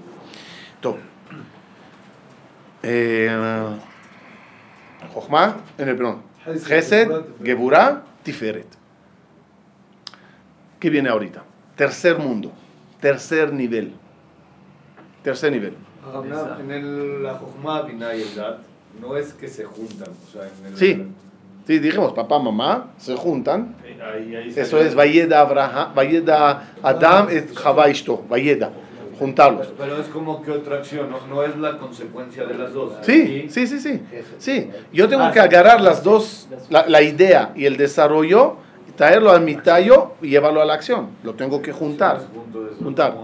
To. 0.79 0.97
Eh, 2.83 3.29
Jochma, 5.13 5.57
en 5.77 5.89
el 5.89 5.97
perdón. 5.97 6.21
Gesed, 6.65 7.09
Geburah, 7.43 8.03
Tiferet. 8.23 8.67
¿Qué 10.79 10.89
viene 10.89 11.09
ahorita? 11.09 11.43
Tercer 11.75 12.17
mundo, 12.17 12.53
tercer 13.01 13.53
nivel. 13.53 13.93
Tercer 15.23 15.51
nivel. 15.51 15.73
En 16.61 16.71
el, 16.71 17.23
la 17.23 17.39
y 18.15 18.21
el 18.21 18.35
Dat, 18.35 18.59
no 19.01 19.17
es 19.17 19.33
que 19.33 19.47
se 19.47 19.65
juntan. 19.65 20.09
O 20.09 20.31
sea, 20.31 20.43
en 20.43 20.65
el, 20.73 20.77
Sí, 20.77 21.03
sí, 21.65 21.79
dijimos, 21.79 22.13
papá, 22.13 22.39
mamá, 22.39 22.91
se 22.97 23.15
juntan. 23.15 23.75
Ahí, 23.83 24.35
ahí 24.35 24.53
Eso 24.55 24.79
es 24.79 24.95
Vayeda 24.95 25.41
Abraham, 25.41 25.93
Vayeda 25.93 26.73
Adam 26.81 27.29
et 27.29 27.53
Chava 27.53 27.89
Ishto, 27.89 28.23
Vayeda, 28.29 28.71
juntarlos. 29.19 29.67
Pero 29.77 29.99
es 29.99 30.07
como 30.07 30.41
que 30.41 30.51
otra 30.51 30.77
acción, 30.77 31.09
no, 31.11 31.27
no 31.27 31.43
es 31.43 31.57
la 31.57 31.77
consecuencia 31.77 32.45
de 32.45 32.53
las 32.53 32.73
dos. 32.73 32.93
Sí, 33.01 33.47
sí, 33.49 33.67
sí, 33.67 33.79
sí. 33.79 34.01
Sí, 34.37 34.69
yo 34.93 35.09
tengo 35.09 35.29
que 35.31 35.41
agarrar 35.41 35.81
las 35.81 36.03
dos, 36.03 36.47
la, 36.69 36.87
la 36.87 37.01
idea 37.01 37.51
y 37.55 37.65
el 37.65 37.75
desarrollo, 37.75 38.57
traerlo 38.97 39.31
al 39.31 39.41
mi 39.41 39.55
tallo 39.55 40.15
y 40.21 40.29
llevarlo 40.29 40.61
a 40.61 40.65
la 40.65 40.73
acción. 40.73 41.09
Lo 41.23 41.35
tengo 41.35 41.61
que 41.61 41.71
juntar. 41.71 42.19
Juntar. 42.83 43.15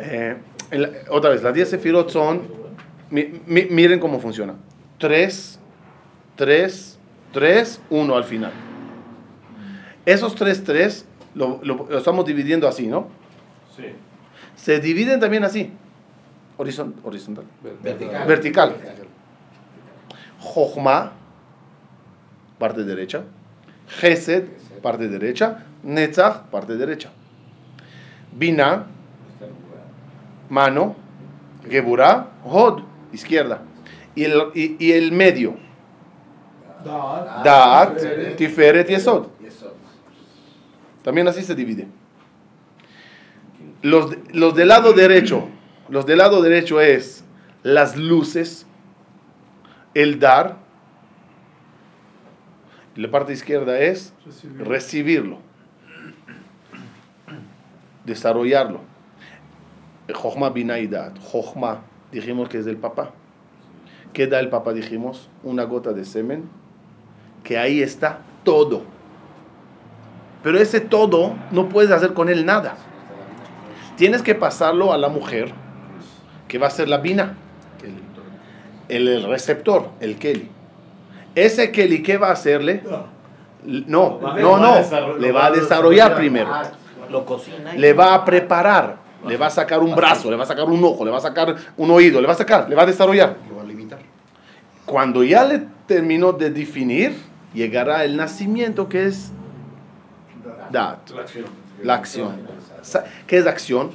Eh, 0.00 0.36
la- 0.72 0.90
otra 1.10 1.30
vez, 1.30 1.42
las 1.42 1.54
10 1.54 1.70
sefirot 1.70 2.10
son 2.10 2.60
Mi- 3.10 3.40
mi- 3.46 3.64
miren 3.64 3.98
cómo 3.98 4.20
funciona. 4.20 4.54
3, 4.98 5.58
3, 6.36 6.96
3, 7.32 7.80
1 7.90 8.14
al 8.16 8.22
final. 8.22 8.52
Esos 10.06 10.36
3, 10.36 10.62
3 10.62 11.06
lo, 11.34 11.58
lo- 11.64 11.86
lo 11.90 11.98
estamos 11.98 12.24
dividiendo 12.24 12.68
así, 12.68 12.86
¿no? 12.86 13.08
Sí. 13.76 13.84
Se 14.54 14.78
dividen 14.78 15.18
también 15.18 15.42
así. 15.42 15.72
Horizon- 16.56 16.94
horizontal. 17.02 17.44
Vertical. 17.82 18.26
Vertical. 18.28 18.76
Jochma, 20.38 21.12
parte 22.58 22.84
derecha. 22.84 23.22
Gesed, 23.98 24.44
parte 24.82 25.08
derecha. 25.08 25.64
Netzach, 25.82 26.50
parte 26.50 26.76
derecha. 26.76 27.10
Bina, 28.32 28.86
mano. 30.48 30.96
Geburah, 31.68 32.28
Hod, 32.44 32.82
izquierda. 33.12 33.62
Y 34.14 34.24
el, 34.24 34.50
y, 34.54 34.92
el 34.92 35.12
medio. 35.12 35.56
Da'at. 36.84 38.36
Tiferet 38.36 38.88
y 38.90 38.94
Esod. 38.94 39.26
También 41.02 41.28
así 41.28 41.42
se 41.42 41.54
divide. 41.54 41.88
Los, 43.82 44.16
los 44.32 44.54
del 44.54 44.68
lado 44.68 44.92
derecho, 44.92 45.48
los 45.88 46.04
del 46.04 46.18
lado 46.18 46.42
derecho 46.42 46.80
es 46.80 47.24
las 47.62 47.96
luces, 47.96 48.66
el 49.94 50.18
dar. 50.18 50.56
La 53.00 53.10
parte 53.10 53.32
izquierda 53.32 53.78
es 53.78 54.12
Recibir. 54.26 54.68
recibirlo, 54.68 55.38
desarrollarlo. 58.04 58.80
Jochma 60.12 60.50
binaidat. 60.50 61.18
Jochma, 61.18 61.80
dijimos 62.12 62.50
que 62.50 62.58
es 62.58 62.66
del 62.66 62.76
papá. 62.76 63.12
¿Qué 64.12 64.26
da 64.26 64.38
el 64.38 64.50
papá? 64.50 64.74
Dijimos 64.74 65.30
una 65.42 65.64
gota 65.64 65.94
de 65.94 66.04
semen, 66.04 66.44
que 67.42 67.56
ahí 67.56 67.80
está 67.80 68.18
todo. 68.44 68.82
Pero 70.42 70.58
ese 70.58 70.82
todo 70.82 71.34
no 71.52 71.70
puedes 71.70 71.90
hacer 71.92 72.12
con 72.12 72.28
él 72.28 72.44
nada. 72.44 72.76
Tienes 73.96 74.20
que 74.20 74.34
pasarlo 74.34 74.92
a 74.92 74.98
la 74.98 75.08
mujer, 75.08 75.54
que 76.48 76.58
va 76.58 76.66
a 76.66 76.70
ser 76.70 76.86
la 76.90 76.98
bina, 76.98 77.34
el, 78.90 79.08
el 79.08 79.22
receptor, 79.22 79.88
el 80.00 80.18
Kelly. 80.18 80.50
Ese 81.34 81.70
Kelly, 81.70 82.02
¿qué 82.02 82.18
va 82.18 82.28
a 82.28 82.32
hacerle? 82.32 82.82
No, 83.64 84.20
no, 84.20 84.58
no. 84.58 85.18
Le 85.18 85.32
va 85.32 85.46
a 85.46 85.50
desarrollar 85.50 86.16
primero. 86.16 86.50
Lo 87.10 87.24
cocina. 87.24 87.72
Le 87.74 87.92
va 87.92 88.14
a 88.14 88.24
preparar. 88.24 88.98
Le 89.26 89.36
va 89.36 89.46
a 89.46 89.50
sacar 89.50 89.80
un 89.80 89.94
brazo, 89.94 90.30
le 90.30 90.36
va 90.36 90.44
a 90.44 90.46
sacar 90.46 90.64
un 90.64 90.82
ojo, 90.82 91.04
le 91.04 91.10
va 91.10 91.18
a 91.18 91.20
sacar 91.20 91.54
un 91.76 91.90
oído, 91.90 92.22
le 92.22 92.26
va 92.26 92.32
a 92.32 92.36
sacar, 92.36 92.70
le 92.70 92.74
va 92.74 92.84
a 92.84 92.86
desarrollar. 92.86 93.36
Lo 93.50 93.56
va 93.56 93.62
a 93.62 93.66
limitar. 93.66 93.98
Cuando 94.86 95.22
ya 95.22 95.44
le 95.44 95.66
terminó 95.86 96.32
de 96.32 96.50
definir, 96.50 97.16
llegará 97.52 98.04
el 98.04 98.16
nacimiento 98.16 98.88
que 98.88 99.06
es 99.06 99.30
dat, 100.70 101.10
La 101.82 101.94
acción. 101.94 102.36
¿Qué 103.26 103.38
es 103.38 103.46
acción? 103.46 103.90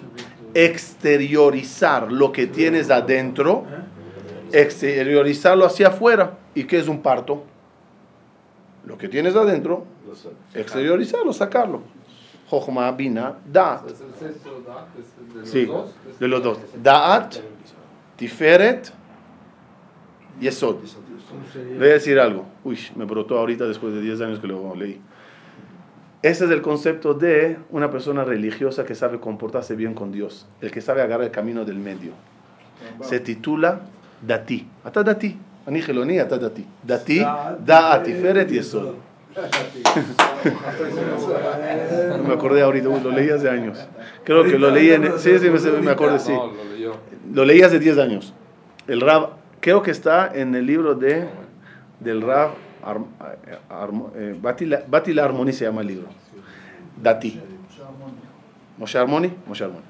Exteriorizar 0.53 2.11
lo 2.11 2.31
que 2.31 2.45
tienes 2.45 2.91
adentro, 2.91 3.65
exteriorizarlo 4.51 5.65
hacia 5.65 5.87
afuera. 5.87 6.37
¿Y 6.55 6.63
qué 6.63 6.79
es 6.79 6.87
un 6.87 7.01
parto? 7.01 7.43
Lo 8.85 8.97
que 8.97 9.09
tienes 9.09 9.35
adentro, 9.35 9.85
exteriorizarlo, 10.53 11.33
sacarlo. 11.33 11.81
Jochma, 12.49 12.91
bina, 12.91 13.39
Da'at, 13.51 13.89
Sí, 15.43 15.67
de 16.19 16.27
los 16.27 16.43
dos. 16.43 16.59
Da'at, 16.81 17.37
Tiferet, 18.15 18.91
Yesod. 20.39 20.77
Voy 21.77 21.87
a 21.87 21.93
decir 21.93 22.19
algo. 22.19 22.45
Uy, 22.63 22.77
me 22.95 23.05
brotó 23.05 23.39
ahorita 23.39 23.65
después 23.65 23.93
de 23.93 24.01
10 24.01 24.21
años 24.21 24.39
que 24.39 24.47
lo 24.47 24.75
leí. 24.75 25.01
Ese 26.21 26.45
es 26.45 26.51
el 26.51 26.61
concepto 26.61 27.13
de 27.13 27.57
una 27.69 27.89
persona 27.91 28.23
religiosa 28.23 28.85
que 28.85 28.95
sabe 28.95 29.19
comportarse 29.19 29.75
bien 29.75 29.93
con 29.93 30.11
Dios. 30.11 30.47
El 30.61 30.71
que 30.71 30.81
sabe 30.81 31.01
agarrar 31.01 31.25
el 31.25 31.31
camino 31.31 31.65
del 31.65 31.77
medio. 31.77 32.13
Se 33.01 33.19
titula 33.19 33.81
Dati. 34.21 34.67
Ata 34.83 35.03
Dati. 35.03 35.37
Geloni, 35.81 36.19
Ata 36.19 36.37
Dati. 36.37 36.65
Dati, 36.83 37.19
Da'at, 37.19 38.03
Tiferet, 38.03 38.49
Yesod. 38.51 38.95
No 42.17 42.23
me 42.27 42.33
acordé 42.33 42.61
ahorita, 42.61 42.87
lo 42.87 43.11
leí 43.11 43.29
hace 43.29 43.49
años. 43.49 43.77
Creo 44.23 44.43
que 44.43 44.57
lo 44.57 44.71
leí 44.71 44.91
en... 44.91 45.19
Sí, 45.19 45.37
sí, 45.39 45.49
me, 45.49 45.59
me 45.81 45.91
acordé, 45.91 46.19
sí. 46.19 46.33
Lo 47.33 47.43
leí 47.43 47.61
hace 47.61 47.79
10 47.79 47.97
años. 47.97 48.33
El 48.87 49.01
Rab, 49.01 49.31
creo 49.59 49.81
que 49.81 49.91
está 49.91 50.31
en 50.33 50.55
el 50.55 50.65
libro 50.65 50.95
de 50.95 51.27
del 51.99 52.21
Rab 52.21 52.51
eh, 54.15 54.37
Bati 54.39 54.65
la- 54.65 54.83
Bati 54.87 55.13
la 55.13 55.23
Armoni 55.25 55.51
se 55.53 55.65
llama 55.65 55.81
el 55.81 55.87
libro. 55.87 56.07
Dati. 57.01 57.39
Moshe 58.77 58.97
Armoni, 58.97 59.33
Moshe 59.47 59.63
Armoni. 59.63 59.83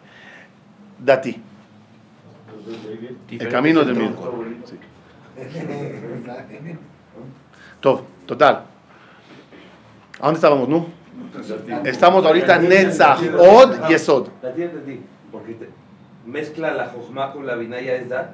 Dati, 0.97 1.41
el 3.31 3.49
camino 3.49 3.83
del 3.83 3.95
medio. 3.95 4.15
Sí. 4.65 4.77
Top, 7.81 8.01
total. 8.25 8.63
¿A 10.19 10.25
dónde 10.25 10.37
estábamos, 10.37 10.69
no? 10.69 10.87
Estamos 11.85 12.25
ahorita 12.25 12.55
en 12.57 12.69
Netzach, 12.69 13.19
Od 13.37 13.89
y 13.89 13.93
Esod. 13.93 14.27
La 14.41 14.49
entendí, 14.49 15.01
porque 15.31 15.53
te- 15.53 15.69
mezcla 16.25 16.73
la 16.73 16.87
jojma 16.87 17.31
con 17.33 17.45
la 17.45 17.55
binaya 17.55 17.95
es 17.95 18.09
dat. 18.09 18.29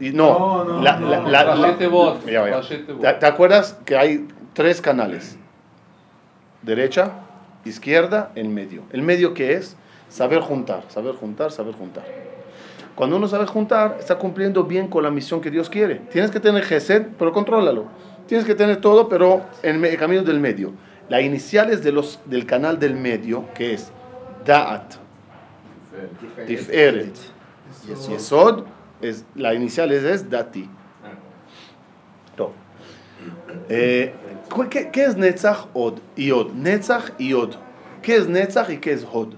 Y 0.00 0.10
no, 0.10 0.36
No, 0.38 0.64
no, 0.64 0.82
la- 0.82 0.96
no. 0.98 1.08
la- 1.10 1.20
la- 1.20 1.28
la- 1.44 1.54
Rashete 1.54 1.86
Bot, 1.86 2.24
Ya, 2.26 2.32
ya. 2.48 2.56
Rashete 2.56 2.92
Bot. 2.92 3.02
¿Te, 3.02 3.12
te 3.14 3.26
acuerdas 3.26 3.78
que 3.84 3.96
hay 3.96 4.26
tres 4.52 4.80
canales? 4.80 5.38
Derecha, 6.62 7.12
izquierda, 7.64 8.32
en 8.34 8.52
medio. 8.52 8.82
¿El 8.90 9.02
medio 9.02 9.32
qué 9.34 9.54
es? 9.54 9.76
Saber 10.08 10.40
juntar, 10.40 10.82
saber 10.88 11.14
juntar, 11.14 11.52
saber 11.52 11.74
juntar. 11.74 12.04
Cuando 12.94 13.16
uno 13.16 13.26
sabe 13.26 13.46
juntar, 13.46 13.96
está 13.98 14.16
cumpliendo 14.18 14.64
bien 14.64 14.88
con 14.88 15.02
la 15.02 15.10
misión 15.10 15.40
que 15.40 15.50
Dios 15.50 15.70
quiere. 15.70 15.96
Tienes 16.10 16.30
que 16.30 16.40
tener 16.40 16.62
Gesed, 16.64 17.06
pero 17.18 17.32
contrólalo. 17.32 17.86
Tienes 18.26 18.46
que 18.46 18.54
tener 18.54 18.80
todo, 18.80 19.08
pero 19.08 19.42
en 19.62 19.84
el 19.84 19.96
camino 19.96 20.22
del 20.22 20.40
medio. 20.40 20.72
Las 21.08 21.22
iniciales 21.22 21.82
de 21.82 21.92
los, 21.92 22.20
del 22.26 22.46
canal 22.46 22.78
del 22.78 22.94
medio, 22.94 23.44
que 23.54 23.74
es 23.74 23.90
Da'at, 24.44 24.94
Tiferet, 26.46 27.14
Yesod, 28.08 28.64
es, 29.00 29.24
la 29.34 29.52
inicial 29.54 29.90
es, 29.92 30.04
es 30.04 30.30
Dati. 30.30 30.68
Top. 32.36 32.52
Eh, 33.68 34.12
¿cu- 34.50 34.68
¿qué, 34.70 34.90
qué 34.90 35.04
es 35.04 35.16
Netzach 35.16 35.66
Od 35.74 35.94
y 36.16 36.30
Od? 36.30 36.52
Netzach 36.52 37.10
y 37.18 37.32
Od. 37.34 37.54
¿Qué 38.00 38.16
es 38.16 38.28
Netzach 38.28 38.70
y 38.70 38.78
qué 38.78 38.92
es 38.92 39.06
Od? 39.12 39.34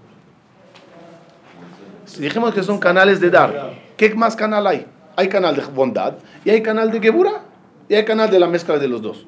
Dijimos 2.19 2.55
que 2.55 2.63
son 2.63 2.79
canales 2.79 3.21
de 3.21 3.31
dar. 3.31 3.75
¿Qué 3.97 4.15
más 4.15 4.37
canal 4.37 4.67
hay? 4.67 4.87
Hay 5.17 5.29
canal 5.29 5.57
de 5.57 5.63
bondad 5.65 6.15
y 6.45 6.51
hay 6.51 6.63
canal 6.63 6.91
de 6.91 7.01
Gebura 7.01 7.45
y 7.89 7.95
hay 7.95 8.05
canal 8.05 8.31
de 8.31 8.39
la 8.39 8.49
mezcla 8.49 8.79
de 8.79 8.89
los 8.89 9.03
dos. 9.03 9.27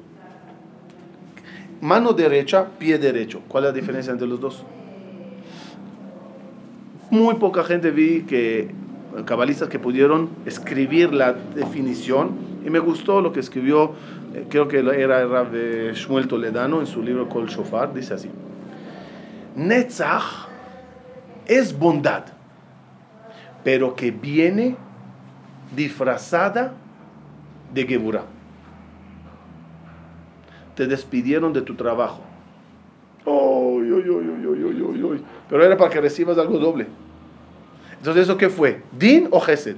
Mano 1.81 2.13
derecha, 2.13 2.67
pie 2.79 2.97
derecho. 2.97 3.41
¿Cuál 3.47 3.65
es 3.65 3.69
la 3.69 3.73
diferencia 3.73 4.11
entre 4.11 4.27
los 4.27 4.39
dos? 4.39 4.63
Muy 7.09 7.35
poca 7.35 7.63
gente 7.63 7.91
vi 7.91 8.23
que 8.23 8.71
cabalistas 9.25 9.69
que 9.69 9.79
pudieron 9.79 10.29
escribir 10.45 11.13
la 11.13 11.33
definición 11.33 12.31
y 12.65 12.69
me 12.69 12.79
gustó 12.79 13.21
lo 13.21 13.31
que 13.31 13.39
escribió, 13.39 13.93
eh, 14.33 14.45
creo 14.49 14.67
que 14.67 14.79
era 14.79 15.25
Rab 15.25 15.53
Shmuel 15.93 16.27
Toledano 16.27 16.81
en 16.81 16.87
su 16.87 17.01
libro 17.01 17.29
Kol 17.29 17.47
Shofar, 17.47 17.93
dice 17.93 18.13
así. 18.13 18.29
Netzach 19.55 20.47
es 21.45 21.77
bondad, 21.77 22.25
pero 23.63 23.95
que 23.95 24.11
viene 24.11 24.75
disfrazada 25.75 26.73
de 27.73 27.85
Geburah. 27.85 28.25
Te 30.75 30.87
despidieron 30.87 31.53
de 31.53 31.61
tu 31.61 31.75
trabajo. 31.75 32.21
Pero 35.49 35.63
era 35.63 35.77
para 35.77 35.89
que 35.89 36.01
recibas 36.01 36.37
algo 36.37 36.57
doble. 36.59 36.87
Entonces, 37.97 38.23
¿eso 38.23 38.37
qué 38.37 38.49
fue? 38.49 38.83
¿Din 38.97 39.27
o 39.31 39.39
Gesed? 39.39 39.77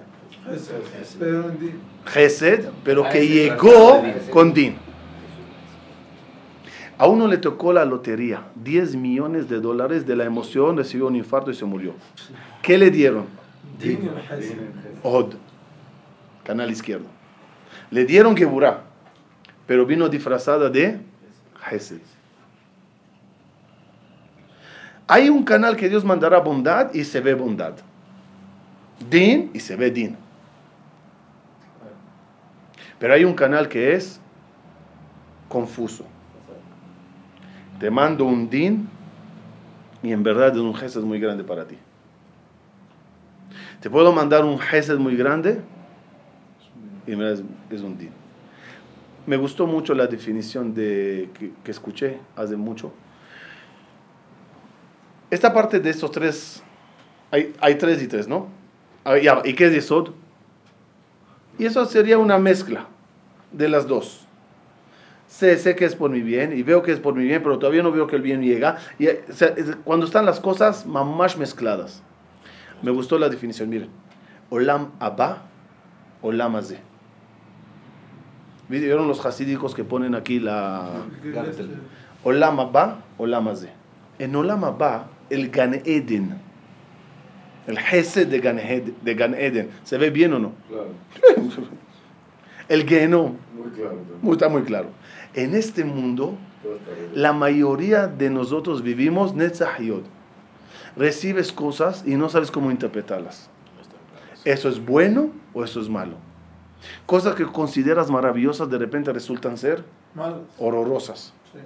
Gesed, 2.05 2.65
pero 2.84 3.05
Ah, 3.05 3.09
que 3.09 3.27
llegó 3.27 4.03
con 4.32 4.53
Din. 4.53 4.75
A 6.97 7.07
uno 7.07 7.27
le 7.27 7.38
tocó 7.38 7.71
la 7.71 7.86
lotería, 7.86 8.43
10 8.55 8.95
millones 8.95 9.47
de 9.47 9.61
dólares 9.61 10.05
de 10.05 10.17
la 10.17 10.25
emoción, 10.25 10.75
recibió 10.75 11.07
un 11.07 11.15
infarto 11.15 11.49
y 11.49 11.55
se 11.55 11.63
murió. 11.63 11.93
¿Qué 12.61 12.77
le 12.77 12.91
dieron? 12.91 13.23
Din 13.80 14.10
Hesed. 14.30 14.57
Od, 15.03 15.36
canal 16.43 16.70
izquierdo. 16.70 17.07
Le 17.91 18.05
dieron 18.05 18.36
Geburah, 18.36 18.84
pero 19.68 19.86
vino 19.86 20.10
disfrazada 20.10 20.70
de 20.70 20.99
Gesed. 21.70 22.01
Hay 25.07 25.28
un 25.30 25.43
canal 25.43 25.76
que 25.76 25.89
Dios 25.89 26.05
mandará 26.05 26.39
bondad 26.39 26.93
y 26.93 27.03
se 27.03 27.20
ve 27.20 27.34
bondad. 27.34 27.74
Din 29.10 29.49
y 29.53 29.60
se 29.60 29.76
ve 29.76 29.89
din. 29.89 30.16
Pero 32.99 33.14
hay 33.14 33.24
un 33.24 33.34
canal 33.34 33.68
que 33.68 33.95
es 33.95 34.20
confuso. 35.47 36.05
Te 37.80 37.89
mando 37.89 38.26
un 38.26 38.49
din 38.49 38.88
y 40.03 40.12
en 40.12 40.22
verdad 40.22 40.51
es 40.51 40.57
un 40.57 40.76
gesed 40.76 41.01
muy 41.01 41.20
grande 41.20 41.43
para 41.43 41.66
ti. 41.66 41.78
Te 43.82 43.89
puedo 43.89 44.11
mandar 44.11 44.43
un 44.43 44.59
gesed 44.59 44.97
muy 44.97 45.15
grande 45.15 45.61
y 47.07 47.15
verdad 47.15 47.34
es, 47.34 47.43
es 47.77 47.82
un 47.82 47.97
din. 47.97 48.11
Me 49.25 49.38
gustó 49.38 49.67
mucho 49.67 49.93
la 49.93 50.07
definición 50.07 50.73
de, 50.73 51.30
que, 51.38 51.51
que 51.63 51.71
escuché 51.71 52.19
hace 52.36 52.55
mucho. 52.55 52.91
Esta 55.30 55.53
parte 55.53 55.80
de 55.80 55.89
estos 55.89 56.11
tres, 56.11 56.63
hay, 57.32 57.53
hay 57.59 57.75
tres 57.75 58.01
y 58.01 58.07
tres, 58.07 58.27
¿no? 58.27 58.47
Ah, 59.05 59.17
¿Y 59.17 59.53
qué 59.53 59.67
es 59.67 59.73
Yesod? 59.73 60.09
Y 61.57 61.65
eso 61.65 61.86
sería 61.86 62.17
una 62.17 62.38
mezcla 62.38 62.88
de 63.51 63.69
las 63.69 63.88
dos. 63.88 64.25
Sé, 65.27 65.57
sé 65.57 65.75
que 65.75 65.86
es 65.86 65.95
por 65.95 66.09
mi 66.09 66.21
bien 66.21 66.57
y 66.57 66.63
veo 66.63 66.82
que 66.82 66.91
es 66.91 66.99
por 66.99 67.13
mi 67.13 67.23
bien, 67.23 67.43
pero 67.43 67.59
todavía 67.59 67.84
no 67.84 67.91
veo 67.91 68.07
que 68.07 68.15
el 68.15 68.21
bien 68.21 68.41
llega. 68.41 68.77
Y, 68.97 69.07
eh, 69.07 69.23
o 69.30 69.34
sea, 69.34 69.49
es 69.49 69.75
cuando 69.84 70.05
están 70.05 70.25
las 70.25 70.39
cosas 70.39 70.86
más 70.86 71.38
mezcladas. 71.38 72.01
Me 72.82 72.91
gustó 72.91 73.17
la 73.19 73.30
definición, 73.30 73.69
miren. 73.69 73.89
Olam 74.49 74.91
Abba, 74.99 75.43
Olam 76.21 76.55
Azeh. 76.55 76.80
¿Vieron 78.67 79.07
los 79.07 79.25
hasídicos 79.25 79.73
que 79.73 79.84
ponen 79.84 80.15
aquí 80.15 80.39
la... 80.39 81.03
Olam 82.23 82.59
Abba, 82.59 83.03
Olam 83.17 83.47
Azeh. 83.47 83.71
En 84.19 84.36
Olam 84.36 84.63
Abba, 84.63 85.07
el 85.30 85.49
Gan 85.49 85.82
Eden, 85.86 86.38
el 87.67 87.77
Hesed 87.77 88.27
de 88.27 88.39
Gan, 88.39 88.57
de 88.57 89.15
Gan 89.15 89.34
Eden, 89.36 89.69
¿se 89.84 89.97
ve 89.97 90.09
bien 90.09 90.34
o 90.34 90.39
no? 90.39 90.51
Claro, 90.67 90.89
El 92.67 92.88
Genom, 92.88 93.36
muy 93.57 93.71
claro. 93.71 93.95
también. 93.95 94.34
está 94.34 94.49
muy 94.49 94.61
claro. 94.61 94.89
En 95.34 95.55
este 95.55 95.84
mundo, 95.84 96.38
la 97.15 97.34
mayoría 97.34 98.07
de 98.07 98.30
nosotros 98.30 98.84
vivimos 98.84 99.34
Netzach 99.34 99.80
Yod. 99.80 100.03
Recibes 100.95 101.51
cosas 101.51 102.03
y 102.05 102.15
no 102.15 102.29
sabes 102.29 102.51
cómo 102.51 102.71
interpretarlas. 102.71 103.49
¿Eso 104.45 104.69
es 104.69 104.83
bueno 104.83 105.29
o 105.53 105.63
eso 105.63 105.81
es 105.81 105.89
malo? 105.89 106.15
Cosas 107.05 107.35
que 107.35 107.45
consideras 107.45 108.09
maravillosas 108.09 108.69
de 108.69 108.77
repente 108.77 109.11
resultan 109.11 109.57
ser 109.57 109.83
Malas. 110.15 110.39
horrorosas. 110.57 111.33
Sí. 111.51 111.59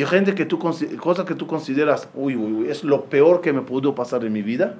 Y 0.00 0.04
gente 0.04 0.34
que 0.34 0.44
tú, 0.44 0.58
consi- 0.58 0.96
cosas 0.96 1.24
que 1.24 1.34
tú 1.34 1.46
consideras, 1.46 2.08
uy, 2.14 2.36
uy, 2.36 2.52
uy, 2.52 2.68
es 2.68 2.84
lo 2.84 3.04
peor 3.04 3.40
que 3.40 3.52
me 3.52 3.62
pudo 3.62 3.94
pasar 3.94 4.24
en 4.24 4.32
mi 4.32 4.42
vida, 4.42 4.74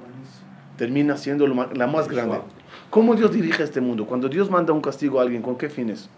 termina 0.77 1.17
siendo 1.17 1.47
lo 1.47 1.67
la 1.73 1.87
más 1.87 2.07
grande. 2.07 2.39
¿Cómo 2.91 3.15
Dios 3.15 3.31
dirige 3.31 3.63
este 3.63 3.81
mundo? 3.81 4.05
Cuando 4.05 4.29
Dios 4.29 4.49
manda 4.51 4.71
un 4.73 4.81
castigo 4.81 5.19
a 5.19 5.23
alguien, 5.23 5.41
¿con 5.41 5.57
qué 5.57 5.69
fines? 5.69 6.09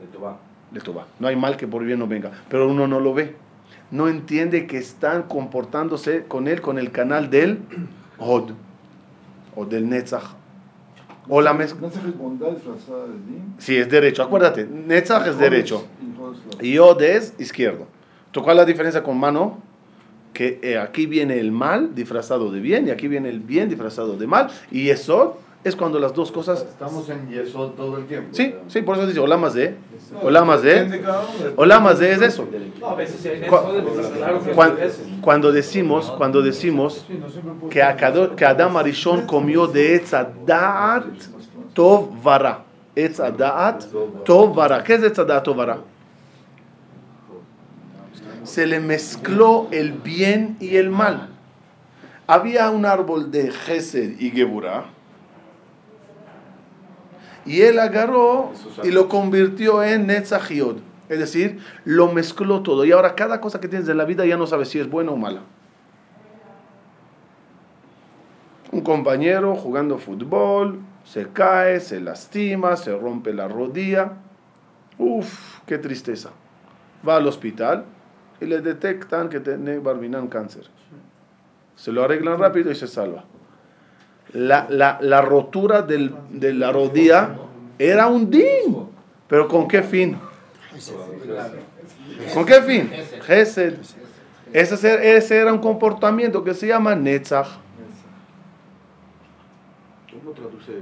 De 0.00 0.06
Tobá. 0.06 0.38
Le 0.72 0.80
toba. 0.80 1.04
No 1.18 1.26
hay 1.28 1.34
mal 1.36 1.56
que 1.56 1.66
por 1.66 1.82
bien 1.84 1.98
no 1.98 2.06
venga. 2.06 2.30
Pero 2.48 2.68
uno 2.70 2.86
no 2.86 3.00
lo 3.00 3.12
ve. 3.12 3.34
No 3.90 4.08
entiende 4.08 4.66
que 4.66 4.78
están 4.78 5.24
comportándose 5.24 6.24
con 6.26 6.46
él, 6.48 6.60
con 6.60 6.78
el 6.78 6.92
canal 6.92 7.30
del 7.30 7.58
Hod 8.18 8.52
o 9.56 9.64
del 9.64 9.88
Netzach. 9.88 10.36
O 11.28 11.40
la 11.40 11.52
mezcla. 11.52 11.80
¿No 11.80 11.88
es 11.88 12.18
bondad 12.18 12.50
disfrazada 12.52 13.04
de 13.06 13.12
din? 13.12 13.54
Sí, 13.58 13.76
es 13.76 13.88
derecho. 13.90 14.22
Acuérdate, 14.22 14.66
Netzach 14.66 15.26
es 15.26 15.38
derecho. 15.38 15.86
Y 16.60 16.78
Hod 16.78 17.02
es 17.02 17.34
izquierdo. 17.38 17.86
¿Tú 18.30 18.42
¿Cuál 18.42 18.56
es 18.56 18.62
la 18.62 18.66
diferencia 18.66 19.02
con 19.02 19.18
mano? 19.18 19.58
Que 20.32 20.60
eh, 20.62 20.78
aquí 20.78 21.06
viene 21.06 21.40
el 21.40 21.50
mal 21.50 21.94
disfrazado 21.94 22.52
de 22.52 22.60
bien 22.60 22.86
y 22.86 22.90
aquí 22.90 23.08
viene 23.08 23.28
el 23.28 23.40
bien 23.40 23.68
disfrazado 23.68 24.16
de 24.16 24.26
mal. 24.26 24.50
Y 24.70 24.84
Yesod 24.84 25.32
es 25.62 25.76
cuando 25.76 25.98
las 25.98 26.14
dos 26.14 26.32
cosas... 26.32 26.62
Estamos 26.62 27.08
en 27.10 27.28
Yesod 27.28 27.72
todo 27.72 27.98
el 27.98 28.06
tiempo. 28.06 28.30
Sí, 28.32 28.54
sí, 28.68 28.80
por 28.82 28.96
eso 28.96 29.06
dice 29.06 29.20
Olamas 29.20 29.52
de. 29.54 29.76
Olamas 30.22 30.62
de. 30.62 31.02
Olamas 31.56 31.98
de 31.98 32.12
es 32.12 32.22
eso. 32.22 32.48
No, 32.80 32.86
a 32.88 32.94
veces 32.94 33.24
hay 33.26 33.46
Cu- 33.48 33.56
eso, 33.56 34.12
claro 34.16 34.42
que 34.42 34.52
Cuan- 34.52 34.70
hay 34.70 34.76
veces. 34.76 35.06
Cuando 35.20 35.52
decimos, 35.52 36.10
cuando 36.16 36.40
decimos 36.40 37.04
que, 37.68 37.82
Akado- 37.82 38.34
que 38.36 38.44
Adam 38.46 38.76
Arishon 38.78 39.26
comió 39.26 39.66
de 39.66 39.96
Etzadat 39.96 41.04
Tov 41.74 42.22
Vara. 42.22 42.64
Etzadat 42.96 43.84
Tov 44.24 44.54
Vara. 44.54 44.82
¿Qué 44.82 44.94
es 44.94 45.02
Etzadat 45.02 45.44
Tov 45.44 45.56
Vara? 45.56 45.78
Se 48.44 48.66
le 48.66 48.80
mezcló 48.80 49.68
el 49.70 49.92
bien 49.92 50.56
y 50.58 50.76
el 50.76 50.88
mal. 50.90 51.28
Había 52.26 52.70
un 52.70 52.86
árbol 52.86 53.30
de 53.30 53.50
Gesed 53.50 54.18
y 54.18 54.30
Geburah. 54.30 54.84
Y 57.46 57.62
él 57.62 57.78
agarró 57.78 58.52
y 58.82 58.90
lo 58.90 59.08
convirtió 59.08 59.82
en. 59.82 60.10
Es 60.10 61.18
decir, 61.18 61.58
lo 61.84 62.12
mezcló 62.12 62.62
todo. 62.62 62.84
Y 62.84 62.92
ahora 62.92 63.14
cada 63.14 63.40
cosa 63.40 63.60
que 63.60 63.68
tienes 63.68 63.88
en 63.88 63.96
la 63.96 64.04
vida 64.04 64.24
ya 64.26 64.36
no 64.36 64.46
sabes 64.46 64.68
si 64.68 64.78
es 64.78 64.88
buena 64.88 65.10
o 65.12 65.16
mala. 65.16 65.40
Un 68.72 68.82
compañero 68.82 69.56
jugando 69.56 69.98
fútbol, 69.98 70.78
se 71.04 71.26
cae, 71.28 71.80
se 71.80 72.00
lastima, 72.00 72.76
se 72.76 72.96
rompe 72.96 73.32
la 73.34 73.48
rodilla. 73.48 74.12
Uf, 74.98 75.60
qué 75.66 75.78
tristeza. 75.78 76.30
Va 77.06 77.16
al 77.16 77.26
hospital 77.26 77.84
y 78.40 78.46
le 78.46 78.60
detectan 78.60 79.28
que 79.28 79.40
tiene 79.40 79.78
Barbinan 79.78 80.28
cáncer. 80.28 80.68
Se 81.74 81.90
lo 81.90 82.04
arreglan 82.04 82.38
rápido 82.38 82.70
y 82.70 82.74
se 82.74 82.86
salva. 82.86 83.24
La, 84.32 84.66
la- 84.70 84.98
la 85.00 85.20
rotura 85.22 85.82
del- 85.82 86.14
de 86.30 86.52
la 86.54 86.70
rodilla 86.72 87.30
era 87.78 88.06
un 88.06 88.30
din. 88.30 88.86
¿Pero 89.28 89.48
con 89.48 89.66
qué 89.68 89.82
fin? 89.82 90.16
¿Con 92.34 92.44
qué 92.46 92.62
fin? 92.62 92.90
Gesed. 93.22 93.74
Ese, 94.52 94.88
era- 94.92 95.02
ese 95.02 95.36
era 95.36 95.52
un 95.52 95.60
comportamiento 95.60 96.42
que 96.44 96.54
se 96.54 96.66
llama 96.66 96.94
Netzach. 96.94 97.46
¿Cómo 100.12 100.32
traduce? 100.32 100.72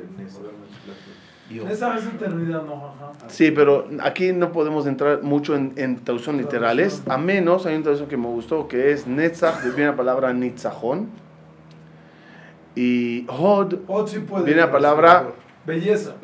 Esa 1.70 1.96
es 1.96 2.04
eternidad, 2.06 2.62
no. 2.64 2.92
Sí, 3.28 3.50
pero 3.50 3.86
aquí 4.02 4.32
no 4.32 4.52
podemos 4.52 4.86
entrar 4.86 5.22
mucho 5.22 5.54
en, 5.54 5.72
en 5.76 5.96
traducción 6.04 6.36
literales, 6.38 7.02
a 7.08 7.16
menos 7.18 7.64
hay 7.66 7.74
una 7.74 7.84
traducción 7.84 8.08
que 8.10 8.16
me 8.18 8.26
gustó 8.26 8.68
que 8.68 8.92
es 8.92 9.06
Netzach, 9.06 9.62
viene 9.74 9.86
la 9.90 9.96
palabra 9.96 10.32
Nitzajón, 10.32 11.08
y 12.80 13.26
Hod, 13.28 13.74
Hod 13.88 14.06
sí 14.06 14.20
puede 14.20 14.44
Viene 14.44 14.60
la 14.60 14.70
palabra- 14.70 15.26
Belleza. 15.66 16.14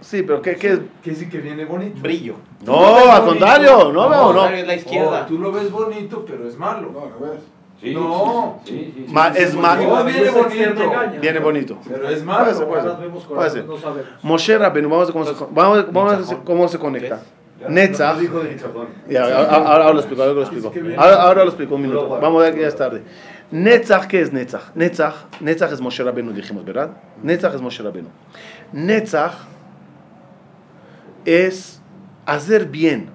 sí, 0.00 0.22
pero 0.22 0.42
¿qué, 0.42 0.56
qué 0.56 0.72
es? 0.74 0.80
Que 1.02 1.10
dice 1.10 1.28
que 1.28 1.38
viene 1.38 1.64
bonito. 1.64 2.00
Brillo. 2.02 2.34
No, 2.64 3.10
al 3.10 3.24
contrario, 3.24 3.90
no, 3.92 4.08
no, 4.10 4.32
no. 4.32 4.48
Es 4.48 4.66
la 4.66 4.74
izquierda. 4.74 5.22
Oh, 5.24 5.26
tú 5.26 5.38
lo 5.38 5.50
ves 5.50 5.70
bonito, 5.72 6.24
pero 6.26 6.46
es 6.46 6.56
malo. 6.58 6.90
No, 6.92 7.00
al 7.00 7.18
revés. 7.18 7.42
Sí, 7.80 7.94
No. 7.94 8.60
sí, 8.64 8.92
sí. 8.94 9.06
Ma- 9.08 9.28
es 9.28 9.56
ma- 9.56 9.76
Oh, 9.80 10.04
viene 10.04 10.30
bonito. 10.30 10.92
Viene 11.20 11.38
bonito. 11.40 11.78
Pero 11.88 12.08
es 12.10 12.22
malo. 12.24 12.44
puede 12.66 13.50
ser. 13.50 13.64
no 13.64 13.76
sabemos. 13.78 14.10
Moshe 14.22 14.58
Rabbeinu, 14.58 14.88
vamos 14.90 15.04
a 15.04 15.06
ver 15.06 15.12
cómo 15.14 15.24
se, 15.24 15.44
vamos 15.50 15.78
a 15.78 15.82
ver- 15.82 15.92
vamos 15.92 16.12
a 16.12 16.16
ver 16.34 16.38
cómo 16.44 16.68
se 16.68 16.78
conecta. 16.78 17.22
Ya, 19.08 19.22
ahora, 19.24 19.36
ahora- 19.50 19.66
ahora 19.66 19.92
lo 19.92 19.98
explico, 20.00 20.22
ahora 20.22 20.34
lo 20.34 20.42
explico. 20.42 20.72
Ahora, 20.96 21.22
ahora 21.22 21.42
lo 21.44 21.48
explico 21.50 21.74
un 21.74 21.82
minuto. 21.82 22.08
Vamos 22.20 22.40
a 22.42 22.44
ver 22.46 22.54
que 22.54 22.60
ya 22.60 22.68
es 22.68 22.76
tarde. 22.76 23.02
Netzach, 23.52 24.06
¿qué 24.06 24.22
es 24.22 24.32
Netzach? 24.32 24.74
Netzach, 24.74 25.26
Netzach 25.40 25.72
es 25.72 25.80
Moshe 25.80 26.02
Rabbeinu, 26.02 26.32
dijimos, 26.32 26.64
¿verdad? 26.64 26.90
Netzach 27.22 27.54
es 27.54 27.60
Moshe 27.60 27.82
Rabbeinu. 27.82 28.08
Netzach 28.72 29.34
es 31.26 31.80
hacer 32.24 32.66
bien. 32.66 33.10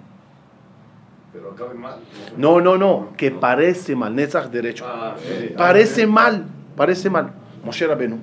Pero 1.33 1.51
acabe 1.51 1.73
mal. 1.73 1.97
No, 2.38 2.61
no, 2.61 2.77
no, 2.77 3.13
que 3.17 3.31
parece 3.31 3.95
mal. 3.95 4.15
Netzach 4.15 4.49
derecho. 4.49 4.85
Ah, 4.88 5.15
sí. 5.17 5.53
Parece 5.57 6.05
mal, 6.05 6.45
parece 6.75 7.09
mal. 7.09 7.31
Moshe 7.63 7.88
Rabbeinu 7.88 8.19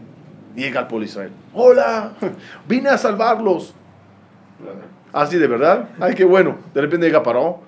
llega 0.55 0.81
al 0.81 0.87
pueblo 0.87 1.07
Israel. 1.07 1.33
Hola, 1.53 2.13
vine 2.69 2.91
a 2.91 2.99
salvarlos. 2.99 3.75
Así 5.13 5.37
de 5.37 5.47
verdad. 5.47 5.89
Ay, 6.01 6.15
qué 6.15 6.25
bueno. 6.25 6.59
De 6.73 6.81
repente 6.81 7.07
llega 7.07 7.23
Paró. 7.23 7.61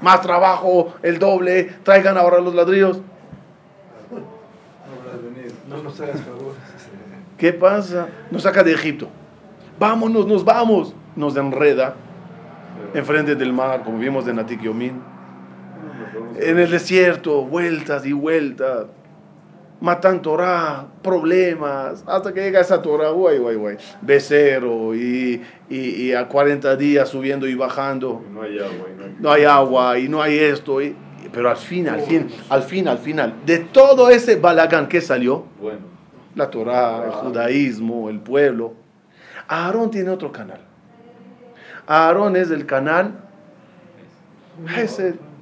Más 0.00 0.20
trabajo, 0.20 0.94
el 1.02 1.18
doble. 1.18 1.64
Traigan 1.82 2.18
ahora 2.18 2.40
los 2.40 2.54
ladrillos. 2.54 3.00
No 5.86 5.92
nos 5.92 6.00
hagas 6.00 6.20
favor. 6.22 6.52
¿Qué 7.38 7.52
pasa? 7.52 8.08
Nos 8.32 8.42
saca 8.42 8.64
de 8.64 8.72
Egipto. 8.72 9.08
Vámonos, 9.78 10.26
nos 10.26 10.44
vamos. 10.44 10.94
Nos 11.14 11.36
enreda 11.36 11.94
enfrente 12.92 13.36
del 13.36 13.52
mar, 13.52 13.82
como 13.84 13.98
vimos 13.98 14.26
de 14.26 14.34
Natik 14.34 14.60
Yomin. 14.62 15.00
En 16.40 16.58
el 16.58 16.70
desierto, 16.70 17.42
vueltas 17.44 18.04
y 18.04 18.12
vueltas. 18.12 18.86
Matan 19.80 20.22
Torah, 20.22 20.86
problemas, 21.02 22.02
hasta 22.06 22.32
que 22.32 22.40
llega 22.40 22.60
esa 22.60 22.80
Torah, 22.82 23.10
guay, 23.10 23.38
guay, 23.38 23.56
guay. 23.56 23.76
Becero 24.00 24.94
y, 24.94 25.42
y, 25.68 25.76
y 25.78 26.14
a 26.14 26.26
40 26.26 26.74
días 26.76 27.10
subiendo 27.10 27.46
y 27.46 27.54
bajando. 27.54 28.24
Y 28.28 28.32
No 28.32 28.42
hay 28.42 28.58
agua. 28.58 28.86
y 28.90 28.98
no 28.98 29.04
hay- 29.04 29.16
no 29.20 29.30
hay 29.32 29.44
agua 29.44 29.98
y 29.98 30.08
no 30.08 30.22
hay 30.22 30.38
esto. 30.38 30.80
y- 30.82 30.96
pero 31.32 31.50
al 31.50 31.56
fin, 31.56 31.88
al 31.88 32.00
fin, 32.00 32.28
al 32.48 32.62
fin, 32.62 32.88
al 32.88 32.98
final, 32.98 33.34
de 33.44 33.58
todo 33.58 34.08
ese 34.10 34.36
balagán 34.36 34.88
que 34.88 35.00
salió, 35.00 35.44
Bueno. 35.60 35.80
la 36.34 36.50
Torah, 36.50 37.04
el 37.06 37.10
judaísmo, 37.12 38.08
el 38.10 38.20
pueblo, 38.20 38.74
Aarón 39.48 39.90
tiene 39.90 40.10
otro 40.10 40.32
canal. 40.32 40.60
Aarón 41.86 42.36
es 42.36 42.50
el 42.50 42.66
canal 42.66 43.14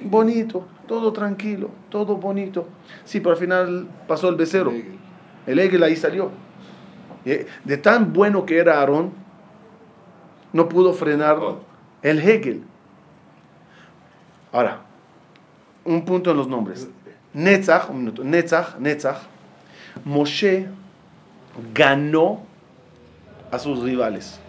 bonito, 0.02 0.66
todo 0.86 1.12
tranquilo, 1.12 1.70
todo 1.88 2.16
bonito. 2.16 2.68
Sí, 3.04 3.20
pero 3.20 3.32
al 3.32 3.38
final 3.38 3.88
pasó 4.06 4.28
el 4.28 4.36
becerro. 4.36 4.72
El 5.46 5.58
Egel 5.58 5.82
ahí 5.82 5.96
salió. 5.96 6.30
Eh, 7.24 7.46
De 7.64 7.76
tan 7.78 8.12
bueno 8.12 8.44
que 8.44 8.58
era 8.58 8.80
Aarón, 8.80 9.12
no 10.52 10.68
pudo 10.68 10.92
frenar 10.92 11.38
el 12.02 12.18
Hegel. 12.20 12.62
Ahora, 14.52 14.82
un 15.84 16.04
punto 16.04 16.30
en 16.30 16.36
los 16.36 16.48
nombres. 16.48 16.88
Netzach, 17.32 17.90
un 17.90 17.98
minuto. 17.98 18.22
Netzach, 18.24 18.78
Netzach. 18.78 19.18
Moshe 20.04 20.66
ganó 21.72 22.40
a 23.50 23.58
sus 23.58 23.82
rivales. 23.82 24.40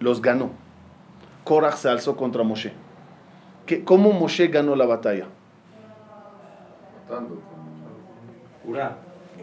Los 0.00 0.20
ganó. 0.20 0.50
Korach 1.44 1.76
se 1.76 1.88
alzó 1.88 2.16
contra 2.16 2.42
Moshe. 2.42 2.72
¿Qué- 3.66 3.84
¿Cómo 3.84 4.12
Moshe 4.12 4.48
ganó 4.48 4.74
la 4.76 4.86
batalla? 4.86 5.26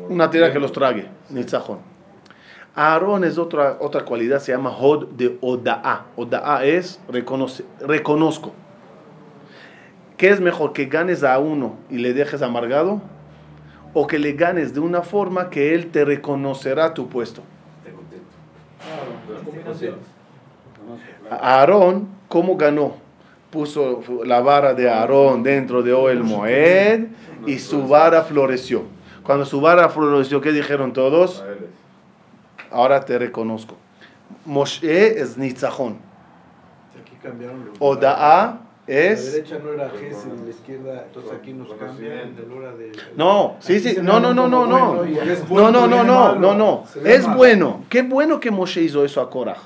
Una 0.10 0.30
tierra 0.30 0.52
que 0.52 0.60
los 0.60 0.72
trague, 0.72 1.08
Nitzajón. 1.30 1.80
Aarón 2.76 3.24
es 3.24 3.38
otra, 3.38 3.78
otra 3.80 4.04
cualidad, 4.04 4.40
se 4.40 4.52
llama 4.52 4.72
Hod 4.72 5.10
de 5.12 5.38
Oda'a. 5.42 6.06
Oda'a 6.16 6.64
es 6.66 7.00
reconoce, 7.08 7.64
reconozco. 7.80 8.52
¿Qué 10.24 10.30
es 10.30 10.40
mejor, 10.40 10.72
que 10.72 10.86
ganes 10.86 11.22
a 11.22 11.38
uno 11.38 11.76
y 11.90 11.98
le 11.98 12.14
dejes 12.14 12.42
amargado? 12.42 13.02
¿O 13.94 14.08
que 14.08 14.18
le 14.18 14.32
ganes 14.32 14.74
de 14.74 14.80
una 14.80 15.02
forma 15.02 15.50
que 15.50 15.76
él 15.76 15.92
te 15.92 16.06
reconocerá 16.06 16.94
tu 16.94 17.10
puesto? 17.10 17.42
Te 17.84 17.92
contento. 17.92 18.26
Claro, 18.80 19.44
Combinación. 19.44 19.96
A 21.30 21.60
Aarón, 21.60 22.08
¿cómo 22.30 22.56
ganó? 22.56 22.94
Puso 23.52 24.02
la 24.24 24.40
vara 24.40 24.74
de 24.74 24.90
Aarón 24.90 25.44
dentro 25.44 25.84
de 25.84 25.92
Oel 25.92 26.24
Moed 26.24 27.08
y 27.46 27.60
su 27.60 27.86
vara 27.86 28.22
floreció. 28.22 28.84
Cuando 29.26 29.44
su 29.44 29.60
vara 29.60 29.90
floreció, 29.90 30.40
¿qué 30.40 30.54
dijeron 30.54 30.94
todos? 30.94 31.44
Ahora 32.72 33.04
te 33.04 33.20
reconozco. 33.20 33.76
Moshe 34.46 35.20
es 35.20 35.38
Nitzajón. 35.38 35.98
Aquí 36.98 37.18
Oda'a 38.86 38.96
La 38.96 39.12
es... 39.12 39.32
derecha 39.32 39.60
no 39.64 39.72
era 39.72 39.90
Gesed, 39.90 40.34
la 40.44 40.50
izquierda, 40.50 41.04
entonces 41.08 41.32
aquí 41.32 41.54
nos 41.54 41.74
cambian 41.74 42.36
de 42.36 42.44
hora 42.54 42.74
de... 42.74 42.92
No, 43.16 43.56
sí, 43.60 43.80
sí, 43.80 43.98
no, 44.02 44.20
no, 44.20 44.34
no, 44.34 44.48
no, 44.48 44.68
no. 44.68 45.04
es 45.04 45.50
No, 45.50 45.72
no, 45.72 45.88
no, 45.88 46.04
no, 46.04 46.36
no, 46.36 46.54
no. 46.54 46.84
Es 47.06 47.34
bueno. 47.34 47.84
Qué 47.90 48.02
bueno 48.02 48.40
que 48.40 48.52
Moshe 48.52 48.82
hizo 48.82 49.06
eso 49.06 49.22
a 49.22 49.30
Korah. 49.30 49.58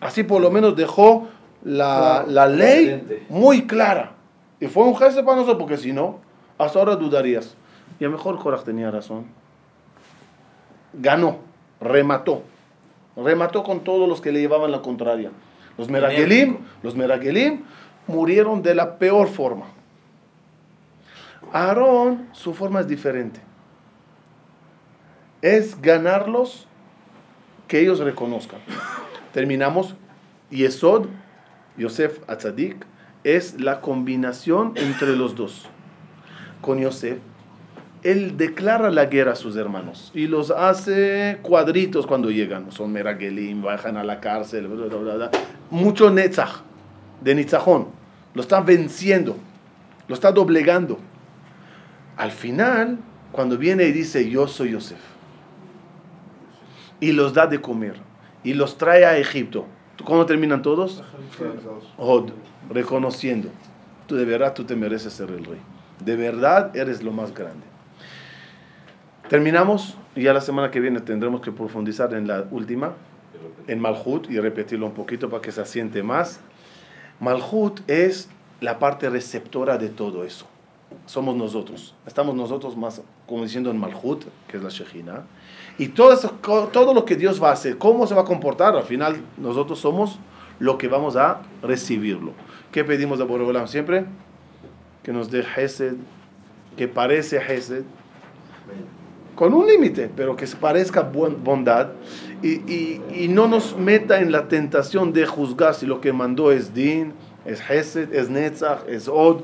Así 0.00 0.24
por 0.24 0.40
lo 0.40 0.50
menos 0.50 0.74
dejó 0.76 1.28
la, 1.62 2.24
la 2.26 2.46
ley 2.46 3.24
muy 3.28 3.66
clara. 3.66 4.12
Y 4.58 4.66
fue 4.66 4.84
un 4.84 4.96
gesto 4.96 5.24
para 5.24 5.36
nosotros, 5.36 5.58
porque 5.60 5.76
si 5.76 5.92
no, 5.92 6.18
hasta 6.58 6.78
ahora 6.78 6.96
dudarías. 6.96 7.56
Y 7.98 8.04
a 8.04 8.08
lo 8.08 8.16
mejor 8.16 8.38
Korah 8.38 8.62
tenía 8.62 8.90
razón. 8.90 9.26
Ganó, 10.92 11.38
remató. 11.80 12.42
Remató 13.16 13.62
con 13.62 13.80
todos 13.80 14.08
los 14.08 14.20
que 14.20 14.32
le 14.32 14.40
llevaban 14.40 14.70
la 14.70 14.82
contraria. 14.82 15.30
Los 15.78 15.88
Meragelim, 15.88 16.58
los 16.82 16.94
Meragelim 16.96 17.62
murieron 18.10 18.62
de 18.62 18.74
la 18.74 18.98
peor 18.98 19.28
forma. 19.28 19.66
Aarón, 21.52 22.28
su 22.32 22.52
forma 22.52 22.80
es 22.80 22.88
diferente. 22.88 23.40
Es 25.42 25.80
ganarlos 25.80 26.68
que 27.66 27.80
ellos 27.80 28.00
reconozcan. 28.00 28.60
Terminamos. 29.32 29.94
Yesod, 30.50 31.06
Yosef 31.76 32.18
Atzadik, 32.28 32.84
es 33.22 33.60
la 33.60 33.80
combinación 33.80 34.72
entre 34.76 35.16
los 35.16 35.36
dos. 35.36 35.68
Con 36.60 36.80
Yosef, 36.80 37.18
él 38.02 38.36
declara 38.36 38.90
la 38.90 39.06
guerra 39.06 39.32
a 39.32 39.36
sus 39.36 39.56
hermanos 39.56 40.10
y 40.14 40.26
los 40.26 40.50
hace 40.50 41.38
cuadritos 41.42 42.06
cuando 42.06 42.30
llegan. 42.30 42.72
Son 42.72 42.92
Meragelim, 42.92 43.62
bajan 43.62 43.96
a 43.96 44.04
la 44.04 44.20
cárcel, 44.20 44.68
bla, 44.68 44.86
bla, 44.86 45.14
bla, 45.14 45.30
mucho 45.70 46.10
Netzach, 46.10 46.62
de 47.20 47.34
Nitzajón. 47.34 47.99
Lo 48.34 48.42
está 48.42 48.60
venciendo, 48.60 49.36
lo 50.08 50.14
está 50.14 50.32
doblegando. 50.32 50.98
Al 52.16 52.30
final, 52.30 52.98
cuando 53.32 53.56
viene 53.56 53.84
y 53.84 53.92
dice, 53.92 54.28
yo 54.28 54.46
soy 54.46 54.72
Yosef, 54.72 55.00
y 57.00 57.12
los 57.12 57.34
da 57.34 57.46
de 57.46 57.60
comer, 57.60 57.96
y 58.44 58.54
los 58.54 58.76
trae 58.76 59.04
a 59.04 59.16
Egipto, 59.16 59.66
¿cómo 60.04 60.26
terminan 60.26 60.62
todos? 60.62 61.02
Od, 61.96 62.30
reconociendo, 62.70 63.48
tú 64.06 64.16
de 64.16 64.24
verdad 64.24 64.54
tú 64.54 64.64
te 64.64 64.76
mereces 64.76 65.12
ser 65.12 65.30
el 65.30 65.44
rey. 65.44 65.60
De 66.04 66.16
verdad 66.16 66.76
eres 66.76 67.02
lo 67.02 67.12
más 67.12 67.34
grande. 67.34 67.64
Terminamos 69.28 69.96
y 70.16 70.22
ya 70.22 70.32
la 70.32 70.40
semana 70.40 70.70
que 70.70 70.80
viene 70.80 71.00
tendremos 71.00 71.40
que 71.40 71.52
profundizar 71.52 72.12
en 72.14 72.26
la 72.26 72.46
última, 72.50 72.94
en 73.66 73.78
Malhut, 73.78 74.28
y 74.30 74.40
repetirlo 74.40 74.86
un 74.86 74.94
poquito 74.94 75.30
para 75.30 75.40
que 75.40 75.52
se 75.52 75.60
asiente 75.60 76.02
más. 76.02 76.40
Malhut 77.20 77.80
es 77.86 78.28
la 78.60 78.78
parte 78.78 79.08
receptora 79.10 79.78
de 79.78 79.88
todo 79.90 80.24
eso. 80.24 80.46
Somos 81.06 81.36
nosotros. 81.36 81.94
Estamos 82.06 82.34
nosotros 82.34 82.76
más, 82.76 83.02
como 83.26 83.44
diciendo, 83.44 83.70
en 83.70 83.78
Malhut, 83.78 84.24
que 84.48 84.56
es 84.56 84.62
la 84.62 84.70
Shejina. 84.70 85.24
Y 85.78 85.88
todo, 85.88 86.12
eso, 86.12 86.30
todo 86.72 86.94
lo 86.94 87.04
que 87.04 87.16
Dios 87.16 87.42
va 87.42 87.50
a 87.50 87.52
hacer, 87.52 87.78
cómo 87.78 88.06
se 88.06 88.14
va 88.14 88.22
a 88.22 88.24
comportar, 88.24 88.74
al 88.74 88.84
final 88.84 89.22
nosotros 89.36 89.78
somos 89.78 90.18
lo 90.58 90.78
que 90.78 90.88
vamos 90.88 91.16
a 91.16 91.42
recibirlo. 91.62 92.32
¿Qué 92.72 92.84
pedimos 92.84 93.20
a 93.20 93.24
Boreolam 93.24 93.66
siempre? 93.66 94.04
Que 95.02 95.12
nos 95.12 95.30
dé 95.30 95.44
Hesed, 95.56 95.94
que 96.76 96.88
parece 96.88 97.38
Hesed, 97.38 97.84
con 99.34 99.54
un 99.54 99.66
límite, 99.66 100.10
pero 100.14 100.36
que 100.36 100.46
se 100.46 100.56
parezca 100.56 101.02
bondad 101.02 101.92
y, 102.42 102.48
y- 102.72 103.02
y 103.24 103.28
no 103.28 103.46
nos 103.48 103.76
meta 103.76 104.20
en 104.20 104.32
la 104.32 104.48
tentación 104.48 105.12
de 105.12 105.26
juzgar 105.26 105.74
si 105.74 105.86
lo 105.86 106.00
que 106.00 106.12
mandó 106.12 106.52
es 106.52 106.72
Din, 106.74 107.12
es 107.44 107.60
Hesed, 107.68 108.12
es 108.14 108.28
Netzach, 108.30 108.80
es 108.88 109.08
Od. 109.08 109.42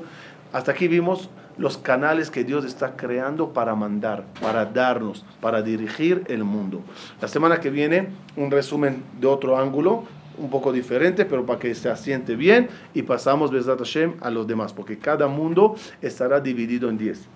Hasta 0.53 0.71
aquí 0.71 0.87
vimos 0.87 1.29
los 1.57 1.77
canales 1.77 2.29
que 2.29 2.43
Dios 2.43 2.63
está 2.65 2.95
creando 2.95 3.51
para 3.53 3.73
mandar, 3.75 4.25
para 4.41 4.65
darnos, 4.65 5.25
para 5.41 5.61
dirigir 5.61 6.23
el 6.27 6.43
mundo. 6.43 6.81
La 7.21 7.27
semana 7.27 7.59
que 7.59 7.69
viene, 7.71 8.09
un 8.35 8.51
resumen 8.51 9.03
de 9.19 9.27
otro 9.27 9.57
ángulo, 9.57 10.03
un 10.37 10.51
poco 10.51 10.71
diferente, 10.71 11.25
pero 11.25 11.45
para 11.47 11.57
que 11.57 11.73
se 11.73 11.89
asiente 11.89 12.35
bien 12.35 12.69
y 12.93 13.01
pasamos, 13.01 13.49
Bezat 13.49 13.79
Hashem, 13.79 14.13
a 14.21 14.29
los 14.29 14.45
demás, 14.45 14.71
porque 14.71 14.99
cada 14.99 15.27
mundo 15.27 15.75
estará 16.01 16.39
dividido 16.39 16.89
en 16.89 16.97
10. 16.99 17.27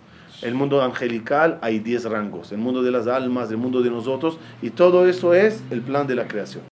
El 0.41 0.55
mundo 0.55 0.81
angelical 0.81 1.59
hay 1.61 1.79
10 1.79 2.05
rangos, 2.05 2.51
el 2.51 2.57
mundo 2.57 2.81
de 2.81 2.91
las 2.91 3.07
almas, 3.07 3.51
el 3.51 3.57
mundo 3.57 3.81
de 3.81 3.91
nosotros, 3.91 4.39
y 4.61 4.71
todo 4.71 5.07
eso 5.07 5.33
es 5.33 5.61
el 5.69 5.81
plan 5.81 6.07
de 6.07 6.15
la 6.15 6.27
creación. 6.27 6.63